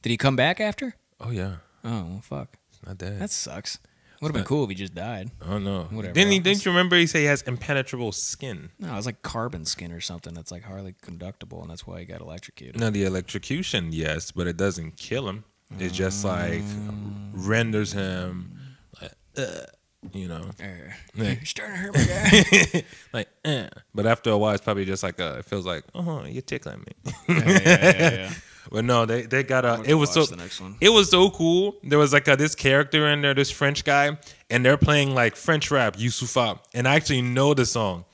Did 0.00 0.10
he 0.10 0.16
come 0.16 0.36
back 0.36 0.60
after? 0.60 0.94
Oh 1.20 1.30
yeah, 1.30 1.56
Oh 1.84 2.04
well, 2.04 2.20
fuck. 2.22 2.56
it's 2.70 2.80
not 2.86 2.98
dead. 2.98 3.20
That 3.20 3.30
sucks. 3.30 3.78
Would 4.20 4.28
have 4.28 4.34
been 4.34 4.44
cool 4.44 4.62
if 4.62 4.68
he 4.70 4.76
just 4.76 4.94
died. 4.94 5.32
oh 5.44 5.58
no. 5.58 5.88
Whatever. 5.90 6.14
Didn't 6.14 6.30
he? 6.30 6.36
I'll- 6.38 6.42
Didn't 6.44 6.64
you 6.64 6.70
remember? 6.70 6.96
He 6.96 7.08
said 7.08 7.18
he 7.18 7.24
has 7.24 7.42
impenetrable 7.42 8.12
skin. 8.12 8.70
No, 8.78 8.92
it 8.92 8.96
was 8.96 9.06
like 9.06 9.22
carbon 9.22 9.64
skin 9.64 9.90
or 9.90 10.00
something 10.00 10.32
that's 10.32 10.52
like 10.52 10.62
hardly 10.62 10.94
conductible, 11.02 11.60
and 11.60 11.68
that's 11.70 11.86
why 11.88 11.98
he 11.98 12.04
got 12.06 12.20
electrocuted. 12.20 12.80
Now 12.80 12.90
the 12.90 13.02
electrocution, 13.04 13.92
yes, 13.92 14.30
but 14.30 14.46
it 14.46 14.56
doesn't 14.56 14.96
kill 14.96 15.28
him. 15.28 15.44
It 15.80 15.92
just 15.92 16.24
like 16.24 16.62
Mm. 16.62 17.30
renders 17.34 17.92
him, 17.94 18.58
like, 19.00 19.12
uh, 19.36 19.62
you 20.12 20.28
know, 20.28 20.42
Er, 20.60 20.94
Yeah. 21.14 21.34
Starting 21.44 21.74
to 21.76 21.80
hurt 21.80 21.94
my 21.94 22.04
guy. 22.04 22.84
like. 23.12 23.28
Eh. 23.44 23.68
But 23.94 24.06
after 24.06 24.30
a 24.30 24.38
while, 24.38 24.54
it's 24.54 24.64
probably 24.64 24.84
just 24.84 25.02
like 25.02 25.20
uh 25.20 25.36
it 25.38 25.44
feels 25.44 25.64
like, 25.66 25.84
oh, 25.94 26.24
you're 26.24 26.42
tickling 26.42 26.80
me. 26.80 27.12
yeah, 27.28 27.60
yeah, 27.92 28.34
but 28.72 28.84
no, 28.84 29.06
they 29.06 29.22
they 29.22 29.42
got 29.42 29.64
a. 29.64 29.70
I'm 29.74 29.84
It 29.84 29.94
was 29.94 30.10
so 30.12 30.24
the 30.24 30.36
next 30.36 30.60
one. 30.60 30.76
it 30.80 30.88
was 30.90 31.10
so 31.10 31.30
cool. 31.30 31.76
There 31.84 31.98
was 31.98 32.12
like 32.12 32.26
a, 32.28 32.36
this 32.36 32.54
character 32.54 33.06
in 33.08 33.22
there, 33.22 33.34
this 33.34 33.50
French 33.50 33.84
guy, 33.84 34.16
and 34.50 34.64
they're 34.64 34.76
playing 34.76 35.14
like 35.14 35.36
French 35.36 35.70
rap, 35.70 35.96
Youssoupha, 35.96 36.58
and 36.74 36.88
I 36.88 36.96
actually 36.96 37.22
know 37.22 37.54
the 37.54 37.66
song. 37.66 38.04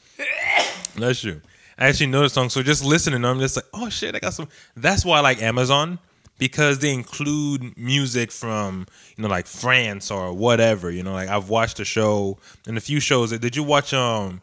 That's 0.97 1.21
true. 1.21 1.41
I 1.79 1.87
actually 1.87 2.07
know 2.09 2.23
the 2.23 2.29
song, 2.31 2.51
so 2.51 2.63
just 2.63 2.85
listening, 2.85 3.25
I'm 3.25 3.39
just 3.39 3.55
like, 3.57 3.67
oh 3.73 3.89
shit, 3.89 4.15
I 4.15 4.19
got 4.19 4.35
some. 4.35 4.49
That's 4.77 5.05
why 5.05 5.19
I 5.19 5.21
like 5.21 5.41
Amazon 5.41 6.01
because 6.39 6.79
they 6.79 6.93
include 6.93 7.77
music 7.77 8.31
from 8.33 8.87
you 9.17 9.23
know 9.23 9.29
like 9.29 9.47
France 9.47 10.11
or 10.11 10.33
whatever. 10.33 10.91
You 10.91 11.03
know, 11.03 11.13
like 11.13 11.29
I've 11.29 11.49
watched 11.49 11.81
a 11.81 11.85
show 11.85 12.39
and 12.67 12.79
a 12.79 12.81
few 12.81 13.01
shows. 13.01 13.37
Did 13.39 13.57
you 13.57 13.63
watch 13.63 13.93
um? 13.93 14.41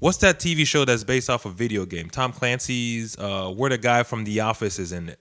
What's 0.00 0.18
that 0.18 0.38
TV 0.38 0.66
show 0.66 0.86
that's 0.86 1.04
based 1.04 1.28
off 1.28 1.44
a 1.44 1.50
video 1.50 1.84
game? 1.84 2.08
Tom 2.08 2.32
Clancy's 2.32 3.18
uh, 3.18 3.50
where 3.50 3.68
the 3.68 3.76
guy 3.76 4.02
from 4.02 4.24
The 4.24 4.40
Office 4.40 4.78
is 4.78 4.92
in 4.92 5.10
it. 5.10 5.18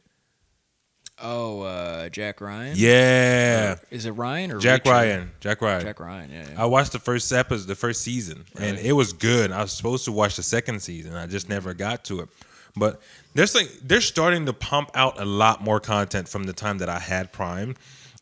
Oh, 1.22 1.64
uh, 1.64 2.08
Jack 2.08 2.40
Ryan. 2.40 2.76
Yeah, 2.78 3.76
Is 3.92 4.06
it 4.06 4.12
Ryan 4.12 4.52
or 4.54 4.60
Jack 4.60 4.86
Richard? 4.86 4.92
Ryan. 4.92 5.32
Jack 5.42 5.62
Ryan. 5.62 5.82
Jack 5.82 6.00
Ryan. 6.00 6.32
Yeah. 6.32 6.46
yeah. 6.54 6.64
I 6.64 6.66
watched 6.66 6.94
the 6.94 7.00
first 7.00 7.32
episode, 7.34 7.68
the 7.68 7.76
first 7.76 8.02
season, 8.04 8.46
and 8.58 8.78
it 8.78 8.94
was 8.94 9.12
good. 9.12 9.52
I 9.52 9.62
was 9.62 9.74
supposed 9.74 10.06
to 10.06 10.14
watch 10.14 10.38
the 10.38 10.44
second 10.44 10.82
season. 10.82 11.16
I 11.16 11.28
just 11.28 11.50
never 11.50 11.74
got 11.74 12.06
to 12.06 12.22
it. 12.22 12.30
But 12.76 13.02
there's 13.34 13.56
like 13.56 13.70
they're 13.84 14.02
starting 14.02 14.46
to 14.46 14.54
pump 14.54 14.92
out 14.96 15.20
a 15.20 15.26
lot 15.26 15.62
more 15.64 15.80
content 15.80 16.28
from 16.30 16.44
the 16.44 16.54
time 16.54 16.78
that 16.80 16.90
I 16.90 17.00
had 17.00 17.32
Prime, 17.32 17.76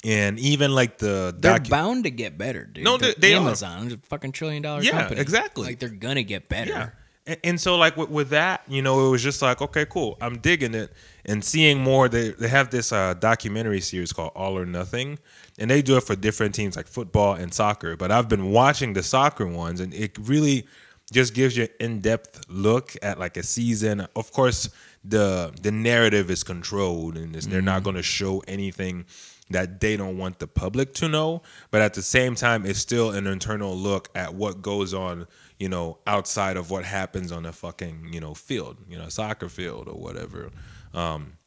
and 0.04 0.40
even 0.40 0.74
like 0.74 0.98
the 0.98 1.36
They're 1.38 1.60
bound 1.60 2.06
to 2.06 2.12
get 2.12 2.38
better, 2.38 2.66
dude. 2.66 2.84
No, 2.84 2.98
They're 2.98 3.14
they- 3.14 3.30
they. 3.32 3.36
Amazon 3.36 3.88
is 3.88 3.94
a 3.94 3.98
fucking 3.98 4.32
trillion 4.32 4.62
dollar 4.64 4.82
Yeah, 4.82 4.92
company. 4.92 5.22
exactly. 5.22 5.66
Like 5.66 5.80
they're 5.80 5.90
gonna 5.90 6.24
get 6.24 6.50
better. 6.50 6.72
Yeah. 6.72 6.90
And, 7.26 7.38
and 7.44 7.62
so 7.62 7.76
like 7.76 7.98
with, 7.98 8.10
with 8.10 8.30
that, 8.30 8.62
you 8.70 8.82
know, 8.82 9.06
it 9.06 9.10
was 9.10 9.22
just 9.22 9.42
like, 9.42 9.62
okay, 9.62 9.86
cool. 9.86 10.18
I'm 10.22 10.38
digging 10.38 10.74
it 10.74 10.94
and 11.26 11.44
seeing 11.44 11.78
more. 11.80 12.08
They 12.08 12.30
they 12.30 12.48
have 12.48 12.70
this 12.70 12.92
uh, 12.94 13.16
documentary 13.16 13.82
series 13.82 14.14
called 14.14 14.32
All 14.34 14.58
or 14.58 14.66
Nothing, 14.66 15.20
and 15.60 15.70
they 15.70 15.82
do 15.82 15.98
it 15.98 16.04
for 16.04 16.16
different 16.16 16.56
teams 16.56 16.78
like 16.78 16.88
football 16.88 17.34
and 17.34 17.54
soccer. 17.54 17.98
But 17.98 18.12
I've 18.12 18.30
been 18.30 18.52
watching 18.52 18.94
the 18.94 19.04
soccer 19.04 19.46
ones, 19.46 19.82
and 19.82 19.94
it 19.94 20.18
really 20.22 20.66
just 21.12 21.34
gives 21.34 21.56
you 21.56 21.64
an 21.64 21.70
in-depth 21.80 22.46
look 22.50 22.96
at 23.02 23.20
like 23.20 23.38
a 23.38 23.44
season. 23.44 24.08
Of 24.16 24.32
course, 24.32 24.70
the 25.04 25.54
the 25.62 25.72
narrative 25.72 26.30
is 26.30 26.44
controlled, 26.44 27.18
and 27.18 27.34
they're 27.34 27.62
not 27.62 27.84
going 27.84 27.96
to 27.96 28.04
show 28.04 28.44
anything 28.48 29.06
that 29.50 29.80
they 29.80 29.96
don't 29.96 30.18
want 30.18 30.40
the 30.40 30.48
public 30.48 30.94
to 30.96 31.08
know. 31.08 31.42
But 31.72 31.82
at 31.82 31.94
the 31.94 32.02
same 32.02 32.36
time, 32.36 32.66
it's 32.66 32.80
still 32.80 33.12
an 33.12 33.28
internal 33.28 33.76
look 33.76 34.10
at 34.14 34.34
what 34.34 34.62
goes 34.62 34.94
on, 34.94 35.28
you 35.58 35.70
know, 35.70 36.00
outside 36.06 36.58
of 36.58 36.70
what 36.70 36.84
happens 36.84 37.32
on 37.32 37.46
a 37.46 37.54
fucking, 37.54 38.10
you 38.12 38.20
know, 38.20 38.34
field, 38.34 38.78
you 38.90 38.98
know, 38.98 39.08
soccer 39.08 39.48
field 39.48 39.88
or 39.88 39.96
whatever. 39.96 40.52
Um, 40.94 41.38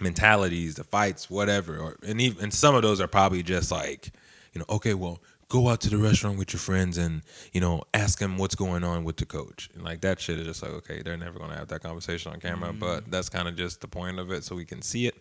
mentalities, 0.00 0.76
the 0.76 0.84
fights, 0.84 1.28
whatever. 1.28 1.78
Or 1.78 1.96
and 2.06 2.20
even 2.20 2.44
and 2.44 2.54
some 2.54 2.74
of 2.74 2.82
those 2.82 3.00
are 3.00 3.08
probably 3.08 3.42
just 3.42 3.72
like, 3.72 4.12
you 4.52 4.60
know, 4.60 4.66
okay, 4.76 4.94
well, 4.94 5.20
go 5.50 5.68
out 5.68 5.82
to 5.82 5.90
the 5.90 5.98
restaurant 5.98 6.38
with 6.38 6.54
your 6.54 6.60
friends 6.60 6.96
and 6.96 7.20
you 7.52 7.60
know 7.60 7.82
ask 7.92 8.18
them 8.18 8.38
what's 8.38 8.54
going 8.54 8.82
on 8.82 9.04
with 9.04 9.18
the 9.18 9.26
coach. 9.26 9.68
And 9.74 9.84
like 9.84 10.00
that 10.00 10.18
shit 10.18 10.38
is 10.38 10.46
just 10.46 10.62
like, 10.62 10.72
okay, 10.72 11.02
they're 11.02 11.18
never 11.18 11.38
gonna 11.38 11.56
have 11.56 11.68
that 11.68 11.82
conversation 11.82 12.32
on 12.32 12.40
camera, 12.40 12.72
but 12.72 13.10
that's 13.10 13.28
kind 13.28 13.46
of 13.46 13.56
just 13.56 13.82
the 13.82 13.88
point 13.88 14.18
of 14.18 14.32
it, 14.32 14.44
so 14.44 14.56
we 14.56 14.64
can 14.64 14.80
see 14.80 15.06
it 15.06 15.16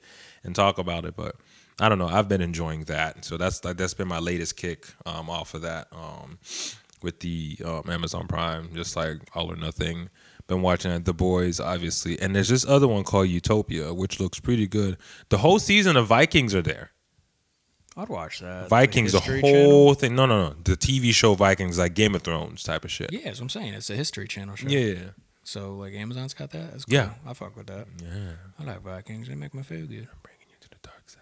and 0.45 0.55
talk 0.55 0.77
about 0.77 1.03
it. 1.03 1.17
But 1.17 1.35
I 1.81 1.89
don't 1.89 1.99
know. 1.99 2.07
I've 2.07 2.29
been 2.29 2.41
enjoying 2.41 2.85
that, 2.85 3.25
so 3.25 3.35
that's 3.35 3.65
like 3.65 3.75
that's 3.75 3.93
been 3.93 4.07
my 4.07 4.19
latest 4.19 4.55
kick 4.55 4.87
um, 5.05 5.29
off 5.29 5.53
of 5.53 5.63
that. 5.63 5.87
Um, 5.91 6.37
with 7.01 7.19
the 7.21 7.57
um, 7.65 7.83
Amazon 7.89 8.27
Prime, 8.27 8.69
just 8.73 8.95
like 8.95 9.17
All 9.33 9.51
or 9.51 9.55
Nothing. 9.55 10.09
Been 10.47 10.61
watching 10.61 10.91
it, 10.91 11.05
The 11.05 11.13
Boys, 11.13 11.59
obviously, 11.59 12.19
and 12.19 12.35
there's 12.35 12.49
this 12.49 12.65
other 12.65 12.87
one 12.87 13.03
called 13.03 13.29
Utopia, 13.29 13.93
which 13.93 14.19
looks 14.19 14.39
pretty 14.39 14.67
good. 14.67 14.97
The 15.29 15.37
whole 15.37 15.59
season 15.59 15.95
of 15.95 16.07
Vikings 16.07 16.55
are 16.55 16.61
there. 16.61 16.91
I'd 17.99 18.09
watch 18.09 18.39
that. 18.39 18.69
Vikings, 18.69 19.11
the 19.11 19.19
History 19.19 19.41
whole 19.41 19.93
thing. 19.93 20.15
No, 20.15 20.25
no, 20.25 20.49
no. 20.49 20.55
The 20.63 20.77
TV 20.77 21.13
show 21.13 21.35
Vikings, 21.35 21.77
like 21.77 21.93
Game 21.93 22.15
of 22.15 22.21
Thrones 22.21 22.63
type 22.63 22.85
of 22.85 22.91
shit. 22.91 23.11
Yeah, 23.11 23.21
that's 23.25 23.39
what 23.39 23.45
I'm 23.45 23.49
saying. 23.49 23.73
It's 23.73 23.89
a 23.89 23.95
History 23.95 24.27
Channel 24.27 24.55
show. 24.55 24.67
Yeah. 24.67 25.11
So 25.43 25.75
like 25.75 25.93
Amazon's 25.93 26.33
got 26.33 26.51
that. 26.51 26.71
That's 26.71 26.85
cool. 26.85 26.95
Yeah. 26.95 27.11
I 27.25 27.33
fuck 27.33 27.55
with 27.57 27.67
that. 27.67 27.87
Yeah. 28.01 28.33
I 28.59 28.63
like 28.63 28.81
Vikings. 28.81 29.27
They 29.27 29.35
make 29.35 29.53
me 29.53 29.63
feel 29.63 29.85
good. 29.85 30.07
Bringing 30.23 30.47
you 30.49 30.57
to 30.61 30.69
the 30.69 30.77
dark 30.81 31.09
side. 31.09 31.18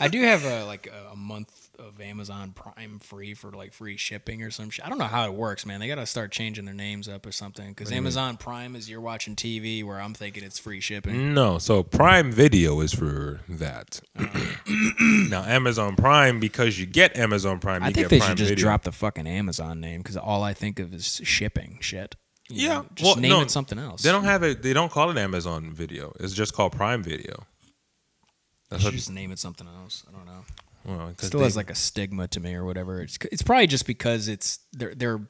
I 0.00 0.08
do 0.08 0.20
have 0.22 0.44
a 0.44 0.64
like 0.64 0.92
a, 1.12 1.16
month 1.16 1.70
of 1.78 2.00
Amazon 2.00 2.52
Prime 2.52 2.98
free 2.98 3.32
for 3.34 3.50
like 3.50 3.72
free 3.72 3.96
shipping 3.96 4.42
or 4.42 4.50
some 4.50 4.68
shit. 4.70 4.84
I 4.84 4.88
don't 4.88 4.98
know 4.98 5.04
how 5.04 5.24
it 5.26 5.32
works, 5.34 5.64
man. 5.64 5.80
They 5.80 5.86
got 5.88 5.94
to 5.96 6.06
start 6.06 6.32
changing 6.32 6.64
their 6.64 6.74
names 6.74 7.08
up 7.08 7.24
or 7.24 7.32
something. 7.32 7.68
Because 7.68 7.90
Amazon 7.92 8.36
Prime 8.36 8.76
is 8.76 8.90
you're 8.90 9.00
watching 9.00 9.34
TV, 9.36 9.82
where 9.84 10.00
I'm 10.00 10.12
thinking 10.12 10.44
it's 10.44 10.58
free 10.58 10.80
shipping. 10.80 11.32
No, 11.34 11.58
so 11.58 11.82
Prime 11.82 12.30
Video 12.32 12.80
is 12.80 12.92
for 12.92 13.40
that. 13.48 14.00
Uh-huh. 14.18 15.24
now 15.30 15.44
Amazon 15.44 15.96
Prime, 15.96 16.40
because 16.40 16.78
you 16.78 16.86
get 16.86 17.16
Amazon 17.16 17.58
Prime, 17.58 17.82
you 17.82 17.88
I 17.88 17.92
think 17.92 18.04
get 18.04 18.10
they 18.10 18.18
Prime 18.18 18.30
should 18.30 18.38
just 18.38 18.48
Video. 18.50 18.62
drop 18.64 18.82
the 18.82 18.92
fucking 18.92 19.26
Amazon 19.26 19.80
name 19.80 20.00
because 20.02 20.16
all 20.16 20.42
I 20.42 20.52
think 20.52 20.78
of 20.80 20.92
is 20.92 21.20
shipping 21.24 21.78
shit. 21.80 22.16
You 22.50 22.68
Yeah, 22.68 22.74
know, 22.74 22.86
just 22.94 23.06
well, 23.06 23.16
name 23.16 23.30
no, 23.30 23.40
it 23.40 23.50
something 23.50 23.78
else. 23.78 24.02
They 24.02 24.12
don't 24.12 24.24
have 24.24 24.42
it. 24.42 24.62
They 24.62 24.74
don't 24.74 24.92
call 24.92 25.10
it 25.10 25.16
Amazon 25.16 25.72
Video. 25.72 26.12
It's 26.20 26.34
just 26.34 26.52
called 26.52 26.72
Prime 26.72 27.02
Video. 27.02 27.46
That's 28.74 28.84
should 28.84 28.94
just 28.94 29.10
name 29.10 29.30
it 29.32 29.38
something 29.38 29.66
else. 29.66 30.04
I 30.08 30.12
don't 30.12 30.26
know. 30.26 30.44
Well, 30.84 31.14
'cause 31.16 31.28
Still 31.28 31.40
they- 31.40 31.46
has 31.46 31.56
like 31.56 31.70
a 31.70 31.74
stigma 31.74 32.28
to 32.28 32.40
me 32.40 32.54
or 32.54 32.64
whatever. 32.64 33.00
It's 33.00 33.18
it's 33.32 33.42
probably 33.42 33.66
just 33.66 33.86
because 33.86 34.28
it's 34.28 34.58
they're 34.72 34.94
they're 34.94 35.20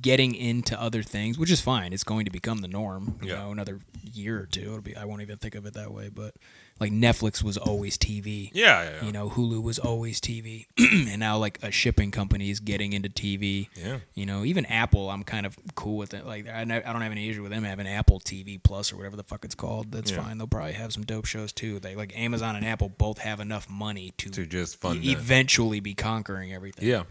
getting 0.00 0.34
into 0.34 0.80
other 0.80 1.02
things, 1.02 1.38
which 1.38 1.50
is 1.50 1.60
fine. 1.60 1.92
It's 1.92 2.02
going 2.04 2.24
to 2.24 2.30
become 2.30 2.58
the 2.58 2.68
norm. 2.68 3.18
You 3.22 3.28
Yeah. 3.28 3.36
know, 3.36 3.52
another 3.52 3.80
year 4.02 4.40
or 4.40 4.46
two, 4.46 4.62
it'll 4.62 4.80
be. 4.80 4.96
I 4.96 5.04
won't 5.04 5.22
even 5.22 5.36
think 5.38 5.54
of 5.54 5.64
it 5.66 5.74
that 5.74 5.92
way. 5.92 6.08
But 6.08 6.34
like 6.78 6.92
Netflix 6.92 7.42
was 7.42 7.56
always 7.56 7.96
TV. 7.96 8.50
yeah, 8.52 8.82
yeah, 8.82 8.90
yeah. 9.00 9.06
You 9.06 9.12
know, 9.12 9.30
Hulu 9.30 9.62
was 9.62 9.78
always 9.78 10.20
TV, 10.20 10.66
and 10.78 11.18
now 11.18 11.38
like 11.38 11.58
a 11.62 11.70
shipping 11.70 12.10
company 12.10 12.50
is 12.50 12.60
getting 12.60 12.92
into 12.92 13.08
TV. 13.08 13.68
Yeah. 13.74 13.98
You 14.14 14.26
know, 14.26 14.44
even 14.44 14.66
Apple, 14.66 15.08
I'm 15.10 15.22
kind 15.24 15.46
of 15.46 15.56
cool 15.74 15.96
with 15.96 16.12
it. 16.14 16.26
Like, 16.26 16.48
I, 16.48 16.64
don't 16.64 16.82
have 16.84 17.12
any 17.12 17.28
issue 17.30 17.42
with 17.42 17.52
them 17.52 17.64
having 17.64 17.86
Apple 17.88 18.20
TV 18.20 18.62
Plus 18.62 18.92
or 18.92 18.96
whatever 18.96 19.16
the 19.16 19.24
fuck 19.24 19.44
it's 19.44 19.54
called. 19.54 19.90
That's 19.92 20.10
Yeah. 20.10 20.22
fine. 20.22 20.38
They'll 20.38 20.46
probably 20.46 20.72
have 20.74 20.92
some 20.92 21.04
dope 21.04 21.24
shows 21.26 21.52
too. 21.52 21.78
They 21.80 21.94
like 21.94 22.16
Amazon 22.18 22.56
and 22.56 22.64
Apple 22.66 22.88
both 22.90 23.18
have 23.18 23.40
enough 23.40 23.68
money 23.70 24.12
to, 24.18 24.30
to 24.30 24.44
just 24.46 24.76
fund 24.80 25.04
e- 25.04 25.12
eventually 25.12 25.80
be 25.80 25.94
conquering 25.94 26.52
everything. 26.52 26.86
Yeah, 26.88 27.04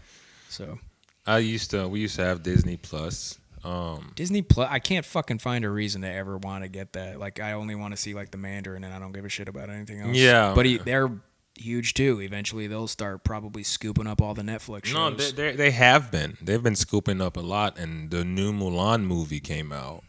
So 0.48 0.78
I 1.26 1.38
used 1.38 1.72
to. 1.72 1.88
We 1.88 2.00
used 2.00 2.16
to 2.16 2.24
have 2.24 2.42
Disney 2.44 2.76
Plus. 2.76 3.38
Um, 3.66 4.12
Disney 4.14 4.42
Plus, 4.42 4.68
I 4.70 4.78
can't 4.78 5.04
fucking 5.04 5.38
find 5.38 5.64
a 5.64 5.70
reason 5.70 6.02
to 6.02 6.12
ever 6.12 6.38
want 6.38 6.62
to 6.64 6.68
get 6.68 6.92
that. 6.92 7.18
Like, 7.18 7.40
I 7.40 7.52
only 7.52 7.74
want 7.74 7.94
to 7.94 7.96
see 7.96 8.14
like 8.14 8.30
the 8.30 8.38
Mandalorian, 8.38 8.76
and 8.84 8.86
I 8.94 8.98
don't 8.98 9.12
give 9.12 9.24
a 9.24 9.28
shit 9.28 9.48
about 9.48 9.70
anything 9.70 10.00
else. 10.00 10.16
Yeah. 10.16 10.52
but 10.54 10.66
he, 10.66 10.78
they're 10.78 11.10
huge 11.56 11.94
too. 11.94 12.20
Eventually, 12.20 12.66
they'll 12.66 12.86
start 12.86 13.24
probably 13.24 13.62
scooping 13.62 14.06
up 14.06 14.22
all 14.22 14.34
the 14.34 14.42
Netflix 14.42 14.92
no, 14.92 15.10
shows. 15.10 15.32
they, 15.32 15.50
they 15.50 15.56
they 15.56 15.70
have 15.72 16.10
been. 16.10 16.36
They've 16.40 16.62
been 16.62 16.76
scooping 16.76 17.20
up 17.20 17.36
a 17.36 17.40
lot, 17.40 17.78
and 17.78 18.10
the 18.10 18.24
new 18.24 18.52
Mulan 18.52 19.02
movie 19.04 19.40
came 19.40 19.72
out. 19.72 20.04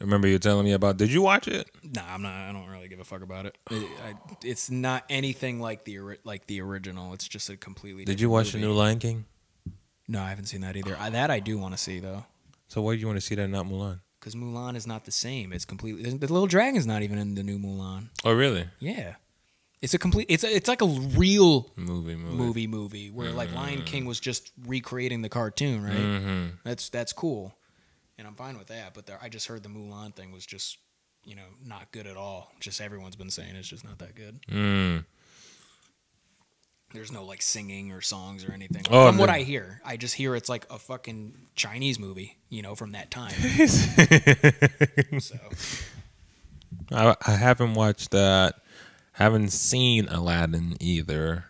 Remember 0.00 0.28
you 0.28 0.38
telling 0.38 0.66
me 0.66 0.72
about? 0.72 0.98
Did 0.98 1.10
you 1.10 1.22
watch 1.22 1.48
it? 1.48 1.70
Nah, 1.82 2.02
I'm 2.06 2.20
not. 2.20 2.34
I 2.34 2.52
don't 2.52 2.68
really 2.68 2.88
give 2.88 3.00
a 3.00 3.04
fuck 3.04 3.22
about 3.22 3.46
it. 3.46 3.56
It- 3.70 3.88
I, 4.04 4.14
it's 4.42 4.70
not 4.70 5.04
anything 5.08 5.60
like 5.60 5.84
the 5.84 6.18
like 6.24 6.46
the 6.46 6.60
original. 6.60 7.14
It's 7.14 7.26
just 7.26 7.48
a 7.48 7.56
completely. 7.56 8.04
Did 8.04 8.20
you 8.20 8.28
watch 8.28 8.52
the 8.52 8.58
new 8.58 8.72
Lion 8.72 8.98
King? 8.98 9.24
No, 10.06 10.20
I 10.20 10.28
haven't 10.28 10.46
seen 10.46 10.60
that 10.60 10.76
either. 10.76 10.96
I, 11.00 11.08
that 11.10 11.30
I 11.30 11.40
do 11.40 11.56
want 11.56 11.72
to 11.74 11.78
see 11.78 11.98
though, 11.98 12.26
So 12.68 12.82
why 12.82 12.94
do 12.94 13.00
you 13.00 13.06
want 13.06 13.18
to 13.18 13.20
see 13.26 13.34
that, 13.34 13.48
not 13.48 13.66
Mulan? 13.66 14.00
because 14.24 14.34
Mulan 14.34 14.74
is 14.74 14.86
not 14.86 15.04
the 15.04 15.12
same. 15.12 15.52
It's 15.52 15.66
completely. 15.66 16.02
The 16.10 16.32
little 16.32 16.46
dragon's 16.46 16.86
not 16.86 17.02
even 17.02 17.18
in 17.18 17.34
the 17.34 17.42
new 17.42 17.58
Mulan. 17.58 18.08
Oh, 18.24 18.32
really? 18.32 18.66
Yeah, 18.78 19.16
it's 19.82 19.92
a 19.92 19.98
complete. 19.98 20.26
It's 20.30 20.42
a, 20.44 20.54
it's 20.56 20.66
like 20.66 20.80
a 20.80 20.86
real 20.86 21.70
Movie, 21.76 22.16
movie. 22.16 22.36
movie 22.36 22.66
movie 22.66 23.10
where 23.10 23.30
like 23.32 23.52
Lion 23.54 23.82
King 23.82 24.06
was 24.06 24.18
just 24.18 24.50
recreating 24.66 25.20
the 25.20 25.28
cartoon, 25.28 25.84
right? 25.84 25.94
Mm-hmm. 25.94 26.46
That's 26.64 26.88
that's 26.88 27.12
cool, 27.12 27.54
and 28.16 28.26
I'm 28.26 28.34
fine 28.34 28.56
with 28.56 28.68
that. 28.68 28.94
But 28.94 29.04
there, 29.04 29.18
I 29.20 29.28
just 29.28 29.46
heard 29.46 29.62
the 29.62 29.68
Mulan 29.68 30.14
thing 30.14 30.32
was 30.32 30.46
just 30.46 30.78
you 31.26 31.36
know 31.36 31.42
not 31.62 31.92
good 31.92 32.06
at 32.06 32.16
all. 32.16 32.50
Just 32.60 32.80
everyone's 32.80 33.16
been 33.16 33.30
saying 33.30 33.56
it's 33.56 33.68
just 33.68 33.84
not 33.84 33.98
that 33.98 34.14
good. 34.14 34.40
Mm. 34.50 35.04
There's 36.94 37.10
no 37.10 37.24
like 37.24 37.42
singing 37.42 37.90
or 37.90 38.00
songs 38.00 38.44
or 38.44 38.52
anything. 38.52 38.84
Oh, 38.88 39.08
from 39.08 39.18
what. 39.18 39.28
I 39.28 39.40
hear, 39.40 39.80
I 39.84 39.96
just 39.96 40.14
hear 40.14 40.36
it's 40.36 40.48
like 40.48 40.64
a 40.70 40.78
fucking 40.78 41.34
Chinese 41.56 41.98
movie, 41.98 42.38
you 42.48 42.62
know, 42.62 42.76
from 42.76 42.92
that 42.92 43.10
time. 43.10 43.32
so 45.18 45.34
I, 46.92 47.16
I 47.26 47.32
haven't 47.32 47.74
watched 47.74 48.12
that. 48.12 48.54
Haven't 49.14 49.50
seen 49.50 50.08
Aladdin 50.08 50.76
either. 50.78 51.46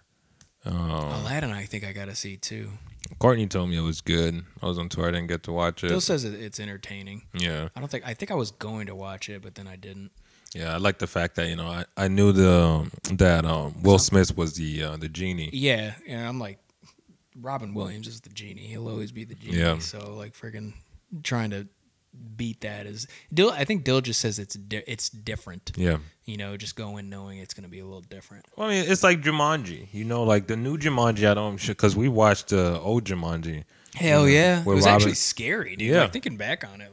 Um, 0.64 0.74
Aladdin, 0.90 1.52
I 1.52 1.64
think 1.64 1.85
I 1.85 1.92
gotta 1.92 2.14
see 2.14 2.38
too. 2.38 2.70
Courtney 3.18 3.46
told 3.46 3.68
me 3.68 3.76
it 3.76 3.83
was 3.83 4.00
good. 4.00 4.44
I 4.62 4.66
was 4.66 4.78
on 4.78 4.88
tour. 4.88 5.09
I 5.09 5.11
didn't 5.11 5.26
get 5.26 5.42
to 5.42 5.52
watch 5.52 5.85
it. 5.85 5.88
Bill 5.88 6.00
says 6.00 6.24
it's 6.24 6.59
entertaining. 6.59 7.24
yeah, 7.35 7.68
I 7.76 7.80
don't 7.80 7.90
think 7.90 8.07
I 8.07 8.14
think 8.14 8.30
I 8.30 8.35
was 8.35 8.50
going 8.50 8.87
to 8.87 8.94
watch 8.94 9.28
it, 9.28 9.42
but 9.42 9.57
then 9.57 9.68
I 9.68 9.76
didn't. 9.76 10.11
Yeah. 10.54 10.74
I 10.74 10.78
like 10.78 10.98
the 10.98 11.06
fact 11.06 11.36
that 11.36 11.48
you 11.48 11.56
know 11.56 11.68
I, 11.68 11.84
I 11.96 12.08
knew 12.08 12.32
the 12.32 12.90
that 13.12 13.44
um, 13.44 13.74
Will 13.82 13.98
Smith 13.98 14.36
was 14.36 14.54
the 14.54 14.82
uh, 14.84 14.96
the 14.96 15.08
genie. 15.08 15.50
Yeah, 15.52 15.94
and 16.06 16.26
I'm 16.26 16.38
like, 16.38 16.58
Robin 17.40 17.74
Williams 17.74 18.06
is 18.06 18.20
the 18.20 18.30
genie. 18.30 18.62
He'll 18.62 18.88
always 18.88 19.12
be 19.12 19.24
the 19.24 19.34
genie. 19.34 19.58
Yeah. 19.58 19.78
So 19.78 20.14
like, 20.14 20.34
freaking 20.34 20.74
trying 21.22 21.50
to 21.50 21.66
beat 22.36 22.60
that 22.60 22.86
is 22.86 23.08
Dill. 23.32 23.50
I 23.50 23.64
think 23.64 23.84
Dill 23.84 24.00
just 24.00 24.20
says 24.20 24.38
it's 24.38 24.54
di- 24.54 24.84
it's 24.86 25.08
different. 25.08 25.72
Yeah. 25.76 25.98
You 26.24 26.36
know, 26.36 26.56
just 26.56 26.76
go 26.76 26.96
in 26.96 27.10
knowing 27.10 27.38
it's 27.38 27.54
gonna 27.54 27.68
be 27.68 27.80
a 27.80 27.84
little 27.84 28.00
different. 28.00 28.46
Well, 28.56 28.68
I 28.68 28.70
mean, 28.70 28.84
it's 28.88 29.02
like 29.02 29.20
Jumanji. 29.20 29.88
You 29.92 30.04
know, 30.04 30.22
like 30.22 30.46
the 30.46 30.56
new 30.56 30.78
Jumanji. 30.78 31.28
I 31.28 31.34
don't 31.34 31.64
because 31.64 31.96
we 31.96 32.08
watched 32.08 32.48
the 32.48 32.78
old 32.80 33.04
Jumanji. 33.04 33.64
Hell 33.94 34.28
yeah, 34.28 34.60
it 34.60 34.66
was 34.66 34.84
Robin- 34.84 34.94
actually 34.94 35.14
scary, 35.14 35.76
dude. 35.76 35.88
Yeah. 35.88 36.02
Like, 36.02 36.12
thinking 36.12 36.36
back 36.36 36.64
on 36.64 36.80
it, 36.80 36.92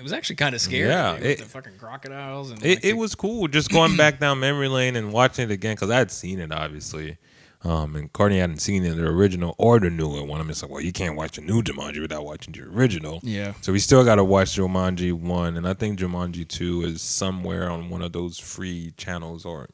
it 0.00 0.02
was 0.02 0.12
actually 0.12 0.36
kind 0.36 0.54
of 0.54 0.60
scary. 0.60 0.88
Yeah, 0.88 1.12
dude, 1.12 1.22
with 1.22 1.30
it- 1.30 1.38
the 1.40 1.44
fucking 1.44 1.72
crocodiles 1.78 2.50
and 2.50 2.64
It, 2.64 2.68
like, 2.68 2.78
it 2.78 2.82
the- 2.82 2.92
was 2.94 3.14
cool 3.14 3.46
just 3.48 3.70
going 3.70 3.96
back 3.96 4.18
down 4.18 4.40
memory 4.40 4.68
lane 4.68 4.96
and 4.96 5.12
watching 5.12 5.44
it 5.44 5.52
again 5.52 5.74
because 5.76 5.90
I 5.90 5.98
had 5.98 6.10
seen 6.10 6.38
it 6.40 6.50
obviously. 6.52 7.18
Um, 7.62 7.94
and 7.94 8.10
Courtney 8.10 8.38
hadn't 8.38 8.60
seen 8.62 8.86
it, 8.86 8.94
the 8.96 9.04
original 9.04 9.54
or 9.58 9.78
the 9.78 9.90
newer 9.90 10.24
one. 10.24 10.40
I'm 10.40 10.48
just 10.48 10.62
like, 10.62 10.72
well, 10.72 10.80
you 10.80 10.92
can't 10.92 11.14
watch 11.14 11.32
the 11.36 11.42
new 11.42 11.62
Jumanji 11.62 12.00
without 12.00 12.24
watching 12.24 12.54
the 12.54 12.62
original. 12.62 13.20
Yeah. 13.22 13.52
So 13.60 13.70
we 13.72 13.78
still 13.80 14.02
got 14.02 14.14
to 14.14 14.24
watch 14.24 14.56
Jumanji 14.56 15.12
one, 15.12 15.58
and 15.58 15.68
I 15.68 15.74
think 15.74 15.98
Jumanji 15.98 16.48
two 16.48 16.80
is 16.82 17.02
somewhere 17.02 17.68
on 17.70 17.90
one 17.90 18.00
of 18.00 18.12
those 18.12 18.38
free 18.38 18.94
channels 18.96 19.44
or 19.44 19.68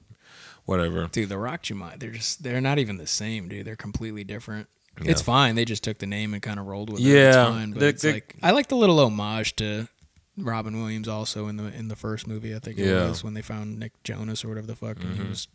whatever. 0.65 1.09
Dude, 1.13 1.29
the 1.29 1.39
Rock 1.39 1.63
Jumanji, 1.63 2.01
they're 2.01 2.11
just 2.11 2.43
they're 2.43 2.61
not 2.61 2.79
even 2.81 2.97
the 2.97 3.07
same, 3.07 3.49
dude. 3.49 3.67
They're 3.67 3.77
completely 3.77 4.25
different. 4.25 4.69
Yeah. 5.01 5.11
It's 5.13 5.23
fine. 5.23 5.55
They 5.55 5.65
just 5.67 5.85
took 5.85 5.99
the 5.99 6.07
name 6.07 6.33
and 6.35 6.43
kind 6.43 6.59
of 6.59 6.67
rolled 6.67 6.91
with 6.91 7.01
it. 7.01 7.05
Yeah, 7.05 7.29
it's 7.29 7.37
fine. 7.37 7.71
But 7.73 7.81
they- 7.81 7.89
it's 7.91 8.03
they- 8.03 8.13
like 8.15 8.35
I 8.43 8.51
like 8.51 8.69
the 8.69 8.77
little 8.77 8.99
homage 8.99 9.55
to 9.57 9.89
Robin 10.39 10.79
Williams 10.81 11.09
also 11.09 11.49
in 11.49 11.57
the 11.57 11.65
in 11.73 11.89
the 11.89 11.97
first 11.97 12.27
movie. 12.27 12.55
I 12.55 12.59
think 12.59 12.79
it 12.79 12.87
Yeah. 12.87 13.09
was 13.09 13.25
when 13.25 13.35
they 13.35 13.43
found 13.43 13.79
Nick 13.79 13.93
Jonas 14.05 14.45
or 14.45 14.49
whatever 14.49 14.67
the 14.67 14.77
fuck, 14.77 15.03
and 15.03 15.17
he 15.17 15.23
Mhm. 15.25 15.29
was 15.31 15.49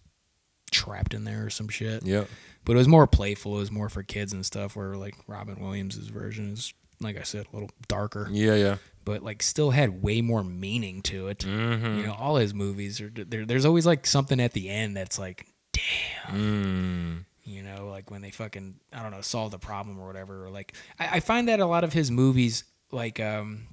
trapped 0.72 1.14
in 1.14 1.24
there 1.26 1.46
or 1.46 1.50
some 1.50 1.68
shit. 1.68 2.04
Yeah. 2.06 2.26
But 2.66 2.74
it 2.74 2.78
was 2.78 2.88
more 2.88 3.06
playful. 3.08 3.56
It 3.58 3.60
was 3.60 3.72
more 3.72 3.90
for 3.90 4.04
kids 4.04 4.34
and 4.34 4.46
stuff. 4.46 4.76
Where 4.76 4.96
like 4.96 5.16
Robin 5.28 5.60
Williams's 5.60 6.08
version 6.08 6.54
is, 6.54 6.74
like 7.00 7.18
I 7.18 7.24
said, 7.24 7.46
a 7.52 7.56
little 7.56 7.70
darker, 7.88 8.30
Yeah, 8.32 8.56
yeah. 8.56 8.78
but 9.04 9.22
like 9.24 9.44
still 9.44 9.72
had 9.72 10.02
way 10.02 10.22
more 10.22 10.44
meaning 10.44 11.02
to 11.04 11.28
it. 11.28 11.40
Mm-hmm. 11.40 11.98
You 12.00 12.04
know, 12.08 12.14
all 12.14 12.38
his 12.38 12.54
movies 12.54 13.02
are 13.02 13.10
there. 13.10 13.46
There's 13.46 13.66
always 13.66 13.86
like 13.86 14.08
something 14.08 14.40
at 14.40 14.54
the 14.54 14.70
end 14.70 14.96
that's 14.96 15.20
like, 15.20 15.48
damn. 15.74 16.36
Mm. 16.40 17.26
You 17.44 17.64
know, 17.64 17.90
like 17.90 18.10
when 18.12 18.22
they 18.22 18.32
fucking 18.32 18.76
I 18.94 19.02
don't 19.02 19.12
know 19.12 19.22
solve 19.22 19.52
the 19.52 19.60
problem 19.60 20.00
or 20.00 20.08
whatever. 20.08 20.46
Or 20.46 20.50
like 20.52 20.74
I, 21.00 21.18
I 21.18 21.20
find 21.20 21.48
that 21.50 21.60
a 21.60 21.66
lot 21.66 21.84
of 21.84 21.92
his 21.92 22.10
movies, 22.12 22.64
like 22.92 23.20
um, 23.20 23.68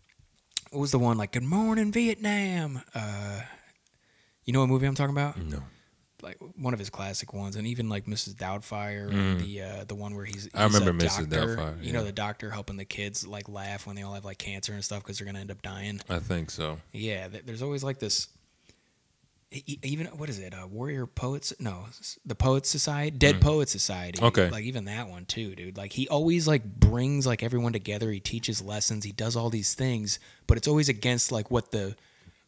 what 0.70 0.80
was 0.80 0.90
the 0.90 0.98
one 0.98 1.16
like 1.18 1.32
Good 1.32 1.42
Morning 1.44 1.92
Vietnam? 1.92 2.82
Uh, 2.94 3.40
you 4.44 4.52
know 4.52 4.60
what 4.60 4.68
movie 4.68 4.86
I'm 4.86 4.94
talking 4.94 5.14
about? 5.14 5.36
No. 5.42 5.62
Like 6.20 6.36
one 6.56 6.72
of 6.72 6.80
his 6.80 6.90
classic 6.90 7.32
ones, 7.32 7.54
and 7.54 7.64
even 7.66 7.88
like 7.88 8.06
Mrs. 8.06 8.34
Doubtfire, 8.34 9.08
Mm. 9.10 9.38
the 9.40 9.62
uh, 9.62 9.84
the 9.84 9.94
one 9.94 10.16
where 10.16 10.24
he's, 10.24 10.44
he's 10.44 10.50
I 10.54 10.64
remember 10.64 10.92
Mrs. 10.92 11.28
doctor, 11.30 11.56
Doubtfire, 11.56 11.84
You 11.84 11.92
know, 11.92 12.02
the 12.02 12.10
doctor 12.12 12.50
helping 12.50 12.76
the 12.76 12.84
kids 12.84 13.24
like 13.26 13.48
laugh 13.48 13.86
when 13.86 13.94
they 13.94 14.02
all 14.02 14.14
have 14.14 14.24
like 14.24 14.38
cancer 14.38 14.72
and 14.72 14.84
stuff 14.84 15.02
because 15.04 15.18
they're 15.18 15.26
gonna 15.26 15.38
end 15.38 15.52
up 15.52 15.62
dying. 15.62 16.00
I 16.08 16.18
think 16.18 16.50
so. 16.50 16.78
Yeah, 16.92 17.28
th- 17.28 17.44
there's 17.46 17.62
always 17.62 17.84
like 17.84 18.00
this. 18.00 18.26
Even 19.50 20.06
what 20.08 20.28
is 20.28 20.38
it? 20.38 20.52
Uh, 20.52 20.66
Warrior 20.66 21.06
Poets? 21.06 21.54
No, 21.58 21.86
the 22.26 22.34
Poets 22.34 22.68
Society, 22.68 23.16
Dead 23.16 23.40
Poets 23.40 23.72
Society. 23.72 24.20
Mm. 24.20 24.26
Okay. 24.26 24.50
like 24.50 24.64
even 24.64 24.84
that 24.84 25.08
one 25.08 25.24
too, 25.24 25.54
dude. 25.54 25.76
Like 25.78 25.92
he 25.94 26.06
always 26.08 26.46
like 26.46 26.62
brings 26.64 27.26
like 27.26 27.42
everyone 27.42 27.72
together. 27.72 28.10
He 28.10 28.20
teaches 28.20 28.60
lessons. 28.60 29.04
He 29.04 29.12
does 29.12 29.36
all 29.36 29.48
these 29.48 29.72
things, 29.74 30.18
but 30.46 30.58
it's 30.58 30.68
always 30.68 30.90
against 30.90 31.32
like 31.32 31.50
what 31.50 31.70
the 31.70 31.96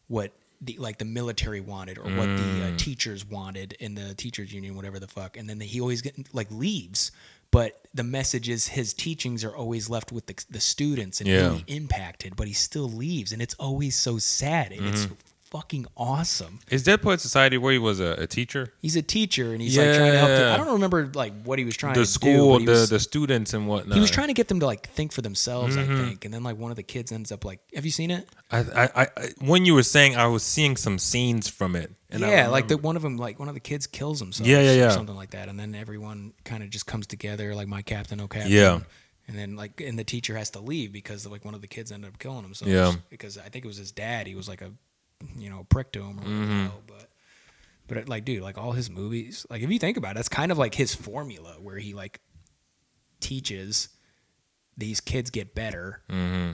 what 0.09 0.31
the 0.61 0.77
like 0.77 0.99
the 0.99 1.05
military 1.05 1.59
wanted 1.59 1.97
or 1.97 2.03
what 2.03 2.27
the 2.37 2.43
Mm. 2.43 2.73
uh, 2.75 2.77
teachers 2.77 3.25
wanted 3.25 3.73
in 3.79 3.95
the 3.95 4.13
teachers 4.13 4.53
union, 4.53 4.75
whatever 4.75 4.99
the 4.99 5.07
fuck. 5.07 5.37
And 5.37 5.49
then 5.49 5.59
he 5.59 5.81
always 5.81 6.03
get, 6.03 6.15
like 6.35 6.51
leaves. 6.51 7.11
But 7.49 7.81
the 7.95 8.03
message 8.03 8.47
is 8.47 8.67
his 8.67 8.93
teachings 8.93 9.43
are 9.43 9.55
always 9.55 9.89
left 9.89 10.11
with 10.11 10.27
the, 10.27 10.35
the 10.51 10.59
students 10.61 11.19
and 11.19 11.27
Yeah. 11.27 11.47
really 11.47 11.63
impacted, 11.67 12.35
but 12.35 12.47
he 12.47 12.53
still 12.53 12.87
leaves, 12.87 13.31
and 13.33 13.41
it's 13.41 13.55
always 13.55 13.95
so 13.97 14.19
sad. 14.19 14.71
And 14.71 14.85
It's 14.85 15.07
fucking 15.51 15.85
awesome. 15.97 16.59
Is 16.69 16.81
Dead 16.83 17.01
Poet 17.01 17.19
Society 17.21 17.57
where 17.57 17.73
he 17.73 17.77
was 17.77 17.99
a, 17.99 18.13
a 18.13 18.25
teacher? 18.27 18.73
He's 18.79 18.95
a 18.95 19.01
teacher 19.01 19.51
and 19.51 19.61
he's 19.61 19.77
like 19.77 19.95
trying 19.95 20.11
to 20.13 20.17
help. 20.17 20.29
Them. 20.29 20.53
I 20.53 20.57
don't 20.63 20.73
remember 20.73 21.11
like 21.13 21.33
what 21.43 21.59
he 21.59 21.65
was 21.65 21.75
trying 21.77 21.93
The 21.93 21.99
to 22.01 22.05
school, 22.05 22.31
do. 22.31 22.51
but 22.53 22.59
he 22.61 22.65
the 22.65 22.71
was- 22.71 22.89
the 22.89 22.99
students 22.99 23.53
and 23.53 23.67
whatnot. 23.67 23.93
he 23.95 24.01
was 24.01 24.09
trying 24.09 24.27
to 24.27 24.33
get 24.33 24.47
them 24.47 24.59
to 24.61 24.65
like 24.65 24.87
think 24.89 25.11
for 25.11 25.21
themselves, 25.21 25.75
Mm-hmm. 25.75 25.93
I 25.93 25.95
think. 26.07 26.25
And 26.25 26.33
then 26.33 26.43
like 26.43 26.57
one 26.57 26.71
of 26.71 26.77
the 26.77 26.83
kids 26.83 27.11
ends 27.11 27.31
up 27.31 27.45
like, 27.45 27.59
have 27.75 27.85
you 27.85 27.91
seen 27.91 28.09
it? 28.11 28.27
I, 28.51 28.59
I, 28.59 28.83
I, 28.83 29.07
I- 29.17 29.29
when 29.39 29.65
you 29.65 29.73
were 29.75 29.83
saying, 29.83 30.15
I 30.15 30.27
was 30.27 30.41
seeing 30.43 30.75
some 30.77 30.97
scenes 30.97 31.47
from 31.47 31.75
it. 31.75 31.91
And 32.09 32.25
I 32.25 32.29
yeah, 32.31 32.47
like 32.47 32.67
the 32.67 32.75
remember- 32.75 32.85
one 32.87 32.95
of 32.95 33.01
them, 33.03 33.17
like 33.17 33.39
one 33.39 33.47
of 33.47 33.53
the 33.53 33.59
kids 33.61 33.87
kills 33.87 34.19
himself. 34.19 34.47
Yeah, 34.47 34.61
yeah, 34.61 34.71
or 34.71 34.75
yeah. 34.75 34.89
something 34.89 35.15
like 35.15 35.31
that. 35.31 35.47
And 35.49 35.59
then 35.59 35.75
everyone 35.75 36.33
kind 36.45 36.63
of 36.63 36.69
just 36.69 36.85
comes 36.85 37.07
together, 37.07 37.53
like 37.55 37.67
my 37.67 37.81
captain, 37.81 38.19
captain. 38.27 38.51
Yeah. 38.51 38.79
And 39.27 39.37
then 39.37 39.55
like, 39.55 39.79
and 39.79 39.97
the 39.99 40.03
teacher 40.03 40.35
has 40.35 40.49
to 40.51 40.59
leave 40.59 40.91
because 40.91 41.25
like 41.27 41.45
one 41.45 41.53
of 41.55 41.61
the 41.61 41.67
kids 41.67 41.91
ended 41.91 42.09
up 42.09 42.19
killing 42.19 42.43
himself. 42.43 42.69
Yeah. 42.71 42.93
Because 43.09 43.37
I 43.37 43.43
think 43.49 43.63
it 43.63 43.67
was 43.67 43.77
his 43.77 43.91
dad. 43.93 44.27
He 44.27 44.35
was 44.35 44.49
like 44.49 44.61
a, 44.61 44.71
you 45.37 45.49
know, 45.49 45.65
prick 45.69 45.91
to 45.93 45.99
him 46.01 46.19
or 46.19 46.23
whatever. 46.23 46.43
Mm-hmm. 46.45 46.67
But, 46.87 47.09
but 47.87 47.97
it, 47.97 48.09
like, 48.09 48.25
dude, 48.25 48.41
like 48.43 48.57
all 48.57 48.71
his 48.71 48.89
movies, 48.89 49.45
like 49.49 49.61
if 49.61 49.69
you 49.71 49.79
think 49.79 49.97
about 49.97 50.11
it, 50.11 50.15
that's 50.15 50.29
kind 50.29 50.51
of 50.51 50.57
like 50.57 50.75
his 50.75 50.93
formula 50.95 51.55
where 51.61 51.77
he 51.77 51.93
like 51.93 52.19
teaches 53.19 53.89
these 54.77 54.99
kids 54.99 55.29
get 55.29 55.53
better 55.53 56.01
Mm-hmm. 56.09 56.53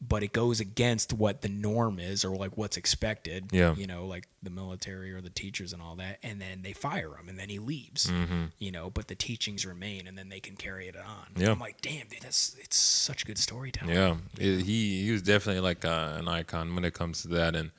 but 0.00 0.22
it 0.22 0.32
goes 0.32 0.60
against 0.60 1.12
what 1.12 1.40
the 1.42 1.48
norm 1.48 1.98
is 1.98 2.24
or 2.24 2.36
like 2.36 2.56
what's 2.56 2.76
expected. 2.76 3.48
Yeah. 3.50 3.74
You 3.74 3.86
know, 3.88 4.06
like 4.06 4.28
the 4.44 4.50
military 4.50 5.12
or 5.12 5.20
the 5.20 5.30
teachers 5.30 5.72
and 5.72 5.82
all 5.82 5.96
that. 5.96 6.18
And 6.22 6.40
then 6.40 6.62
they 6.62 6.72
fire 6.72 7.16
him 7.16 7.28
and 7.28 7.36
then 7.38 7.48
he 7.48 7.58
leaves, 7.58 8.06
Mm-hmm. 8.06 8.44
you 8.58 8.70
know, 8.70 8.90
but 8.90 9.08
the 9.08 9.16
teachings 9.16 9.66
remain 9.66 10.06
and 10.06 10.16
then 10.16 10.28
they 10.28 10.38
can 10.38 10.54
carry 10.54 10.86
it 10.86 10.96
on. 10.96 11.26
Yeah. 11.36 11.50
I'm 11.50 11.58
like, 11.58 11.80
damn, 11.80 12.06
dude, 12.06 12.20
that's, 12.20 12.54
it's 12.60 12.76
such 12.76 13.26
good 13.26 13.38
storytelling. 13.38 13.94
Yeah, 13.96 14.16
It- 14.38 14.62
he 14.64 15.04
he 15.04 15.10
was 15.10 15.22
definitely 15.22 15.62
like 15.62 15.84
uh, 15.84 16.14
an 16.18 16.28
icon 16.28 16.74
when 16.76 16.84
it 16.84 16.94
comes 16.94 17.22
to 17.22 17.28
that, 17.28 17.56
and 17.56 17.72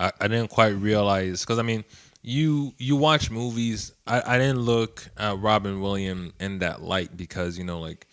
I, 0.00 0.12
I 0.20 0.28
didn't 0.28 0.50
quite 0.50 0.70
realize 0.70 1.42
because 1.42 1.58
I 1.58 1.62
mean, 1.62 1.84
you 2.22 2.74
you 2.78 2.96
watch 2.96 3.30
movies. 3.30 3.92
I, 4.06 4.22
I 4.34 4.38
didn't 4.38 4.60
look 4.60 5.06
at 5.16 5.38
Robin 5.38 5.80
Williams 5.80 6.32
in 6.40 6.58
that 6.60 6.82
light 6.82 7.16
because 7.16 7.58
you 7.58 7.64
know 7.64 7.78
like 7.80 8.06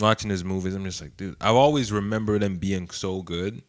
watching 0.00 0.30
his 0.30 0.44
movies, 0.44 0.74
I'm 0.74 0.84
just 0.84 1.02
like, 1.02 1.16
dude, 1.16 1.36
I've 1.40 1.56
always 1.56 1.92
remembered 1.92 2.42
him 2.42 2.56
being 2.56 2.88
so 2.90 3.20
good, 3.22 3.62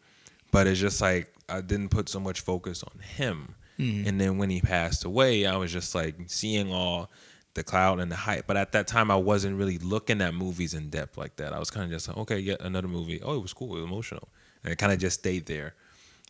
but 0.52 0.68
it's 0.68 0.80
just 0.80 1.02
like 1.02 1.34
I 1.50 1.62
didn't 1.62 1.90
put 1.90 2.08
so 2.08 2.20
much 2.20 2.42
focus 2.42 2.84
on 2.84 3.00
him. 3.00 3.56
Mm-hmm. 3.80 4.08
And 4.08 4.22
then 4.22 4.38
when 4.38 4.52
he 4.52 4.62
passed 4.62 5.04
away, 5.04 5.48
I 5.48 5.58
was 5.58 5.72
just 5.72 5.96
like 5.96 6.16
seeing 6.28 6.72
all 6.72 7.10
the 7.56 7.64
cloud 7.64 8.00
and 8.00 8.12
the 8.12 8.16
hype. 8.16 8.46
But 8.46 8.58
at 8.58 8.72
that 8.74 8.88
time, 8.88 9.10
I 9.10 9.16
wasn't 9.16 9.58
really 9.58 9.80
looking 9.80 10.22
at 10.22 10.34
movies 10.34 10.74
in 10.74 10.90
depth 10.90 11.18
like 11.18 11.36
that. 11.38 11.54
I 11.54 11.60
was 11.60 11.72
kind 11.72 11.86
of 11.86 11.92
just 11.92 12.08
like, 12.08 12.18
okay, 12.18 12.38
yet 12.38 12.62
another 12.62 12.88
movie. 12.88 13.22
Oh, 13.22 13.36
it 13.36 13.42
was 13.42 13.54
cool. 13.54 13.76
It 13.76 13.82
was 13.82 13.90
emotional. 13.90 14.30
And 14.64 14.72
it 14.72 14.78
kind 14.78 14.94
of 14.94 15.00
just 15.00 15.20
stayed 15.20 15.48
there. 15.48 15.74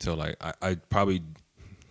So 0.04 0.16
like, 0.16 0.36
I, 0.42 0.54
I 0.62 0.76
probably 0.76 1.22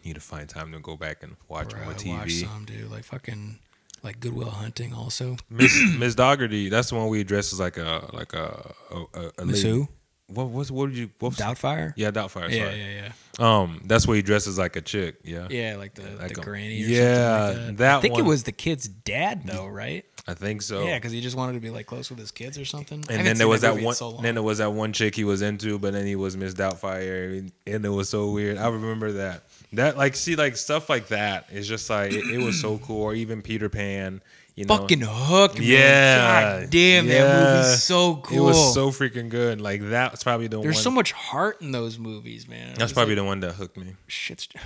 need 0.04 0.14
to 0.14 0.20
find 0.20 0.46
time 0.46 0.70
to 0.72 0.78
go 0.80 0.96
back 0.98 1.22
and 1.22 1.36
watch 1.48 1.74
more 1.74 1.94
TV. 1.94 2.18
watched 2.18 2.40
some, 2.40 2.64
dude. 2.66 2.90
Like 2.90 3.04
fucking, 3.04 3.58
like 4.02 4.20
Good 4.20 4.34
Will 4.34 4.50
Hunting 4.50 4.92
also. 4.92 5.36
Miss 5.48 5.74
Miss 5.98 6.14
Dougherty, 6.14 6.68
that's 6.68 6.90
the 6.90 6.96
one 6.96 7.08
we 7.08 7.20
addressed 7.20 7.54
as 7.54 7.60
like 7.60 7.78
a 7.78 8.10
like 8.12 8.34
a 8.34 8.74
a, 8.90 8.96
a, 9.18 9.32
a 9.38 9.46
Miss 9.46 9.64
lady. 9.64 9.78
who? 9.78 9.88
What 10.29 10.51
was 10.51 10.73
what 10.73 10.89
did 10.91 10.99
you 10.99 11.11
what 11.18 11.31
was, 11.31 11.39
Doubtfire? 11.39 11.93
Yeah, 11.97 12.11
Doubtfire. 12.11 12.49
Yeah, 12.51 12.64
sorry. 12.66 12.79
yeah, 12.81 13.11
yeah. 13.39 13.59
Um, 13.61 13.83
that's 13.85 14.07
where 14.07 14.16
he 14.16 14.23
dresses 14.23 14.57
like 14.59 14.77
a 14.77 14.81
chick. 14.81 15.16
Yeah, 15.25 15.47
Yeah, 15.51 15.77
like 15.77 15.95
the, 15.95 16.03
Like 16.16 16.35
the 16.35 16.41
a- 16.41 16.45
granny 16.45 16.83
or 16.85 16.87
yeah, 16.87 17.47
something 17.49 17.66
like 17.66 17.66
that. 17.68 17.77
that 17.79 17.97
I 17.97 18.01
think 18.01 18.14
one- 18.14 18.25
it 18.25 18.29
was 18.29 18.43
the 18.45 18.53
kid's 18.53 18.89
dad 18.89 19.43
though, 19.47 19.66
right? 19.66 20.05
I 20.27 20.35
think 20.35 20.62
so. 20.62 20.85
Yeah, 20.85 20.99
because 20.99 21.11
he 21.12 21.20
just 21.20 21.37
wanted 21.37 21.55
to 21.55 21.61
be 21.61 21.70
like 21.70 21.87
close 21.87 22.09
with 22.09 22.18
his 22.20 22.31
kids 22.31 22.57
or 22.57 22.64
something. 22.64 23.05
And 23.11 23.27
then 23.27 23.37
there 23.39 23.49
was 23.49 23.62
that 23.62 23.75
movie 23.75 23.87
one. 23.87 23.95
so 23.97 24.18
then 24.23 24.35
there 24.37 24.43
was 24.43 24.59
that 24.59 24.70
one 24.73 24.93
chick 24.93 25.16
he 25.16 25.25
was 25.25 25.43
into, 25.43 25.79
but 25.81 25.93
then 25.93 26.07
he 26.07 26.14
was 26.14 26.37
Miss 26.37 26.55
Doubtfire, 26.55 27.51
and 27.66 27.85
it 27.85 27.89
was 27.89 28.09
so 28.09 28.31
weird. 28.31 28.57
I 28.57 28.68
remember 28.68 29.12
that. 29.12 29.43
That 29.73 29.97
like 29.99 30.14
see 30.14 30.37
like 30.37 30.57
stuff 30.57 30.89
like 30.89 31.09
that 31.09 31.47
is 31.51 31.66
just 31.66 31.91
like 31.91 32.12
it, 32.12 32.25
it 32.27 32.39
was 32.39 32.61
so 32.61 32.79
cool. 32.79 33.03
Or 33.03 33.14
even 33.14 33.43
Peter 33.43 33.68
Pan, 33.68 34.23
you 34.55 34.64
know, 34.66 34.76
fucking 34.76 35.00
hook, 35.00 35.59
man. 35.59 35.66
Yeah. 35.66 36.61
God 36.61 36.70
damn, 36.70 37.07
that 37.07 37.14
Yeah. 37.14 37.62
movie's 37.62 37.82
so 37.82 38.16
cool. 38.16 38.38
It 38.38 38.40
was 38.42 38.74
so 38.74 38.90
freaking 38.90 39.28
good. 39.28 39.61
Like 39.61 39.80
that's 39.82 40.22
probably 40.22 40.46
the 40.46 40.57
There's 40.57 40.59
one. 40.59 40.64
There's 40.72 40.82
so 40.82 40.90
much 40.90 41.12
heart 41.12 41.62
in 41.62 41.72
those 41.72 41.98
movies, 41.98 42.46
man. 42.48 42.74
that's 42.76 42.92
probably 42.92 43.14
like, 43.14 43.22
the 43.22 43.26
one 43.26 43.40
that 43.40 43.53
hooked 43.53 43.76
me. 43.76 43.94
shit's. 44.07 44.48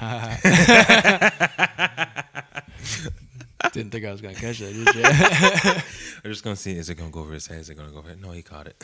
Didn't 3.73 3.91
think 3.91 4.07
I 4.07 4.13
was 4.13 4.21
gonna 4.23 4.35
catch 4.35 4.59
that, 4.61 4.73
did 4.73 4.95
you? 4.95 5.03
I'm 6.25 6.31
just 6.31 6.43
gonna 6.45 6.57
see. 6.57 6.77
Is 6.79 6.89
it 6.89 6.95
gonna 6.95 7.11
go 7.11 7.21
over 7.21 7.33
his 7.33 7.47
head? 7.47 7.59
Is 7.59 7.69
it 7.69 7.75
gonna 7.75 7.91
go 7.91 7.99
over? 7.99 8.11
It? 8.11 8.21
No, 8.21 8.31
he 8.31 8.41
caught 8.43 8.69
it. 8.69 8.77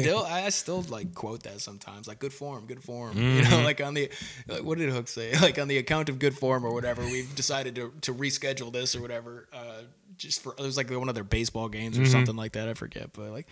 Still, 0.00 0.24
I 0.24 0.48
still 0.48 0.82
like 0.88 1.14
quote 1.14 1.42
that 1.44 1.60
sometimes, 1.60 2.08
like 2.08 2.18
good 2.18 2.32
form, 2.32 2.66
good 2.66 2.82
form. 2.82 3.16
You 3.16 3.22
Mm-hmm. 3.42 3.50
know, 3.50 3.60
like 3.62 3.80
on 3.80 3.94
the 3.94 4.10
like, 4.48 4.62
what 4.62 4.78
did 4.78 4.90
Hook 4.90 5.06
say? 5.08 5.36
Like 5.38 5.58
on 5.58 5.68
the 5.68 5.78
account 5.78 6.08
of 6.08 6.18
good 6.18 6.36
form 6.36 6.64
or 6.64 6.72
whatever, 6.72 7.02
we've 7.02 7.32
decided 7.36 7.74
to 7.76 7.92
to 8.02 8.14
reschedule 8.14 8.72
this 8.72 8.96
or 8.96 9.00
whatever. 9.02 9.48
Uh, 9.52 9.82
just 10.16 10.42
for 10.42 10.54
it 10.58 10.62
was 10.62 10.76
like 10.76 10.90
one 10.90 11.08
of 11.08 11.14
their 11.14 11.24
baseball 11.24 11.68
games 11.68 11.98
or 11.98 12.02
Mm-hmm. 12.02 12.10
something 12.12 12.36
like 12.36 12.52
that. 12.52 12.68
I 12.68 12.74
forget, 12.74 13.12
but 13.12 13.30
like, 13.30 13.46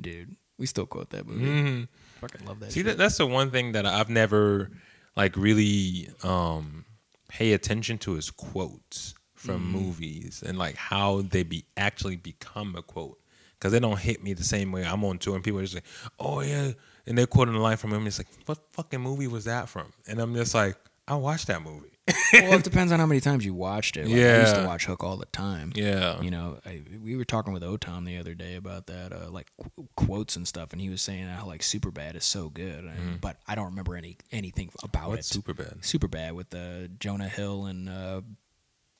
dude, 0.00 0.36
we 0.58 0.66
still 0.66 0.86
quote 0.86 1.10
that 1.10 1.26
movie. 1.26 1.86
Fucking 2.20 2.46
love 2.46 2.60
that. 2.60 2.66
Mm-hmm. 2.66 2.72
See, 2.72 2.82
that, 2.82 2.98
that's 2.98 3.16
the 3.18 3.26
one 3.26 3.50
thing 3.50 3.72
that 3.72 3.86
I've 3.86 4.08
never 4.10 4.70
like 5.16 5.36
really 5.36 6.10
um 6.22 6.84
pay 7.28 7.52
attention 7.52 7.98
to 7.98 8.16
is 8.16 8.30
quotes 8.30 9.14
from 9.34 9.60
Mm-hmm. 9.60 9.72
movies 9.72 10.42
and 10.44 10.58
like 10.58 10.74
how 10.76 11.20
they 11.22 11.44
be 11.44 11.64
actually 11.76 12.16
become 12.16 12.74
a 12.74 12.82
quote 12.82 13.20
because 13.52 13.70
they 13.72 13.78
don't 13.78 13.98
hit 13.98 14.22
me 14.22 14.32
the 14.32 14.42
same 14.44 14.72
way 14.72 14.84
I'm 14.84 15.04
on 15.04 15.18
tour 15.18 15.36
and 15.36 15.44
people 15.44 15.60
are 15.60 15.62
just 15.62 15.74
like, 15.74 15.84
oh 16.18 16.40
yeah, 16.40 16.72
and 17.06 17.16
they're 17.16 17.26
quoting 17.26 17.54
a 17.54 17.60
line 17.60 17.76
from 17.76 17.92
him. 17.92 18.06
It's 18.06 18.18
like, 18.18 18.26
what 18.46 18.58
fucking 18.72 19.00
movie 19.00 19.28
was 19.28 19.44
that 19.44 19.68
from? 19.68 19.92
And 20.08 20.18
I'm 20.20 20.34
just 20.34 20.54
like, 20.54 20.76
I 21.06 21.14
watched 21.14 21.46
that 21.48 21.62
movie. 21.62 21.92
Well, 22.32 22.52
it 22.54 22.64
depends 22.70 22.92
on 22.92 23.00
how 23.00 23.06
many 23.06 23.20
times 23.20 23.44
you 23.44 23.54
watched 23.54 23.96
it. 23.96 24.06
Like, 24.06 24.16
I 24.16 24.40
used 24.40 24.54
to 24.56 24.64
watch 24.66 24.86
Hook 24.86 25.02
all 25.04 25.16
the 25.16 25.26
time. 25.26 25.72
yeah, 25.74 26.20
You 26.20 26.30
know, 26.30 26.58
I, 26.66 26.82
we 27.04 27.16
were 27.16 27.24
talking 27.24 27.52
with 27.52 27.62
Otom 27.62 28.04
the 28.06 28.18
other 28.18 28.34
day 28.34 28.54
about 28.56 28.86
that, 28.86 29.12
uh, 29.12 29.30
like 29.30 29.48
qu- 29.60 29.88
quotes 29.96 30.36
and 30.36 30.46
stuff, 30.46 30.72
and 30.72 30.80
he 30.80 30.88
was 30.88 31.02
saying 31.02 31.26
how 31.26 31.46
like 31.46 31.60
Superbad 31.62 32.14
is 32.16 32.24
so 32.24 32.48
good, 32.48 32.84
and, 32.84 33.20
but 33.20 33.36
I 33.46 33.54
don't 33.54 33.66
remember 33.66 33.96
any 33.96 34.16
anything 34.32 34.70
about 34.82 35.02
Mm-hmm. 35.02 35.10
What's 35.10 35.34
it. 35.34 35.42
Superbad? 35.44 35.80
Superbad 35.82 36.32
with 36.32 36.54
uh, 36.54 36.88
Jonah 36.98 37.28
Hill 37.28 37.66
and 37.66 37.88
uh, 37.88 38.20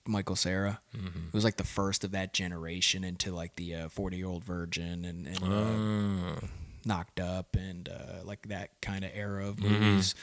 Michael 0.07 0.37
Cera. 0.37 0.81
Mm-hmm. 0.97 1.27
It 1.29 1.35
was 1.35 1.45
like 1.45 1.57
the 1.57 1.65
first 1.65 2.05
of 2.05 2.13
that 2.13 2.33
generation 2.33 3.05
into 3.05 3.35
like 3.35 3.57
the 3.57 3.89
forty 3.91 4.17
year 4.19 4.27
old 4.27 4.45
virgin 4.45 5.05
and, 5.05 5.27
and 5.27 5.43
uh, 5.43 6.37
Uh, 6.37 6.47
knocked 6.85 7.21
up 7.21 7.55
and 7.57 7.89
uh, 7.89 8.25
like 8.25 8.49
that 8.49 8.81
kind 8.81 9.05
of 9.05 9.11
era 9.15 9.47
of 9.49 9.57
Mm-hmm. 9.57 9.73
movies. 9.73 10.15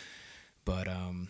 But 0.64 0.88
um, 0.88 1.28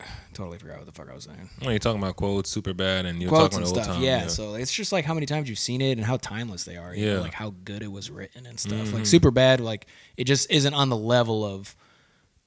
totally 0.34 0.58
forgot 0.58 0.76
what 0.78 0.86
the 0.86 0.92
fuck 0.92 1.08
I 1.10 1.14
was 1.14 1.24
saying. 1.24 1.48
when 1.60 1.70
you're 1.70 1.78
talking 1.78 2.00
about 2.02 2.16
quotes, 2.16 2.50
super 2.50 2.74
bad, 2.74 3.06
and 3.06 3.20
you're 3.20 3.28
Quotes 3.30 3.54
talking 3.56 3.58
about 3.68 3.76
old 3.76 3.84
stuff, 3.84 3.96
time. 3.96 4.04
yeah. 4.04 4.26
So 4.26 4.54
it's 4.54 4.72
just 4.72 4.92
like 4.92 5.04
how 5.04 5.14
many 5.14 5.26
times 5.26 5.48
you've 5.48 5.58
seen 5.58 5.80
it 5.80 5.92
and 5.96 6.04
how 6.04 6.16
timeless 6.18 6.64
they 6.64 6.76
are. 6.76 6.88
Know, 6.94 7.00
Yeah. 7.02 7.12
Mm-hmm. 7.14 7.22
like 7.22 7.32
how 7.34 7.54
good 7.64 7.82
it 7.82 7.90
was 7.90 8.10
written 8.10 8.46
and 8.46 8.58
stuff. 8.60 8.92
Like 8.92 9.06
super 9.06 9.30
bad, 9.30 9.60
like 9.60 9.86
it 10.16 10.24
just 10.24 10.50
isn't 10.50 10.74
on 10.74 10.88
the 10.90 10.96
level 10.96 11.44
of 11.44 11.74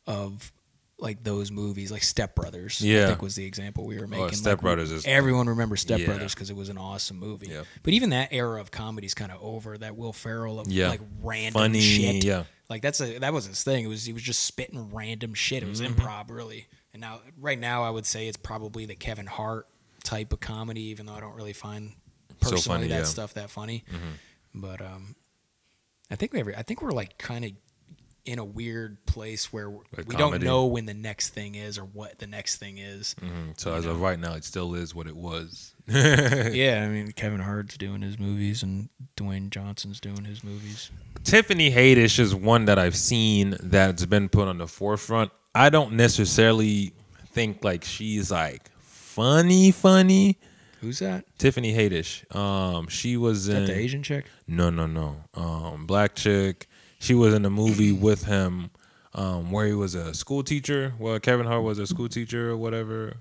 of 0.05 0.51
like 1.01 1.23
those 1.23 1.49
movies, 1.49 1.91
like 1.93 2.03
Step 2.03 2.35
Brothers. 2.35 2.81
I 2.83 2.87
Yeah. 2.87 3.03
Oh, 3.03 3.07
think 3.07 3.21
was 3.21 3.35
the 3.35 3.45
example 3.45 3.85
we 3.85 3.97
were 3.97 4.05
making. 4.07 4.33
Step 4.33 4.57
Like, 4.57 4.61
Brothers 4.61 4.91
is- 4.91 5.05
everyone 5.05 5.47
remembers 5.47 5.79
Step 5.81 5.99
Yeah. 6.01 6.07
Brothers 6.07 6.33
because 6.33 6.49
it 6.49 6.57
was 6.57 6.67
an 6.69 6.77
awesome 6.77 7.17
movie. 7.17 7.47
Yeah. 7.49 7.63
But 7.83 7.93
even 7.93 8.09
that 8.09 8.29
era 8.31 8.59
of 8.59 8.69
comedy's 8.69 9.13
kind 9.13 9.31
of 9.31 9.41
over. 9.41 9.77
That 9.77 9.95
Will 9.95 10.11
Ferrell 10.13 10.59
of 10.59 10.67
Yeah. 10.67 10.89
like 10.89 10.99
random 11.23 11.53
Funny, 11.61 11.79
shit. 11.79 12.23
yeah. 12.25 12.43
Like 12.69 12.81
that's 12.81 12.99
a 12.99 13.17
that 13.19 13.31
was 13.33 13.45
his 13.45 13.63
thing. 13.63 13.85
It 13.85 13.87
was 13.87 14.03
he 14.05 14.13
was 14.13 14.21
just 14.23 14.43
spitting 14.43 14.91
random 14.93 15.33
shit. 15.33 15.63
It 15.63 15.69
was 15.69 15.79
Mm-hmm. 15.81 15.99
improv 16.01 16.29
really. 16.29 16.67
And 16.93 17.01
now 17.01 17.19
right 17.39 17.59
now 17.59 17.83
I 17.83 17.89
would 17.89 18.05
say 18.05 18.27
it's 18.27 18.37
probably 18.37 18.85
the 18.85 18.95
Kevin 18.95 19.27
Hart 19.27 19.67
type 20.03 20.33
of 20.33 20.39
comedy, 20.39 20.81
even 20.85 21.05
though 21.05 21.13
I 21.13 21.19
don't 21.19 21.35
really 21.35 21.53
find 21.53 21.93
So 22.41 22.51
personally 22.51 22.77
funny, 22.79 22.87
that 22.89 22.93
yeah. 22.95 23.01
Mm-hmm. 23.01 23.09
stuff 23.09 23.33
that 23.35 23.49
funny. 23.49 23.83
But 24.53 24.81
um, 24.81 25.15
I 26.09 26.15
think 26.15 26.33
we 26.33 26.41
I 26.55 26.63
think 26.63 26.81
we're 26.81 26.91
like 26.91 27.17
kind 27.17 27.45
of 27.45 27.51
in 28.25 28.37
a 28.37 28.43
weird 28.45 29.03
place 29.05 29.51
where 29.51 29.69
Like 29.69 30.07
we 30.07 30.15
don't 30.15 30.41
know 30.43 30.65
when 30.65 30.85
the 30.85 30.93
next 30.93 31.29
thing 31.29 31.55
is 31.55 31.77
or 31.77 31.83
what 31.83 32.19
the 32.19 32.27
next 32.27 32.57
thing 32.57 32.77
is. 32.77 33.15
Mhm. 33.21 33.59
So 33.59 33.73
as 33.73 33.85
of 33.85 34.01
right 34.01 34.19
now, 34.19 34.33
it 34.33 34.43
still 34.43 34.75
is 34.75 34.93
what 34.93 35.07
it 35.07 35.15
was. 35.15 35.73
yeah, 35.87 36.83
I 36.85 36.89
mean 36.89 37.11
Kevin 37.13 37.39
Hart's 37.39 37.77
doing 37.77 38.01
his 38.01 38.19
movies 38.19 38.61
and 38.63 38.89
Dwayne 39.17 39.49
Johnson's 39.49 39.99
doing 39.99 40.25
his 40.25 40.43
movies. 40.43 40.91
Tiffany 41.23 41.71
Haddish 41.71 42.19
is 42.19 42.33
one 42.33 42.65
that 42.65 42.79
I've 42.79 42.95
seen 42.95 43.57
that's 43.61 44.05
been 44.05 44.29
put 44.29 44.47
on 44.47 44.57
the 44.57 44.67
forefront. 44.67 45.31
I 45.55 45.69
don't 45.69 45.93
necessarily 45.93 46.93
think 47.27 47.63
like 47.63 47.83
she's 47.83 48.31
like 48.31 48.69
funny, 48.79 49.71
funny. 49.71 50.37
Who's 50.81 50.99
that? 50.99 51.25
Tiffany 51.37 51.73
Haddish. 51.73 52.33
Um, 52.35 52.87
she 52.87 53.17
was 53.17 53.47
Is 53.47 53.49
in 53.49 53.65
that 53.65 53.73
the 53.73 53.77
Asian 53.77 54.01
chick? 54.03 54.25
no, 54.47 54.69
no, 54.69 54.87
no. 54.87 55.17
Um, 55.33 55.85
black 55.85 56.15
chick. 56.15 56.67
She 56.99 57.13
was 57.13 57.33
in 57.33 57.45
a 57.45 57.49
movie 57.49 57.91
with 57.91 58.25
him, 58.25 58.69
um, 59.13 59.51
where 59.51 59.65
he 59.65 59.73
was 59.73 59.95
a 59.95 60.13
school 60.13 60.43
teacher. 60.43 60.93
Well, 60.99 61.19
Kevin 61.19 61.45
Hart 61.45 61.63
was 61.63 61.79
a 61.79 61.87
school 61.87 62.09
teacher 62.09 62.51
or 62.51 62.57
whatever. 62.57 63.13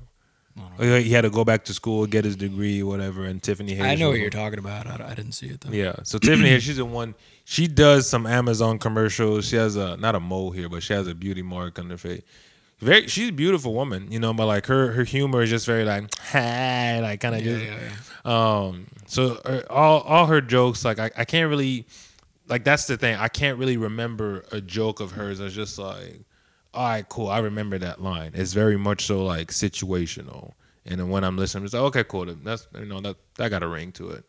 He 0.79 1.11
had 1.11 1.23
to 1.23 1.31
go 1.31 1.45
back 1.45 1.65
to 1.65 1.75
school, 1.75 2.07
get 2.07 2.25
his 2.25 2.37
degree, 2.37 2.83
whatever. 2.83 3.25
And 3.25 3.43
Tiffany 3.43 3.75
Haddish. 3.77 3.85
I 3.85 3.95
know 3.97 4.11
what 4.11 4.21
you're 4.21 4.31
talking 4.31 4.59
about. 4.59 4.87
I, 4.87 5.09
I 5.11 5.15
didn't 5.15 5.33
see 5.33 5.47
it 5.49 5.61
though. 5.61 5.73
Yeah. 5.73 5.97
So 6.05 6.19
Tiffany, 6.19 6.59
she's 6.61 6.77
the 6.77 6.85
one. 6.85 7.15
She 7.45 7.67
does 7.67 8.09
some 8.09 8.27
Amazon 8.27 8.79
commercials. 8.79 9.47
She 9.47 9.57
has 9.57 9.77
a 9.77 9.97
not 9.97 10.15
a 10.15 10.21
mole 10.21 10.51
here, 10.51 10.69
but 10.69 10.83
she 10.83 10.93
has 10.93 11.07
a 11.07 11.15
beauty 11.15 11.43
mark 11.43 11.79
on 11.79 11.91
her 11.91 11.97
face. 11.97 12.23
very 12.81 13.09
she's 13.09 13.31
a 13.31 13.33
beautiful 13.33 13.75
woman, 13.75 14.13
you 14.13 14.21
know, 14.21 14.33
but 14.33 14.47
like 14.47 14.67
her 14.67 14.93
her 14.93 15.05
humor 15.05 15.43
is 15.43 15.51
just 15.51 15.67
very 15.67 15.85
like 15.85 16.15
hey, 16.21 17.01
like 17.03 17.21
kind 17.21 17.35
of 17.35 17.45
Yeah, 17.45 17.59
just 17.59 17.65
yeah, 18.25 18.67
um 18.67 18.87
so 19.07 19.37
uh, 19.45 19.63
all 19.71 20.01
all 20.01 20.27
her 20.27 20.41
jokes 20.41 20.85
like 20.85 20.99
I, 20.99 21.11
I 21.17 21.25
can't 21.25 21.49
really 21.51 21.87
like 22.47 22.65
that's 22.65 22.87
the 22.87 22.97
thing. 22.97 23.17
I 23.17 23.29
can't 23.29 23.59
really 23.59 23.77
remember 23.77 24.45
a 24.53 24.61
joke 24.61 25.01
of 25.01 25.13
hers 25.13 25.41
I 25.41 25.45
was 25.45 25.55
just 25.55 25.79
like 25.79 26.21
all 26.79 26.85
right, 26.85 27.09
cool. 27.09 27.27
I 27.27 27.41
remember 27.41 27.77
that 27.79 28.01
line. 28.01 28.31
It's 28.35 28.53
very 28.53 28.77
much 28.77 29.07
so 29.07 29.25
like 29.25 29.49
situational. 29.49 30.53
And 30.87 31.01
then 31.01 31.09
when 31.09 31.25
I'm 31.25 31.37
listening, 31.37 31.65
it's 31.65 31.75
like, 31.75 31.83
okay, 31.83 32.05
cool. 32.05 32.25
That's 32.27 32.69
you 32.79 32.87
know 32.87 33.01
that 33.01 33.17
that 33.35 33.49
got 33.49 33.65
a 33.65 33.67
ring 33.67 33.91
to 33.93 34.11
it. 34.11 34.25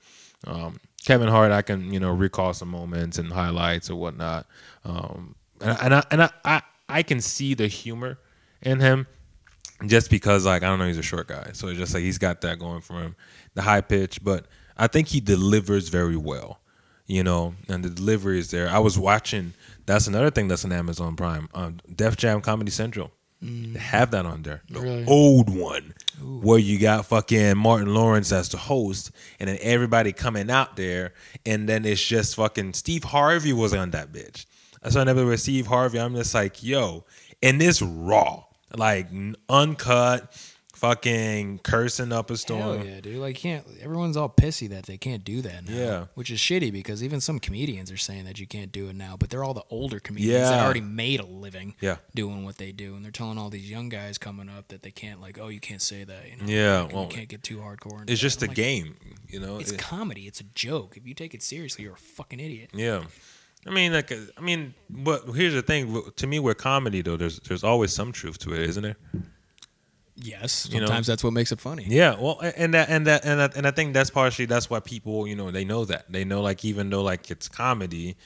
Um, 0.47 0.79
Kevin 1.05 1.27
Hart, 1.27 1.51
I 1.51 1.61
can 1.61 1.93
you 1.93 1.99
know 1.99 2.11
recall 2.11 2.55
some 2.55 2.69
moments 2.69 3.19
and 3.19 3.31
highlights 3.31 3.91
or 3.91 3.97
whatnot. 3.97 4.47
Um, 4.83 5.35
and 5.61 5.77
and 5.79 5.93
I 5.93 6.03
and 6.09 6.23
I, 6.23 6.29
I 6.43 6.61
I 6.89 7.03
can 7.03 7.21
see 7.21 7.53
the 7.53 7.67
humor 7.67 8.17
in 8.63 8.79
him 8.79 9.05
just 9.85 10.09
because 10.09 10.47
like 10.47 10.63
I 10.63 10.65
don't 10.65 10.79
know 10.79 10.87
he's 10.87 10.97
a 10.97 11.03
short 11.03 11.27
guy, 11.27 11.51
so 11.53 11.67
it's 11.67 11.77
just 11.77 11.93
like 11.93 12.01
he's 12.01 12.17
got 12.17 12.41
that 12.41 12.57
going 12.57 12.81
for 12.81 12.99
him, 12.99 13.15
the 13.53 13.61
high 13.61 13.81
pitch. 13.81 14.23
But 14.23 14.47
I 14.75 14.87
think 14.87 15.09
he 15.09 15.19
delivers 15.19 15.89
very 15.89 16.17
well, 16.17 16.61
you 17.05 17.23
know, 17.23 17.53
and 17.67 17.85
the 17.85 17.91
delivery 17.91 18.39
is 18.39 18.49
there. 18.49 18.67
I 18.67 18.79
was 18.79 18.97
watching. 18.97 19.53
That's 19.89 20.05
another 20.05 20.29
thing 20.29 20.47
that's 20.47 20.63
on 20.65 20.71
Amazon 20.71 21.15
Prime. 21.15 21.49
Um, 21.55 21.79
Def 21.95 22.15
Jam 22.15 22.41
Comedy 22.41 22.69
Central. 22.69 23.09
They 23.41 23.79
have 23.79 24.11
that 24.11 24.23
on 24.25 24.43
there. 24.43 24.61
The 24.69 24.81
Really? 24.81 25.05
old 25.07 25.49
one 25.49 25.95
where 26.21 26.59
you 26.59 26.77
got 26.77 27.07
fucking 27.07 27.57
Martin 27.57 27.91
Lawrence 27.93 28.31
as 28.31 28.49
the 28.49 28.57
host, 28.57 29.09
and 29.39 29.49
then 29.49 29.57
everybody 29.61 30.11
coming 30.11 30.51
out 30.51 30.75
there, 30.75 31.13
and 31.43 31.67
then 31.67 31.85
it's 31.85 32.05
just 32.05 32.35
fucking 32.35 32.73
Steve 32.73 33.03
Harvey 33.05 33.51
was 33.51 33.73
on 33.73 33.89
that 33.91 34.11
bitch. 34.11 34.45
That's 34.83 34.93
why 34.93 35.01
I 35.01 35.03
never 35.05 35.25
with 35.25 35.39
Steve 35.39 35.65
Harvey. 35.65 35.99
I'm 35.99 36.13
just 36.15 36.35
like, 36.35 36.61
yo, 36.61 37.05
and 37.41 37.59
this 37.59 37.81
raw, 37.81 38.43
like 38.75 39.07
uncut, 39.49 40.31
fucking 40.79 41.59
cursing 41.59 42.11
up 42.13 42.29
a 42.31 42.37
storm. 42.37 42.61
Hell 42.77 42.85
yeah, 42.85 43.01
dude. 43.01 43.17
Like, 43.17 43.35
can't 43.35 43.65
everyone's 43.81 44.15
all 44.17 44.29
pissy 44.29 44.69
that 44.69 44.85
they 44.85 44.97
can't 44.97 45.23
do 45.23 45.41
that 45.41 45.67
now. 45.67 45.73
Yeah. 45.75 46.05
Which 46.15 46.29
is 46.31 46.39
shitty 46.39 46.71
because 46.71 47.03
even 47.03 47.19
some 47.21 47.39
comedians 47.39 47.91
are 47.91 47.97
saying 47.97 48.25
that 48.25 48.39
you 48.39 48.47
can't 48.47 48.71
do 48.71 48.87
it 48.87 48.95
now, 48.95 49.17
but 49.17 49.29
they're 49.29 49.43
all 49.43 49.53
the 49.53 49.63
older 49.69 49.99
comedians 49.99 50.49
that 50.49 50.63
already 50.63 50.81
made 50.81 51.19
a 51.19 51.25
living 51.25 51.75
Yeah. 51.81 51.97
doing 52.15 52.43
what 52.45 52.57
they 52.57 52.71
do. 52.71 52.95
And 52.95 53.03
they're 53.03 53.11
telling 53.11 53.37
all 53.37 53.49
these 53.49 53.69
young 53.69 53.89
guys 53.89 54.17
coming 54.17 54.49
up 54.49 54.69
that 54.69 54.81
they 54.83 54.91
can't, 54.91 55.19
like, 55.21 55.37
oh, 55.39 55.49
you 55.49 55.59
can't 55.59 55.81
say 55.81 56.03
that. 56.03 56.23
You 56.29 56.37
know? 56.37 56.45
Yeah, 56.51 56.81
Like, 56.83 56.93
well, 56.93 57.03
you 57.03 57.09
can't 57.09 57.29
get 57.29 57.43
too 57.43 57.57
hardcore. 57.57 58.01
It's 58.03 58.11
that. 58.11 58.15
just 58.17 58.41
I'm 58.41 58.47
a 58.47 58.49
like, 58.51 58.55
game, 58.55 58.95
you 59.27 59.39
know. 59.39 59.57
It's 59.59 59.71
It- 59.71 59.79
comedy. 59.79 60.27
It's 60.27 60.39
a 60.39 60.45
joke. 60.55 60.95
If 60.97 61.05
you 61.05 61.13
take 61.13 61.33
it 61.33 61.43
seriously, 61.43 61.83
you're 61.83 61.93
a 61.93 61.97
fucking 61.97 62.39
idiot. 62.39 62.69
Yeah. 62.73 63.03
I 63.67 63.71
mean, 63.71 63.91
like, 63.91 64.11
I 64.13 64.41
mean, 64.41 64.73
but 64.89 65.23
here's 65.35 65.53
the 65.53 65.61
thing. 65.61 66.01
To 66.15 66.25
me, 66.27 66.39
with 66.39 66.57
comedy, 66.57 67.01
though, 67.01 67.17
there's 67.17 67.39
there's 67.41 67.61
always 67.63 67.91
some 67.93 68.13
truth 68.13 68.37
to 68.39 68.53
it, 68.53 68.61
isn't 68.61 68.83
there? 68.83 68.95
Yes. 70.21 70.67
You 70.71 70.79
know- 70.79 70.87
Sometimes 70.87 71.07
that's 71.07 71.23
what 71.23 71.33
makes 71.33 71.51
it 71.51 71.61
funny. 71.61 71.85
Yeah. 71.87 72.15
Well, 72.19 72.39
and 72.55 72.73
that 72.73 72.89
and 72.89 73.07
that 73.07 73.25
and 73.25 73.39
that, 73.39 73.55
and 73.55 73.65
I 73.65 73.71
think 73.71 73.93
that's 73.93 74.09
partially 74.09 74.45
that's 74.45 74.69
why 74.69 74.79
people, 74.79 75.27
you 75.27 75.35
know, 75.35 75.49
they 75.51 75.63
know 75.65 75.85
that 75.85 76.11
they 76.11 76.25
know 76.25 76.41
like 76.41 76.65
even 76.65 76.89
though 76.89 77.01
like 77.03 77.31
it's 77.31 77.47
comedy, 77.47 78.17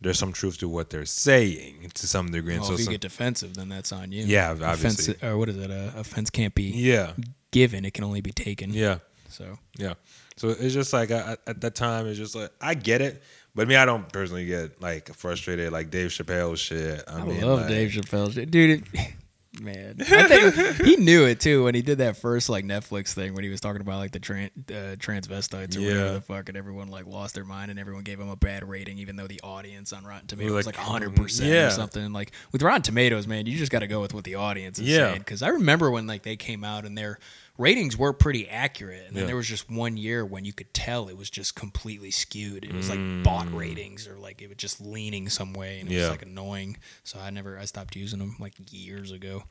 there's 0.00 0.18
some 0.18 0.32
truth 0.32 0.58
to 0.58 0.68
what 0.68 0.90
they're 0.90 1.04
saying 1.04 1.90
to 1.94 2.06
some 2.06 2.30
degree. 2.30 2.54
And 2.54 2.60
Well, 2.62 2.68
so 2.70 2.74
if 2.74 2.80
you 2.80 2.84
some- 2.86 2.92
get 2.94 3.00
defensive, 3.00 3.54
then 3.54 3.68
that's 3.68 3.92
on 3.92 4.12
you. 4.12 4.24
Yeah, 4.24 4.52
Offense, 4.52 4.64
obviously. 5.08 5.28
or 5.28 5.36
what 5.38 5.48
is 5.48 5.56
it? 5.56 5.70
Uh, 5.70 5.90
offense 5.96 6.30
can't 6.30 6.54
be 6.54 6.64
yeah, 6.70 7.12
given; 7.50 7.84
it 7.84 7.94
can 7.94 8.04
only 8.04 8.20
be 8.20 8.32
taken. 8.32 8.72
yeah, 8.72 8.98
So 9.28 9.58
yeah. 9.76 9.94
So 10.36 10.48
it's 10.50 10.72
just 10.72 10.92
like 10.92 11.10
I, 11.10 11.32
I- 11.32 11.50
at 11.50 11.60
that 11.60 11.74
time, 11.74 12.06
it's 12.06 12.16
just 12.18 12.34
like 12.34 12.50
I 12.62 12.72
get 12.74 13.02
it, 13.02 13.22
but 13.54 13.68
me, 13.68 13.76
I 13.76 13.84
don't 13.84 14.10
personally 14.10 14.46
get 14.46 14.80
like 14.80 15.12
frustrated 15.14 15.70
like 15.72 15.90
Dave 15.90 16.10
Chappelle 16.10 16.56
shit. 16.56 17.02
I, 17.08 17.18
I 17.18 17.24
mean, 17.24 17.40
love 17.42 17.58
like, 17.60 17.68
Dave 17.68 17.90
Chappelle, 17.90 18.32
shit. 18.32 18.50
dude. 18.50 18.86
It, 18.94 19.12
man, 19.60 19.96
I 20.00 20.28
think 20.28 20.76
he 20.86 20.96
knew 20.96 21.24
it 21.24 21.40
too 21.40 21.64
when 21.64 21.74
he 21.74 21.82
did 21.82 21.98
that 21.98 22.16
first 22.16 22.48
like 22.48 22.64
Netflix 22.64 23.12
thing 23.12 23.34
when 23.34 23.42
he 23.42 23.50
was 23.50 23.60
talking 23.60 23.80
about 23.80 23.98
like 23.98 24.12
the 24.12 24.20
tran- 24.20 24.50
uh, 24.70 24.96
transvestites 24.96 25.76
or 25.76 25.80
Yeah. 25.80 25.88
whatever 25.88 26.12
the 26.14 26.20
fuck, 26.20 26.48
and 26.48 26.56
everyone 26.56 26.88
like 26.88 27.06
lost 27.06 27.34
their 27.34 27.44
mind 27.44 27.70
and 27.70 27.80
everyone 27.80 28.04
gave 28.04 28.20
him 28.20 28.28
a 28.28 28.36
bad 28.36 28.68
rating, 28.68 28.98
even 28.98 29.16
though 29.16 29.26
the 29.26 29.40
audience 29.42 29.92
on 29.92 30.04
Rotten 30.04 30.28
Tomatoes 30.28 30.52
was 30.52 30.66
like, 30.66 30.76
like 30.78 30.86
hundred 30.86 31.16
percent 31.16 31.50
yeah. 31.50 31.66
or 31.66 31.70
something. 31.70 32.12
Like 32.12 32.32
with 32.52 32.62
Rotten 32.62 32.82
Tomatoes, 32.82 33.26
man, 33.26 33.46
you 33.46 33.56
just 33.58 33.72
got 33.72 33.80
to 33.80 33.86
go 33.88 34.00
with 34.00 34.14
what 34.14 34.24
the 34.24 34.36
audience 34.36 34.78
is 34.78 34.86
Yeah. 34.88 35.08
saying. 35.10 35.18
Because 35.20 35.42
I 35.42 35.48
remember 35.48 35.90
when 35.90 36.06
like 36.06 36.22
they 36.22 36.36
came 36.36 36.62
out 36.62 36.84
and 36.84 36.96
their 36.96 37.18
ratings 37.60 37.96
were 37.96 38.12
pretty 38.12 38.48
accurate, 38.48 39.06
and 39.06 39.14
then 39.14 39.22
Yeah. 39.22 39.26
there 39.28 39.36
was 39.36 39.46
just 39.46 39.70
one 39.70 39.96
year 39.96 40.24
when 40.24 40.44
you 40.44 40.52
could 40.52 40.72
tell 40.72 41.08
it 41.08 41.16
was 41.16 41.28
just 41.30 41.54
completely 41.54 42.10
skewed. 42.10 42.64
It 42.64 42.72
was 42.72 42.88
like 42.88 43.22
bot 43.22 43.52
ratings 43.54 44.08
or 44.08 44.16
like 44.18 44.40
it 44.42 44.48
was 44.48 44.56
just 44.56 44.80
leaning 44.80 45.28
some 45.28 45.52
way, 45.52 45.78
and 45.80 45.88
it 45.88 45.92
Mm. 45.92 45.96
Yeah. 45.96 46.00
was 46.02 46.10
like 46.10 46.22
annoying. 46.22 46.76
So 47.04 47.18
I 47.20 47.30
never 47.30 47.58
I 47.58 47.66
stopped 47.66 47.94
using 47.96 48.18
them 48.18 48.36
like 48.40 48.54
years 48.72 49.10
ago. 49.12 49.44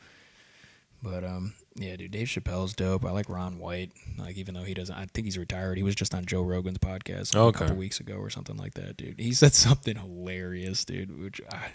But 1.02 1.24
um, 1.24 1.54
yeah, 1.76 1.96
dude, 1.96 2.12
Dave 2.12 2.28
Chappelle's 2.28 2.74
dope. 2.74 3.06
I 3.06 3.12
like 3.12 3.30
Ron 3.30 3.58
White. 3.58 3.92
Like 4.18 4.36
even 4.36 4.54
though 4.54 4.64
he 4.64 4.74
doesn't, 4.74 4.94
I 4.96 5.06
think 5.06 5.26
he's 5.26 5.38
retired. 5.38 5.78
He 5.78 5.84
was 5.84 5.96
just 5.96 6.14
on 6.14 6.26
Joe 6.26 6.42
Rogan's 6.42 6.80
podcast 6.80 7.34
like, 7.34 7.42
Okay. 7.44 7.56
a 7.58 7.60
couple 7.60 7.76
weeks 7.78 8.02
ago 8.02 8.16
or 8.16 8.30
something 8.30 8.58
like 8.58 8.74
that, 8.74 8.98
dude. 8.98 9.18
He 9.20 9.32
said 9.34 9.54
something 9.54 9.96
hilarious, 9.96 10.84
dude. 10.84 11.18
Which 11.22 11.40
I, 11.54 11.68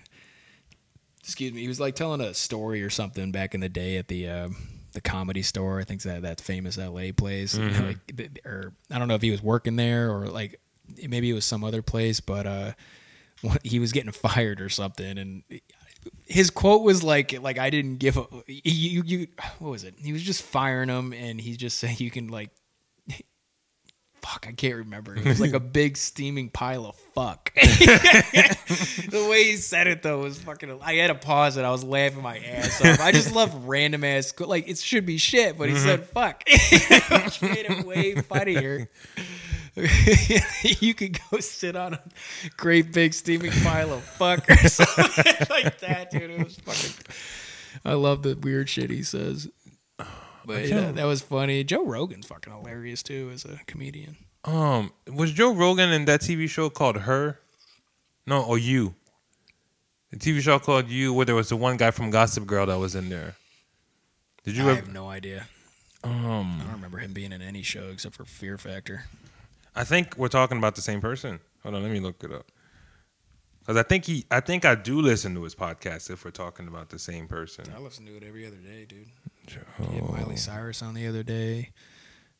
excuse 1.21 1.55
me, 1.55 1.63
he 1.63 1.69
was 1.69 1.81
like 1.81 1.95
telling 1.95 2.21
a 2.21 2.35
story 2.35 2.83
or 2.83 2.91
something 2.91 3.33
back 3.33 3.55
in 3.55 3.61
the 3.61 3.69
day 3.71 3.97
at 3.97 4.09
the. 4.09 4.29
Um, 4.29 4.57
the 4.95 5.01
comedy 5.01 5.43
store, 5.43 5.81
I 5.81 5.85
think 5.85 6.03
that 6.03 6.23
that 6.23 6.41
famous 6.41 6.79
LA 6.79 7.13
place, 7.15 7.57
like, 7.59 7.99
or 8.45 8.73
I 8.91 8.99
don't 8.99 9.09
know 9.09 9.15
if 9.15 9.23
he 9.23 9.31
was 9.31 9.43
working 9.43 9.77
there 9.77 10.11
or 10.11 10.27
like 10.29 10.61
maybe 11.09 11.31
it 11.31 11.35
was 11.35 11.45
some 11.45 11.63
other 11.65 11.83
place, 11.83 12.21
but 12.21 12.47
uh, 12.47 12.73
he 13.63 13.79
was 13.79 13.93
getting 13.93 14.13
fired 14.27 14.61
or 14.61 14.69
something, 14.69 15.19
and 15.19 15.43
his 16.27 16.51
quote 16.51 16.83
was 16.83 17.03
like 17.03 17.41
like 17.41 17.59
I 17.59 17.71
didn't 17.71 17.97
give 17.97 18.17
a 18.17 18.27
you 18.47 19.03
you 19.05 19.27
what 19.59 19.71
was 19.71 19.85
it? 19.85 19.95
He 19.99 20.13
was 20.13 20.23
just 20.23 20.43
firing 20.43 20.89
him 20.89 21.13
and 21.13 21.41
he 21.41 21.57
just 21.57 21.79
said 21.79 22.01
you 22.01 22.11
can 22.11 22.29
like 22.29 22.51
fuck 24.25 24.47
I 24.49 24.53
can't 24.53 24.77
remember. 24.77 25.15
It 25.15 25.25
was 25.25 25.41
like 25.41 25.53
a 25.53 25.61
big 25.81 25.99
steaming 25.99 26.49
pile 26.49 26.87
of 26.87 26.97
fuck. 26.97 27.53
the 27.55 29.27
way 29.31 29.45
he 29.45 29.57
said 29.57 29.87
it 29.87 30.03
though 30.03 30.21
was 30.21 30.39
fucking 30.39 30.79
I 30.83 30.95
had 30.95 31.09
to 31.09 31.15
pause 31.15 31.57
it. 31.59 31.65
I 31.65 31.71
was 31.71 31.85
laughing 31.85 32.23
my 32.23 32.39
ass 32.39 32.81
off. 32.85 33.01
I 33.01 33.13
just 33.13 33.35
love 33.35 33.67
random 33.67 34.03
ass 34.03 34.33
like 34.41 34.69
it 34.69 34.79
should 34.79 35.05
be 35.05 35.19
shit, 35.19 35.59
but 35.59 35.69
he 35.69 35.77
said 35.77 36.09
mm-hmm. 36.09 36.13
fuck. 36.13 36.43
Which 37.25 37.43
made 37.43 37.67
it 37.69 37.85
way 37.85 38.15
funnier. 38.15 38.89
you 40.81 40.95
could 40.95 41.19
go 41.31 41.41
sit 41.41 41.77
on 41.77 41.95
a 41.95 42.01
great 42.57 42.93
big 42.93 43.13
steaming 43.13 43.51
pile 43.51 43.93
of 43.93 44.03
fuck 44.05 44.49
or 44.49 44.57
something 44.69 45.47
like 45.51 45.81
that, 45.81 46.11
dude. 46.11 46.31
It 46.31 46.45
was 46.45 46.57
fucking. 46.57 47.15
I 47.85 47.95
love 47.95 48.23
the 48.23 48.37
weird 48.37 48.69
shit 48.69 48.91
he 48.91 49.03
says. 49.03 49.49
But 50.47 50.67
yeah, 50.69 50.93
that 50.93 51.05
was 51.05 51.23
funny. 51.23 51.65
Joe 51.65 51.85
Rogan's 51.87 52.27
fucking 52.27 52.53
hilarious 52.53 53.03
too 53.03 53.31
as 53.33 53.45
a 53.45 53.61
comedian. 53.67 54.17
Um, 54.45 54.93
was 55.13 55.33
Joe 55.33 55.53
Rogan 55.55 55.91
in 55.93 56.05
that 56.05 56.21
TV 56.21 56.49
show 56.49 56.69
called 56.71 56.99
Her? 56.99 57.39
No, 58.27 58.43
or 58.43 58.59
You? 58.59 58.95
The 60.11 60.19
TV 60.19 60.41
show 60.41 60.59
called 60.59 60.89
You, 60.89 61.13
where 61.13 61.25
there 61.27 61.35
was 61.35 61.49
the 61.49 61.57
one 61.57 61.77
guy 61.77 61.91
from 61.91 62.11
Gossip 62.11 62.47
Girl 62.47 62.67
that 62.67 62.79
was 62.79 62.95
in 62.95 63.09
there. 63.09 63.37
Did 64.45 64.57
you 64.57 64.65
I 64.65 64.73
ever? 64.73 64.77
have 64.77 64.93
no 64.93 65.09
idea. 65.09 65.47
Um, 66.05 66.59
I 66.61 66.65
don't 66.65 66.73
remember 66.75 66.99
him 66.99 67.13
being 67.15 67.33
in 67.33 67.41
any 67.41 67.63
show 67.63 67.89
except 67.89 68.15
for 68.15 68.25
Fear 68.27 68.59
Factor. 68.59 69.05
I 69.75 69.85
think 69.85 70.17
we're 70.19 70.29
talking 70.29 70.59
about 70.59 70.75
the 70.77 70.83
same 70.83 71.01
person. 71.01 71.41
Hold 71.63 71.75
on, 71.77 71.83
let 71.83 71.91
me 71.91 71.99
look 72.01 72.23
it 72.23 72.31
up. 72.31 72.47
Because 73.65 73.79
I 73.79 73.83
think 73.83 74.05
he, 74.05 74.27
I 74.31 74.41
think 74.41 74.65
I 74.65 74.75
do 74.75 75.01
listen 75.01 75.35
to 75.35 75.43
his 75.43 75.55
podcast. 75.55 76.11
If 76.11 76.25
we're 76.25 76.31
talking 76.31 76.69
about 76.69 76.91
the 76.91 76.99
same 76.99 77.27
person. 77.27 77.65
I 77.75 77.81
listen 77.81 78.05
to 78.07 78.17
it 78.17 78.23
every 78.23 78.47
other 78.47 78.57
day, 78.57 78.85
dude. 78.85 79.09
He 79.47 79.95
had 79.95 80.09
Miley 80.09 80.37
Cyrus 80.37 80.83
on 80.83 80.95
the 80.95 81.07
other 81.07 81.23
day. 81.23 81.71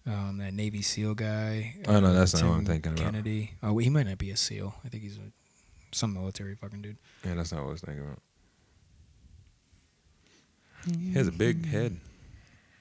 Um, 0.07 0.37
that 0.37 0.53
Navy 0.53 0.83
SEAL 0.83 1.15
guy. 1.15 1.77
Oh, 1.89 1.99
no, 1.99 2.13
that's 2.13 2.35
not 2.35 2.43
what 2.45 2.51
I'm 2.51 2.57
Tim 2.59 2.67
thinking 2.67 2.93
about. 2.93 3.05
Kennedy. 3.05 3.55
Oh, 3.63 3.79
he 3.79 3.89
might 3.89 4.07
not 4.07 4.19
be 4.19 4.31
a 4.31 4.37
SEAL. 4.37 4.75
I 4.85 4.89
think 4.89 5.03
he's 5.03 5.17
a, 5.17 5.33
some 5.93 6.13
military 6.13 6.55
fucking 6.55 6.83
dude. 6.83 6.99
Yeah, 7.25 7.35
that's 7.35 7.53
not 7.53 7.63
what 7.63 7.69
I 7.69 7.73
was 7.73 7.81
thinking 7.81 8.05
about. 8.05 8.21
He 10.99 11.15
has 11.15 11.27
a 11.27 11.33
big 11.33 11.65
head. 11.65 11.99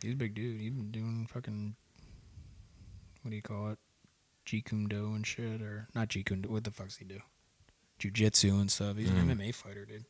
He's 0.02 0.14
a 0.14 0.18
big 0.18 0.36
dude. 0.36 0.60
He's 0.60 0.72
been 0.72 0.91
doing 0.91 1.30
fucking 1.32 1.78
what 3.22 3.30
do 3.30 3.36
you 3.38 3.41
call 3.41 3.70
it? 3.72 3.80
Jeet 4.46 4.66
Kune 4.66 4.89
Do 4.89 5.14
and 5.16 5.26
shit, 5.26 5.62
or 5.62 5.88
not 5.96 6.10
Jeet 6.10 6.26
Kune 6.26 6.41
Do. 6.41 6.50
What 6.50 6.66
the 6.66 6.72
fuck's 6.72 6.98
he 6.98 7.06
do? 7.06 7.20
Jiu 8.04 8.12
Jitsu 8.12 8.60
and 8.60 8.70
stuff. 8.70 8.97
He's 8.97 9.10
Mm. 9.10 9.22
an 9.32 9.38
MMA 9.39 9.54
fighter, 9.54 9.86
dude. 9.86 10.04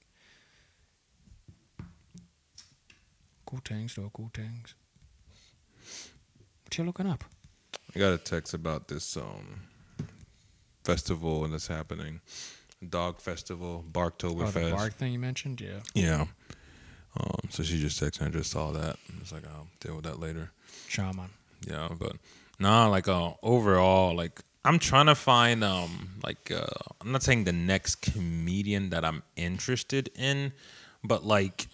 Cool 3.45 3.61
things, 3.63 3.93
though. 3.93 4.09
Cool 4.11 4.31
things. 4.33 4.73
What 6.63 6.77
you 6.77 6.85
looking 6.85 7.05
up? 7.07 7.23
I 7.95 7.99
got 7.99 8.13
a 8.13 8.17
text 8.17 8.55
about 8.55 8.87
this 8.87 9.15
um 9.15 9.61
festival 10.83 11.45
and 11.45 11.53
that's 11.53 11.67
happening. 11.67 12.19
Dog 12.89 13.19
festival, 13.21 13.85
Barktoberfest. 13.91 14.57
Oh, 14.57 14.65
the 14.69 14.71
bark 14.71 14.93
thing 14.95 15.13
you 15.13 15.19
mentioned. 15.19 15.61
Yeah. 15.61 15.81
yeah. 15.93 16.25
Um, 17.15 17.49
so 17.51 17.61
she 17.61 17.79
just 17.79 18.01
texted. 18.01 18.25
I 18.25 18.29
just 18.29 18.49
saw 18.49 18.71
that. 18.71 18.97
It's 19.21 19.31
like 19.31 19.45
I'll 19.45 19.67
deal 19.79 19.95
with 19.95 20.05
that 20.05 20.19
later. 20.19 20.51
Shaman. 20.87 21.29
Yeah, 21.67 21.89
but 21.97 22.15
nah, 22.59 22.87
like 22.87 23.07
uh, 23.07 23.33
overall, 23.43 24.15
like 24.15 24.41
I'm 24.65 24.79
trying 24.79 25.07
to 25.07 25.15
find 25.15 25.63
um 25.63 26.09
like 26.23 26.51
uh 26.51 26.65
I'm 27.01 27.11
not 27.11 27.23
saying 27.23 27.43
the 27.43 27.51
next 27.51 28.01
comedian 28.01 28.89
that 28.91 29.03
I'm 29.03 29.23
interested 29.35 30.09
in, 30.15 30.53
but 31.03 31.25
like 31.25 31.67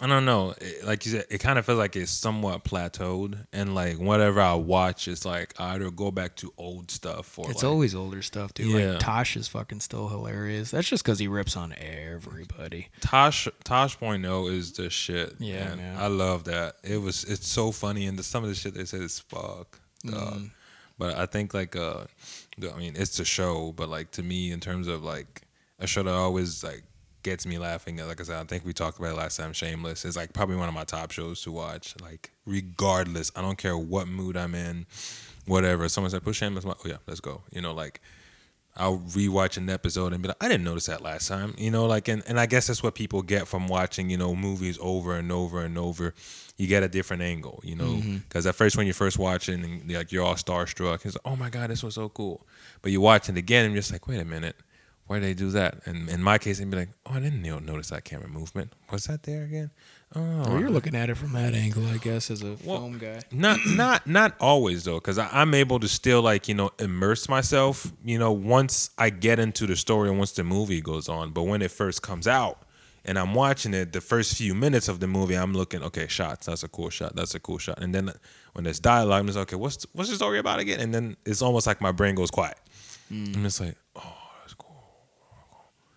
I 0.00 0.06
don't 0.06 0.24
know. 0.24 0.54
It, 0.60 0.84
like 0.86 1.04
you 1.04 1.12
said, 1.12 1.24
it 1.28 1.38
kind 1.38 1.58
of 1.58 1.66
feels 1.66 1.78
like 1.78 1.96
it's 1.96 2.12
somewhat 2.12 2.62
plateaued, 2.62 3.46
and 3.52 3.74
like 3.74 3.98
whatever 3.98 4.40
I 4.40 4.54
watch, 4.54 5.08
it's 5.08 5.24
like 5.24 5.54
I 5.58 5.74
either 5.74 5.90
go 5.90 6.12
back 6.12 6.36
to 6.36 6.52
old 6.56 6.92
stuff 6.92 7.36
or 7.36 7.50
It's 7.50 7.64
like, 7.64 7.70
always 7.72 7.96
older 7.96 8.22
stuff, 8.22 8.54
dude. 8.54 8.68
Yeah. 8.68 8.90
Like 8.92 9.00
Tosh 9.00 9.36
is 9.36 9.48
fucking 9.48 9.80
still 9.80 10.08
hilarious. 10.08 10.70
That's 10.70 10.88
just 10.88 11.02
because 11.02 11.18
he 11.18 11.26
rips 11.26 11.56
on 11.56 11.74
everybody. 11.78 12.90
Tosh 13.00 13.48
Tosh 13.64 13.98
Point 13.98 14.24
oh 14.24 14.46
is 14.46 14.72
the 14.72 14.88
shit. 14.88 15.34
Yeah, 15.40 15.64
man. 15.70 15.78
man. 15.78 15.96
I 15.98 16.06
love 16.06 16.44
that. 16.44 16.76
It 16.84 16.98
was 16.98 17.24
it's 17.24 17.48
so 17.48 17.72
funny, 17.72 18.06
and 18.06 18.16
the, 18.16 18.22
some 18.22 18.44
of 18.44 18.50
the 18.50 18.54
shit 18.54 18.74
they 18.74 18.84
said 18.84 19.00
is 19.00 19.18
fuck. 19.18 19.80
Mhm. 20.06 20.50
But 20.98 21.16
I 21.16 21.26
think 21.26 21.54
like 21.54 21.76
uh, 21.76 22.04
I 22.60 22.76
mean 22.76 22.94
it's 22.96 23.18
a 23.20 23.24
show, 23.24 23.72
but 23.72 23.88
like 23.88 24.10
to 24.12 24.22
me 24.22 24.50
in 24.50 24.60
terms 24.60 24.88
of 24.88 25.04
like 25.04 25.42
a 25.78 25.86
show 25.86 26.02
that 26.02 26.12
always 26.12 26.64
like 26.64 26.82
gets 27.22 27.46
me 27.46 27.58
laughing. 27.58 27.96
Like 27.96 28.20
I 28.20 28.24
said, 28.24 28.40
I 28.40 28.44
think 28.44 28.64
we 28.64 28.72
talked 28.72 28.98
about 28.98 29.12
it 29.12 29.16
last 29.16 29.36
time. 29.36 29.52
Shameless 29.52 30.04
is 30.04 30.16
like 30.16 30.32
probably 30.32 30.56
one 30.56 30.68
of 30.68 30.74
my 30.74 30.84
top 30.84 31.10
shows 31.12 31.42
to 31.42 31.52
watch. 31.52 31.94
Like 32.02 32.32
regardless, 32.44 33.30
I 33.36 33.42
don't 33.42 33.58
care 33.58 33.78
what 33.78 34.08
mood 34.08 34.36
I'm 34.36 34.54
in, 34.54 34.86
whatever. 35.46 35.88
Someone 35.88 36.10
said 36.10 36.24
put 36.24 36.34
Shameless, 36.34 36.64
on." 36.64 36.74
oh 36.84 36.88
yeah, 36.88 36.98
let's 37.06 37.20
go. 37.20 37.42
You 37.52 37.62
know 37.62 37.72
like. 37.72 38.00
I'll 38.80 38.98
rewatch 38.98 39.56
an 39.56 39.68
episode 39.68 40.12
and 40.12 40.22
be 40.22 40.28
like, 40.28 40.36
I 40.40 40.46
didn't 40.46 40.62
notice 40.62 40.86
that 40.86 41.02
last 41.02 41.26
time, 41.26 41.52
you 41.58 41.68
know, 41.68 41.86
like, 41.86 42.06
and, 42.06 42.22
and 42.28 42.38
I 42.38 42.46
guess 42.46 42.68
that's 42.68 42.80
what 42.80 42.94
people 42.94 43.22
get 43.22 43.48
from 43.48 43.66
watching, 43.66 44.08
you 44.08 44.16
know, 44.16 44.36
movies 44.36 44.78
over 44.80 45.16
and 45.16 45.32
over 45.32 45.64
and 45.64 45.76
over. 45.76 46.14
You 46.58 46.66
get 46.66 46.82
a 46.82 46.88
different 46.88 47.22
angle, 47.22 47.60
you 47.64 47.76
know, 47.76 47.84
mm-hmm. 47.86 48.16
because 48.18 48.44
at 48.46 48.54
first 48.56 48.76
when 48.76 48.86
you're 48.86 48.92
first 48.94 49.18
watching, 49.18 49.62
and 49.64 49.90
like 49.90 50.10
you're 50.12 50.24
all 50.24 50.34
starstruck, 50.34 51.06
it's 51.06 51.14
like, 51.14 51.22
oh 51.24 51.36
my 51.36 51.48
god, 51.50 51.70
this 51.70 51.82
was 51.82 51.94
so 51.94 52.08
cool. 52.10 52.46
But 52.82 52.92
you 52.92 53.00
watch 53.00 53.28
it 53.28 53.36
again 53.36 53.64
and 53.64 53.72
you're 53.72 53.80
just 53.80 53.92
like, 53.92 54.06
wait 54.08 54.18
a 54.20 54.24
minute, 54.24 54.56
why 55.06 55.20
did 55.20 55.24
they 55.26 55.34
do 55.34 55.50
that? 55.52 55.86
And 55.86 56.08
in 56.10 56.20
my 56.22 56.36
case, 56.36 56.58
it'd 56.58 56.70
be 56.70 56.76
like, 56.76 56.90
oh, 57.06 57.14
I 57.14 57.20
didn't 57.20 57.42
notice 57.42 57.88
that 57.90 58.04
camera 58.04 58.28
movement. 58.28 58.72
Was 58.90 59.04
that 59.06 59.22
there 59.22 59.44
again? 59.44 59.70
Oh, 60.16 60.20
Well, 60.20 60.60
you're 60.60 60.68
looking 60.70 60.94
at 60.96 61.08
it 61.10 61.16
from 61.16 61.32
that 61.34 61.54
angle, 61.54 61.86
I 61.86 61.98
guess, 61.98 62.30
as 62.30 62.42
a 62.42 62.56
Well, 62.64 62.80
film 62.80 62.98
guy. 62.98 63.20
not 63.30 63.58
not 63.66 64.06
not 64.06 64.34
always 64.40 64.84
though 64.84 64.96
because 64.98 65.18
i'm 65.18 65.52
able 65.54 65.78
to 65.78 65.86
still 65.88 66.22
like 66.22 66.48
you 66.48 66.54
know 66.54 66.70
immerse 66.78 67.28
myself 67.28 67.92
you 68.04 68.18
know 68.18 68.32
once 68.32 68.90
i 68.98 69.10
get 69.10 69.38
into 69.38 69.66
the 69.66 69.76
story 69.76 70.08
and 70.08 70.16
once 70.18 70.32
the 70.32 70.42
movie 70.44 70.80
goes 70.80 71.08
on 71.08 71.30
but 71.30 71.42
when 71.42 71.60
it 71.62 71.70
first 71.70 72.00
comes 72.02 72.26
out 72.26 72.62
and 73.08 73.18
i'm 73.18 73.34
watching 73.34 73.74
it 73.74 73.92
the 73.92 74.00
first 74.00 74.36
few 74.36 74.54
minutes 74.54 74.86
of 74.88 75.00
the 75.00 75.06
movie 75.08 75.34
i'm 75.36 75.52
looking 75.54 75.82
okay 75.82 76.06
shots 76.06 76.46
that's 76.46 76.62
a 76.62 76.68
cool 76.68 76.90
shot 76.90 77.16
that's 77.16 77.34
a 77.34 77.40
cool 77.40 77.58
shot 77.58 77.78
and 77.82 77.92
then 77.94 78.12
when 78.52 78.62
there's 78.64 78.78
dialogue 78.78 79.20
i'm 79.20 79.26
just 79.26 79.38
okay 79.38 79.56
what's 79.56 79.84
what's 79.94 80.08
the 80.10 80.14
story 80.16 80.38
about 80.38 80.60
again 80.60 80.78
and 80.78 80.94
then 80.94 81.16
it's 81.26 81.42
almost 81.42 81.66
like 81.66 81.80
my 81.80 81.90
brain 81.90 82.14
goes 82.14 82.30
quiet 82.30 82.56
i'm 83.10 83.42
just 83.42 83.60
like 83.60 83.74
oh 83.96 84.16
that's 84.42 84.54
cool 84.54 84.84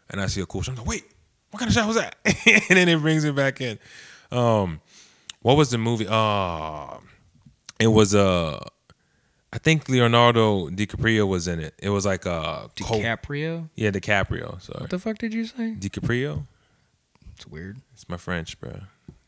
and 0.09 0.19
i 0.21 0.25
see 0.25 0.41
a 0.41 0.45
cool 0.45 0.61
shot 0.63 0.71
i'm 0.71 0.77
like 0.79 0.87
wait 0.87 1.03
what 1.51 1.59
kind 1.59 1.69
of 1.69 1.75
shot 1.75 1.85
was 1.87 1.97
that 1.97 2.15
and 2.25 2.77
then 2.77 2.87
it 2.89 2.99
brings 2.99 3.23
me 3.25 3.31
back 3.31 3.61
in 3.61 3.77
um 4.31 4.79
what 5.41 5.57
was 5.57 5.69
the 5.69 5.77
movie 5.77 6.07
uh 6.09 6.97
it 7.79 7.87
was 7.87 8.15
uh 8.15 8.59
I 9.53 9.57
think 9.57 9.89
Leonardo 9.89 10.69
DiCaprio 10.69 11.27
was 11.27 11.45
in 11.49 11.59
it. 11.59 11.73
It 11.77 11.89
was 11.89 12.05
like 12.05 12.25
uh 12.25 12.67
Col- 12.81 13.01
DiCaprio? 13.01 13.67
yeah, 13.75 13.91
DiCaprio. 13.91 14.61
Sorry, 14.61 14.79
What 14.79 14.89
the 14.89 14.97
fuck 14.97 15.17
did 15.17 15.33
you 15.33 15.43
say? 15.45 15.75
DiCaprio. 15.77 16.45
It's 17.41 17.47
weird. 17.47 17.77
It's 17.93 18.07
my 18.07 18.17
French, 18.17 18.59
bro. 18.59 18.71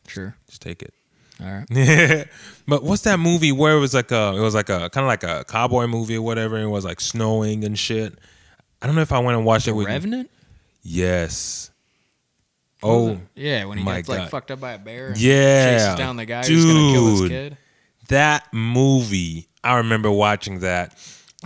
Sure. 0.06 0.36
Just 0.48 0.62
take 0.62 0.84
it. 0.84 0.94
All 1.42 1.48
right. 1.48 2.28
but 2.68 2.84
what's 2.84 3.02
that 3.02 3.18
movie 3.18 3.50
where 3.50 3.76
it 3.76 3.80
was 3.80 3.92
like 3.92 4.12
a 4.12 4.36
it 4.36 4.40
was 4.40 4.54
like 4.54 4.68
a 4.68 4.88
kind 4.90 5.02
of 5.04 5.08
like 5.08 5.24
a 5.24 5.44
cowboy 5.48 5.88
movie 5.88 6.14
or 6.14 6.22
whatever 6.22 6.54
and 6.54 6.66
it 6.66 6.68
was 6.68 6.84
like 6.84 7.00
snowing 7.00 7.64
and 7.64 7.76
shit. 7.76 8.16
I 8.80 8.86
don't 8.86 8.94
know 8.94 9.02
if 9.02 9.10
I 9.10 9.18
went 9.18 9.36
and 9.36 9.44
watched 9.44 9.66
it 9.66 9.72
with 9.72 9.88
Revenant? 9.88 10.30
Yes. 10.84 11.72
Oh 12.84 13.18
yeah, 13.34 13.64
when 13.64 13.78
he 13.78 13.84
gets 13.84 14.08
like 14.08 14.30
fucked 14.30 14.52
up 14.52 14.60
by 14.60 14.74
a 14.74 14.78
bear. 14.78 15.08
And 15.08 15.18
Yeah. 15.20 15.72
chases 15.78 15.94
down 15.98 16.14
the 16.16 16.24
guy 16.24 16.46
who's 16.46 16.64
gonna 16.64 16.92
kill 16.92 17.10
his 17.10 17.20
Dude. 17.22 17.30
kid. 17.30 17.56
that 18.10 18.46
movie. 18.54 19.48
I 19.64 19.78
remember 19.78 20.08
watching 20.12 20.60
that. 20.60 20.96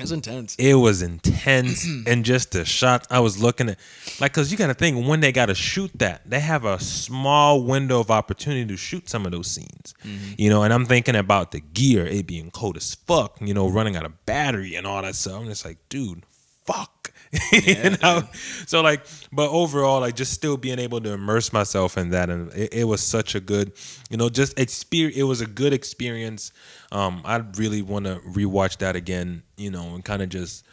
It's 0.00 0.10
intense. 0.10 0.54
it 0.56 0.74
was 0.74 1.02
intense. 1.02 1.86
And 2.06 2.24
just 2.24 2.52
the 2.52 2.64
shot 2.64 3.06
i 3.10 3.20
was 3.20 3.40
looking 3.42 3.68
at 3.70 3.78
like 4.20 4.32
because 4.32 4.50
you 4.50 4.56
gotta 4.58 4.74
think 4.74 5.06
when 5.06 5.20
they 5.20 5.32
gotta 5.32 5.54
shoot 5.54 5.90
that 5.96 6.28
they 6.28 6.40
have 6.40 6.64
a 6.64 6.78
small 6.80 7.62
window 7.62 8.00
of 8.00 8.10
opportunity 8.10 8.66
to 8.66 8.76
shoot 8.76 9.08
some 9.08 9.26
of 9.26 9.32
those 9.32 9.48
scenes. 9.50 9.94
Mm-hmm. 10.04 10.34
You 10.38 10.50
know 10.50 10.62
and 10.62 10.72
i'm 10.72 10.86
thinking 10.86 11.16
about 11.16 11.50
the 11.52 11.60
gear 11.60 12.06
it 12.06 12.26
being 12.26 12.50
cold 12.50 12.76
as 12.76 12.94
fuck 12.94 13.38
you 13.40 13.52
know 13.54 13.68
running 13.68 13.96
out 13.96 14.04
of 14.04 14.24
battery 14.26 14.74
and 14.74 14.86
all 14.86 15.02
that 15.02 15.14
stuff. 15.14 15.40
I'm 15.40 15.46
just 15.46 15.64
like 15.64 15.78
dude 15.88 16.22
fuck 16.64 17.12
you 17.52 17.90
know? 18.02 18.22
so 18.66 18.80
like 18.80 19.06
but 19.32 19.50
overall 19.50 20.00
like 20.00 20.16
just 20.16 20.32
still 20.32 20.56
being 20.56 20.78
able 20.78 21.00
to 21.00 21.12
immerse 21.12 21.52
myself 21.52 21.98
in 21.98 22.10
that 22.10 22.30
and 22.30 22.52
it, 22.54 22.72
it 22.72 22.84
was 22.84 23.02
such 23.02 23.34
a 23.34 23.40
good 23.40 23.72
you 24.10 24.16
know 24.16 24.28
just 24.28 24.58
experience 24.58 25.16
it 25.16 25.24
was 25.24 25.40
a 25.40 25.46
good 25.46 25.72
experience. 25.72 26.52
Um 26.90 27.22
i 27.24 27.36
really 27.56 27.82
want 27.82 28.06
to 28.06 28.20
rewatch 28.20 28.78
that 28.78 28.96
again 28.96 29.42
you 29.56 29.70
know 29.70 29.94
and 29.94 30.04
kind 30.04 30.22
of 30.22 30.28
just 30.30 30.64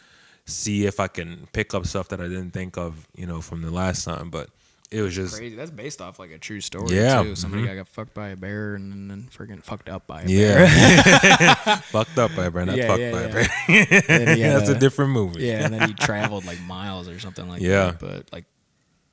see 0.46 0.86
if 0.86 1.00
i 1.00 1.08
can 1.08 1.46
pick 1.52 1.74
up 1.74 1.86
stuff 1.86 2.08
that 2.08 2.20
i 2.20 2.24
didn't 2.24 2.52
think 2.52 2.78
of 2.78 3.06
you 3.16 3.26
know 3.26 3.40
from 3.40 3.62
the 3.62 3.70
last 3.70 4.04
time 4.04 4.30
but 4.30 4.48
it 4.90 5.02
was 5.02 5.14
just 5.14 5.36
Crazy. 5.36 5.56
That's 5.56 5.70
based 5.70 6.00
off 6.00 6.18
like 6.18 6.30
a 6.30 6.38
true 6.38 6.60
story. 6.60 6.96
Yeah, 6.96 7.22
Too. 7.22 7.34
Somebody 7.34 7.64
mhm. 7.64 7.76
got, 7.76 7.88
fucked 7.88 8.14
by 8.14 8.28
a 8.28 8.36
bear 8.36 8.74
and 8.76 9.10
then 9.10 9.28
freaking 9.36 9.62
fucked 9.62 9.88
up 9.88 10.06
by 10.06 10.22
a 10.22 10.26
bear. 10.26 10.66
yeah 10.66 11.54
bear. 11.64 11.76
fucked 11.90 12.18
up 12.18 12.34
by 12.36 12.46
a 12.46 12.50
bear 12.50 12.66
not 12.66 12.76
Yeah, 12.76 12.86
fucked 12.86 13.00
yeah, 13.00 13.12
by 13.12 13.22
a 13.22 13.32
bear 13.32 13.44
had 13.66 14.38
that's 14.38 14.68
a 14.68 14.78
different 14.78 15.10
movie 15.10 15.46
yeah, 15.46 15.64
and 15.64 15.74
then 15.74 15.88
he 15.88 15.94
traveled 15.98 16.44
like 16.44 16.60
miles 16.62 17.08
or 17.08 17.18
something 17.18 17.48
like 17.48 17.60
that. 17.60 17.66
Yeah. 17.66 17.86
that. 17.86 18.00
But 18.00 18.32
like 18.32 18.44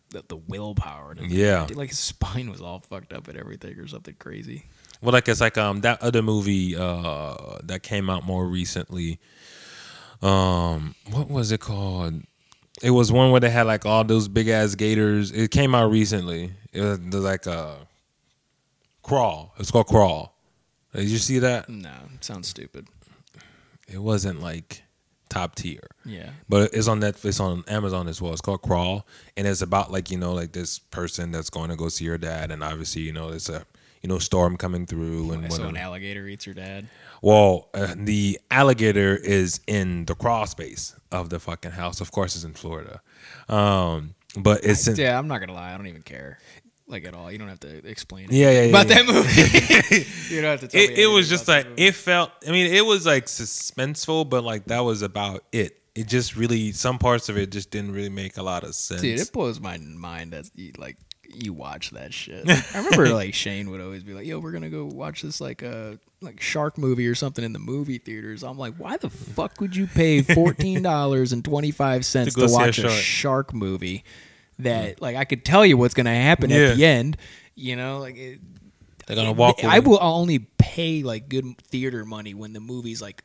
the, 0.10 0.24
the 0.28 0.38
willpower. 0.38 1.16
To 1.16 1.26
Yeah. 1.26 1.68
Like 1.74 1.90
his 1.90 2.00
spine 2.00 2.50
was 2.50 2.62
all 2.62 2.80
fucked 2.80 3.12
up 3.12 3.28
and 3.28 3.38
everything 3.38 3.78
or 3.80 3.88
something 3.88 4.16
crazy. 4.20 4.66
Well, 5.02 5.12
like 5.12 5.28
it's 5.28 5.42
like 5.42 5.58
um 5.58 5.82
that 5.82 6.02
other 6.02 6.22
movie 6.22 6.76
uh 6.76 7.58
that 7.64 7.84
came 7.84 8.10
out 8.10 8.26
more 8.26 8.48
recently. 8.48 9.20
Um, 10.22 10.96
what 11.12 11.30
was 11.30 11.52
it 11.52 11.60
called? 11.60 12.24
It 12.82 12.92
was 12.92 13.12
one 13.12 13.32
where 13.32 13.40
they 13.40 13.50
had 13.50 13.68
like 13.68 13.86
all 13.86 14.04
those 14.04 14.28
big 14.28 14.48
ass 14.48 14.76
gators. 14.76 15.32
It 15.32 15.52
came 15.52 15.76
out 15.76 15.92
recently. 15.92 16.52
It 16.72 16.82
was 16.82 17.00
like 17.00 17.46
a 17.46 17.88
crawl. 19.04 19.54
It's 19.60 19.72
called 19.72 19.88
Crawl. 19.88 20.36
Did 20.94 21.10
you 21.10 21.18
see 21.18 21.40
that? 21.40 21.70
No, 21.70 21.92
it 22.14 22.24
sounds 22.24 22.48
stupid. 22.48 22.88
It 23.88 24.00
wasn't 24.00 24.42
like 24.42 24.84
top 25.30 25.56
tier. 25.56 25.88
Yeah. 26.06 26.30
But 26.48 26.74
it's 26.74 26.88
on 26.88 27.02
Netflix, 27.02 27.40
on 27.40 27.64
Amazon 27.68 28.08
as 28.08 28.22
well. 28.22 28.32
It's 28.32 28.42
called 28.42 28.62
Crawl, 28.62 29.06
and 29.36 29.48
it's 29.48 29.62
about 29.62 29.92
like 29.92 30.12
you 30.12 30.18
know 30.18 30.34
like 30.34 30.52
this 30.54 30.80
person 30.80 31.32
that's 31.32 31.50
going 31.50 31.70
to 31.70 31.76
go 31.76 31.90
see 31.90 32.06
her 32.06 32.18
dad, 32.18 32.52
and 32.52 32.64
obviously 32.64 33.02
you 33.02 33.12
know 33.14 33.30
it's 33.30 33.50
a 33.50 33.66
you 34.04 34.10
know 34.10 34.20
storm 34.20 34.58
coming 34.58 34.86
through 34.86 35.32
and 35.32 35.52
so 35.52 35.64
an 35.64 35.78
alligator 35.78 36.28
eats 36.28 36.46
your 36.46 36.54
dad. 36.54 36.88
Well, 37.22 37.70
uh, 37.74 37.96
the 37.98 38.40
alligator 38.52 39.16
is 39.16 39.62
in 39.66 40.06
the 40.06 40.14
crawl 40.14 40.46
space 40.46 40.94
of 41.10 41.30
the 41.30 41.40
fucking 41.40 41.72
house. 41.72 42.02
Of 42.02 42.12
course, 42.12 42.36
it's 42.36 42.44
in 42.44 42.54
Florida, 42.54 43.02
um, 43.48 44.14
but 44.38 44.66
it's 44.66 44.88
in, 44.88 44.98
Yeah, 44.98 45.18
I'm 45.18 45.30
not 45.30 45.40
gonna 45.40 45.54
lie. 45.54 45.74
I 45.74 45.78
don't 45.78 45.88
even 45.88 46.04
care. 46.04 46.38
Like 46.86 47.06
at 47.06 47.14
all. 47.14 47.32
You 47.32 47.38
don't 47.38 47.48
have 47.48 47.62
to 47.62 47.88
explain 47.88 48.26
it. 48.26 48.34
Yeah, 48.34 48.52
yeah, 48.52 48.62
yeah, 48.64 48.68
About 48.68 48.90
yeah. 48.90 48.96
that 48.96 49.08
movie. 49.08 50.06
you 50.36 50.42
don't 50.42 50.52
have 50.52 50.60
to 50.60 50.68
tell 50.68 50.82
me 50.82 50.86
it, 50.86 51.00
it 51.00 51.08
was 51.08 51.30
just 51.30 51.48
like 51.48 51.66
it 51.78 51.94
felt. 51.94 52.30
I 52.46 52.52
mean, 52.52 52.72
it 52.74 52.86
was 52.86 53.06
like 53.06 53.28
suspenseful, 53.28 54.30
but 54.30 54.44
like 54.44 54.66
that 54.66 54.82
was 54.82 55.02
about 55.02 55.46
it. 55.54 55.80
It 55.96 56.08
just 56.08 56.36
really 56.36 56.74
some 56.74 56.98
parts 57.00 57.30
of 57.30 57.38
it 57.38 57.52
just 57.52 57.72
didn't 57.72 57.94
really 57.94 58.10
make 58.10 58.36
a 58.36 58.44
lot 58.44 58.64
of 58.64 58.76
sense. 58.76 59.02
Dude, 59.02 59.18
it 59.18 59.32
blows 59.32 59.62
my 59.62 59.78
mind 59.78 60.34
that 60.34 60.50
you 60.56 60.74
like 60.78 60.98
you 61.36 61.54
watch 61.54 61.92
that 61.92 62.14
shit. 62.14 62.48
I 62.74 62.78
remember 62.78 63.10
like 63.10 63.34
Shane 63.34 63.70
would 63.72 63.82
always 63.82 64.04
be 64.04 64.14
like, 64.14 64.26
"Yo, 64.26 64.40
we're 64.40 64.52
gonna 64.52 64.70
go 64.70 64.86
watch 64.86 65.22
this 65.22 65.40
like 65.42 65.64
uh 65.64 65.94
like 66.22 66.40
shark 66.42 66.78
movie 66.78 67.08
or 67.08 67.16
something 67.16 67.44
in 67.44 67.54
the 67.54 67.60
movie 67.60 67.98
theaters." 67.98 68.44
I'm 68.44 68.58
like, 68.58 68.76
"Why 68.76 68.98
the 68.98 69.10
fuck 69.10 69.60
would 69.62 69.76
you 69.76 69.88
pay 69.88 70.22
fourteen 70.36 70.82
dollars 70.84 71.34
and 71.34 71.44
twenty 71.44 71.72
five 71.72 72.06
cents 72.06 72.34
To 72.36 72.42
to, 72.42 72.46
a 72.48 72.52
watch 72.52 72.78
a 72.80 72.82
shark. 72.84 72.92
shark 72.94 73.54
movie 73.54 74.04
that 74.60 75.02
like 75.02 75.16
I 75.16 75.26
could 75.26 75.44
tell 75.46 75.66
you 75.66 75.78
what's 75.78 75.94
gonna 75.94 76.14
happen 76.16 76.50
Yeah. 76.50 76.58
at 76.70 76.78
the 76.78 76.86
end?" 76.86 77.18
You 77.56 77.76
know, 77.76 78.00
like 78.00 78.18
it, 78.18 78.40
They're 79.06 79.16
gonna 79.16 79.32
walk. 79.32 79.64
I 79.64 79.80
will 79.80 80.00
only 80.02 80.40
pay 80.40 81.04
like 81.04 81.30
good 81.30 81.46
theater 81.62 82.04
money 82.06 82.34
when 82.34 82.54
the 82.54 82.60
movie's 82.60 83.02
like 83.02 83.24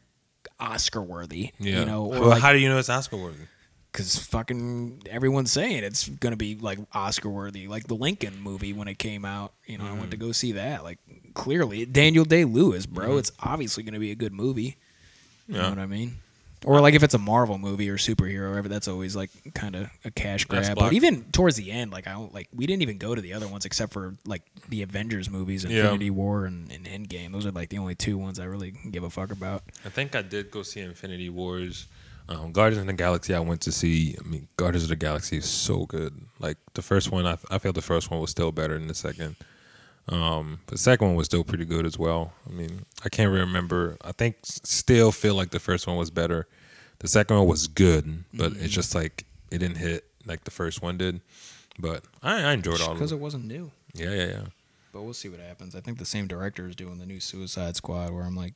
Oscar 0.61 1.01
worthy. 1.03 1.53
Yeah. 1.59 1.81
You 1.81 1.85
know, 1.87 2.05
or 2.07 2.21
well, 2.21 2.29
like, 2.31 2.43
how 2.43 2.53
do 2.53 2.59
you 2.59 2.69
know 2.69 2.79
it's 2.79 2.91
Oscar 2.91 3.17
worthy? 3.17 3.45
Because 3.93 4.19
fucking 4.19 5.03
everyone's 5.11 5.53
saying 5.53 5.85
it's 5.85 6.09
gonna 6.09 6.37
be 6.37 6.57
like 6.57 6.79
Oscar 6.93 7.29
worthy, 7.29 7.69
like 7.69 7.87
the 7.87 7.95
Lincoln 7.95 8.41
movie 8.41 8.73
when 8.73 8.89
it 8.89 8.99
came 8.99 9.25
out. 9.25 9.53
You 9.67 9.79
know, 9.79 9.87
I 9.87 9.93
went 9.93 10.11
to 10.11 10.17
mm-hmm. 10.17 10.27
go 10.27 10.33
see 10.33 10.53
that. 10.53 10.85
Like 10.85 10.99
clearly, 11.35 11.85
Daniel 11.87 12.25
Day 12.25 12.45
Lewis, 12.45 12.87
bro. 12.87 13.11
Mm-hmm. 13.11 13.19
It's 13.19 13.33
obviously 13.41 13.83
gonna 13.83 13.99
be 13.99 14.11
a 14.11 14.17
good 14.17 14.33
movie. 14.33 14.77
You 15.49 15.55
know 15.55 15.71
what 15.71 15.79
I 15.79 15.87
mean? 15.87 16.19
Or 16.65 16.81
like 16.81 16.95
if 16.95 17.03
it's 17.03 17.15
a 17.15 17.19
Marvel 17.19 17.57
movie 17.57 17.89
or 17.89 17.97
superhero, 17.97 18.41
or 18.41 18.49
whatever, 18.51 18.69
that's 18.69 18.89
always 18.89 19.15
like 19.15 19.31
kind 19.55 19.77
of 19.77 19.91
a 20.05 20.11
cash 20.11 20.45
grab. 20.45 20.77
But 20.77 20.93
even 20.93 21.25
towards 21.31 21.57
the 21.57 21.71
end, 21.71 21.93
like 21.93 22.09
I 22.09 22.13
don't 22.13 22.35
like 22.35 22.49
we 22.55 22.67
didn't 22.67 22.83
even 22.83 22.99
go 22.99 23.15
to 23.15 23.21
the 23.21 23.33
other 23.33 23.47
ones 23.47 23.65
except 23.65 23.93
for 23.93 24.17
like 24.27 24.43
the 24.69 24.83
Avengers 24.83 25.31
movies, 25.31 25.65
Yeah. 25.65 25.79
Infinity 25.79 26.11
War 26.11 26.47
and, 26.47 26.71
and 26.73 26.85
Endgame. 26.85 27.33
Those 27.33 27.47
are 27.47 27.53
like 27.53 27.69
the 27.69 27.79
only 27.79 27.95
two 27.95 28.19
ones 28.19 28.41
I 28.41 28.45
really 28.45 28.73
give 28.91 29.05
a 29.05 29.11
fuck 29.11 29.31
about. 29.31 29.63
I 29.85 29.89
think 29.89 30.17
I 30.17 30.23
did 30.23 30.51
go 30.51 30.63
see 30.63 30.81
Infinity 30.81 31.31
Wars. 31.31 31.87
Um, 32.29 32.53
Guardians 32.53 32.83
of 32.83 32.87
the 32.87 32.93
Galaxy, 32.93 33.35
I 33.35 33.41
went 33.41 33.61
to 33.63 33.73
see. 33.73 34.17
I 34.23 34.29
mean, 34.29 34.49
Guardians 34.57 34.83
of 34.85 34.91
the 34.91 34.97
Galaxy 34.97 35.39
is 35.39 35.47
so 35.47 35.87
good. 35.87 36.13
Like 36.39 36.59
the 36.75 36.83
first 36.83 37.11
one, 37.11 37.27
I, 37.27 37.39
I 37.51 37.59
feel 37.59 37.73
the 37.73 37.81
first 37.83 38.11
one 38.11 38.21
was 38.21 38.31
still 38.31 38.53
better 38.53 38.75
than 38.79 38.87
the 38.87 38.95
second. 38.95 39.37
Um, 40.11 40.61
the 40.67 40.79
second 40.79 41.07
one 41.09 41.17
was 41.17 41.27
still 41.27 41.45
pretty 41.45 41.65
good 41.65 41.85
as 41.87 41.99
well. 41.99 42.33
I 42.49 42.53
mean, 42.53 42.85
I 43.05 43.09
can't 43.09 43.31
remember. 43.33 43.97
I 44.03 44.13
think 44.13 44.37
still 44.43 45.13
feel 45.13 45.35
like 45.35 45.51
the 45.51 45.59
first 45.59 45.87
one 45.87 45.97
was 45.97 46.11
better. 46.11 46.47
The 47.01 47.09
second 47.09 47.37
one 47.37 47.47
was 47.47 47.67
good, 47.67 48.25
but 48.35 48.53
Mm-hmm. 48.53 48.65
it's 48.65 48.75
just 48.75 48.95
like 48.95 49.25
it 49.51 49.59
didn't 49.59 49.77
hit 49.79 50.05
like 50.27 50.45
the 50.45 50.51
first 50.51 50.83
one 50.83 50.97
did. 50.99 51.21
But 51.79 52.05
I, 52.23 52.43
I 52.43 52.53
enjoyed 52.53 52.81
all 52.81 52.93
of 52.93 52.99
because 52.99 53.13
it. 53.13 53.17
it 53.17 53.21
wasn't 53.21 53.45
new. 53.47 53.71
Yeah, 53.95 54.11
yeah, 54.11 54.27
yeah. 54.27 54.43
But 54.93 55.03
we'll 55.03 55.15
see 55.15 55.29
what 55.29 55.41
happens. 55.41 55.75
I 55.77 55.81
think 55.81 55.99
the 55.99 56.05
same 56.05 56.27
director 56.27 56.67
is 56.67 56.75
doing 56.75 56.99
the 56.99 57.07
new 57.07 57.21
Suicide 57.21 57.77
Squad, 57.77 58.11
where 58.11 58.25
I'm 58.25 58.35
like, 58.35 58.55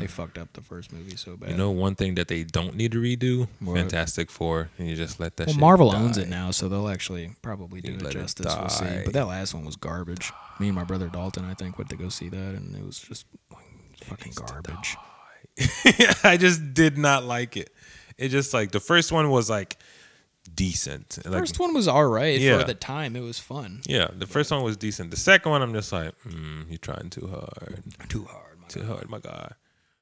they 0.00 0.06
fucked 0.06 0.38
up 0.38 0.52
the 0.54 0.60
first 0.60 0.92
movie 0.92 1.16
so 1.16 1.36
bad. 1.36 1.48
Mm. 1.48 1.52
You 1.52 1.58
know, 1.58 1.70
one 1.70 1.94
thing 1.94 2.14
that 2.16 2.28
they 2.28 2.44
don't 2.44 2.74
need 2.76 2.92
to 2.92 3.00
redo, 3.00 3.48
What? 3.60 3.76
Fantastic 3.76 4.30
Four, 4.30 4.70
and 4.78 4.88
you 4.88 4.96
just 4.96 5.20
let 5.20 5.36
that. 5.36 5.46
well, 5.46 5.54
shit 5.54 5.60
Marvel 5.60 5.90
die. 5.92 5.98
owns 6.00 6.18
it 6.18 6.28
now, 6.28 6.50
so 6.50 6.68
they'll 6.68 6.88
actually 6.88 7.30
probably 7.42 7.80
do 7.80 7.92
it 7.94 8.02
let 8.02 8.14
it 8.14 8.18
justice. 8.18 8.54
We'll 8.58 8.68
see. 8.68 9.02
But 9.04 9.12
that 9.14 9.26
last 9.26 9.54
one 9.54 9.64
was 9.64 9.76
garbage. 9.76 10.32
Me 10.58 10.68
and 10.68 10.74
my 10.76 10.84
brother 10.84 11.08
Dalton, 11.08 11.44
I 11.44 11.54
think, 11.54 11.78
went 11.78 11.90
to 11.90 11.96
go 11.96 12.08
see 12.08 12.28
that, 12.28 12.36
and 12.54 12.74
it 12.76 12.84
was 12.84 12.98
just 12.98 13.26
fucking 14.04 14.32
garbage. 14.34 14.96
I 16.24 16.36
just 16.38 16.74
did 16.74 16.98
not 16.98 17.24
like 17.24 17.56
it. 17.56 17.70
It 18.18 18.28
just 18.28 18.52
like 18.54 18.70
the 18.72 18.80
first 18.80 19.12
one 19.12 19.30
was 19.30 19.48
like 19.50 19.76
decent. 20.54 21.18
Like, 21.24 21.40
First 21.40 21.58
one 21.58 21.74
was 21.74 21.88
all 21.88 22.06
right 22.06 22.38
Yeah. 22.38 22.58
for 22.58 22.64
the 22.64 22.74
time. 22.74 23.16
It 23.16 23.20
was 23.20 23.38
fun. 23.38 23.80
yeah, 23.86 24.08
the 24.16 24.26
first 24.26 24.50
one 24.50 24.62
was 24.62 24.76
decent. 24.76 25.10
The 25.10 25.16
second 25.16 25.50
one, 25.50 25.62
I'm 25.62 25.72
just 25.72 25.92
like, 25.92 26.12
mm, 26.26 26.68
you're 26.68 26.78
trying 26.78 27.10
too 27.10 27.26
hard, 27.28 27.82
Too 28.08 28.24
hard. 28.24 28.53
Too 28.74 28.84
hard, 28.84 29.08
my 29.08 29.20
guy. 29.20 29.52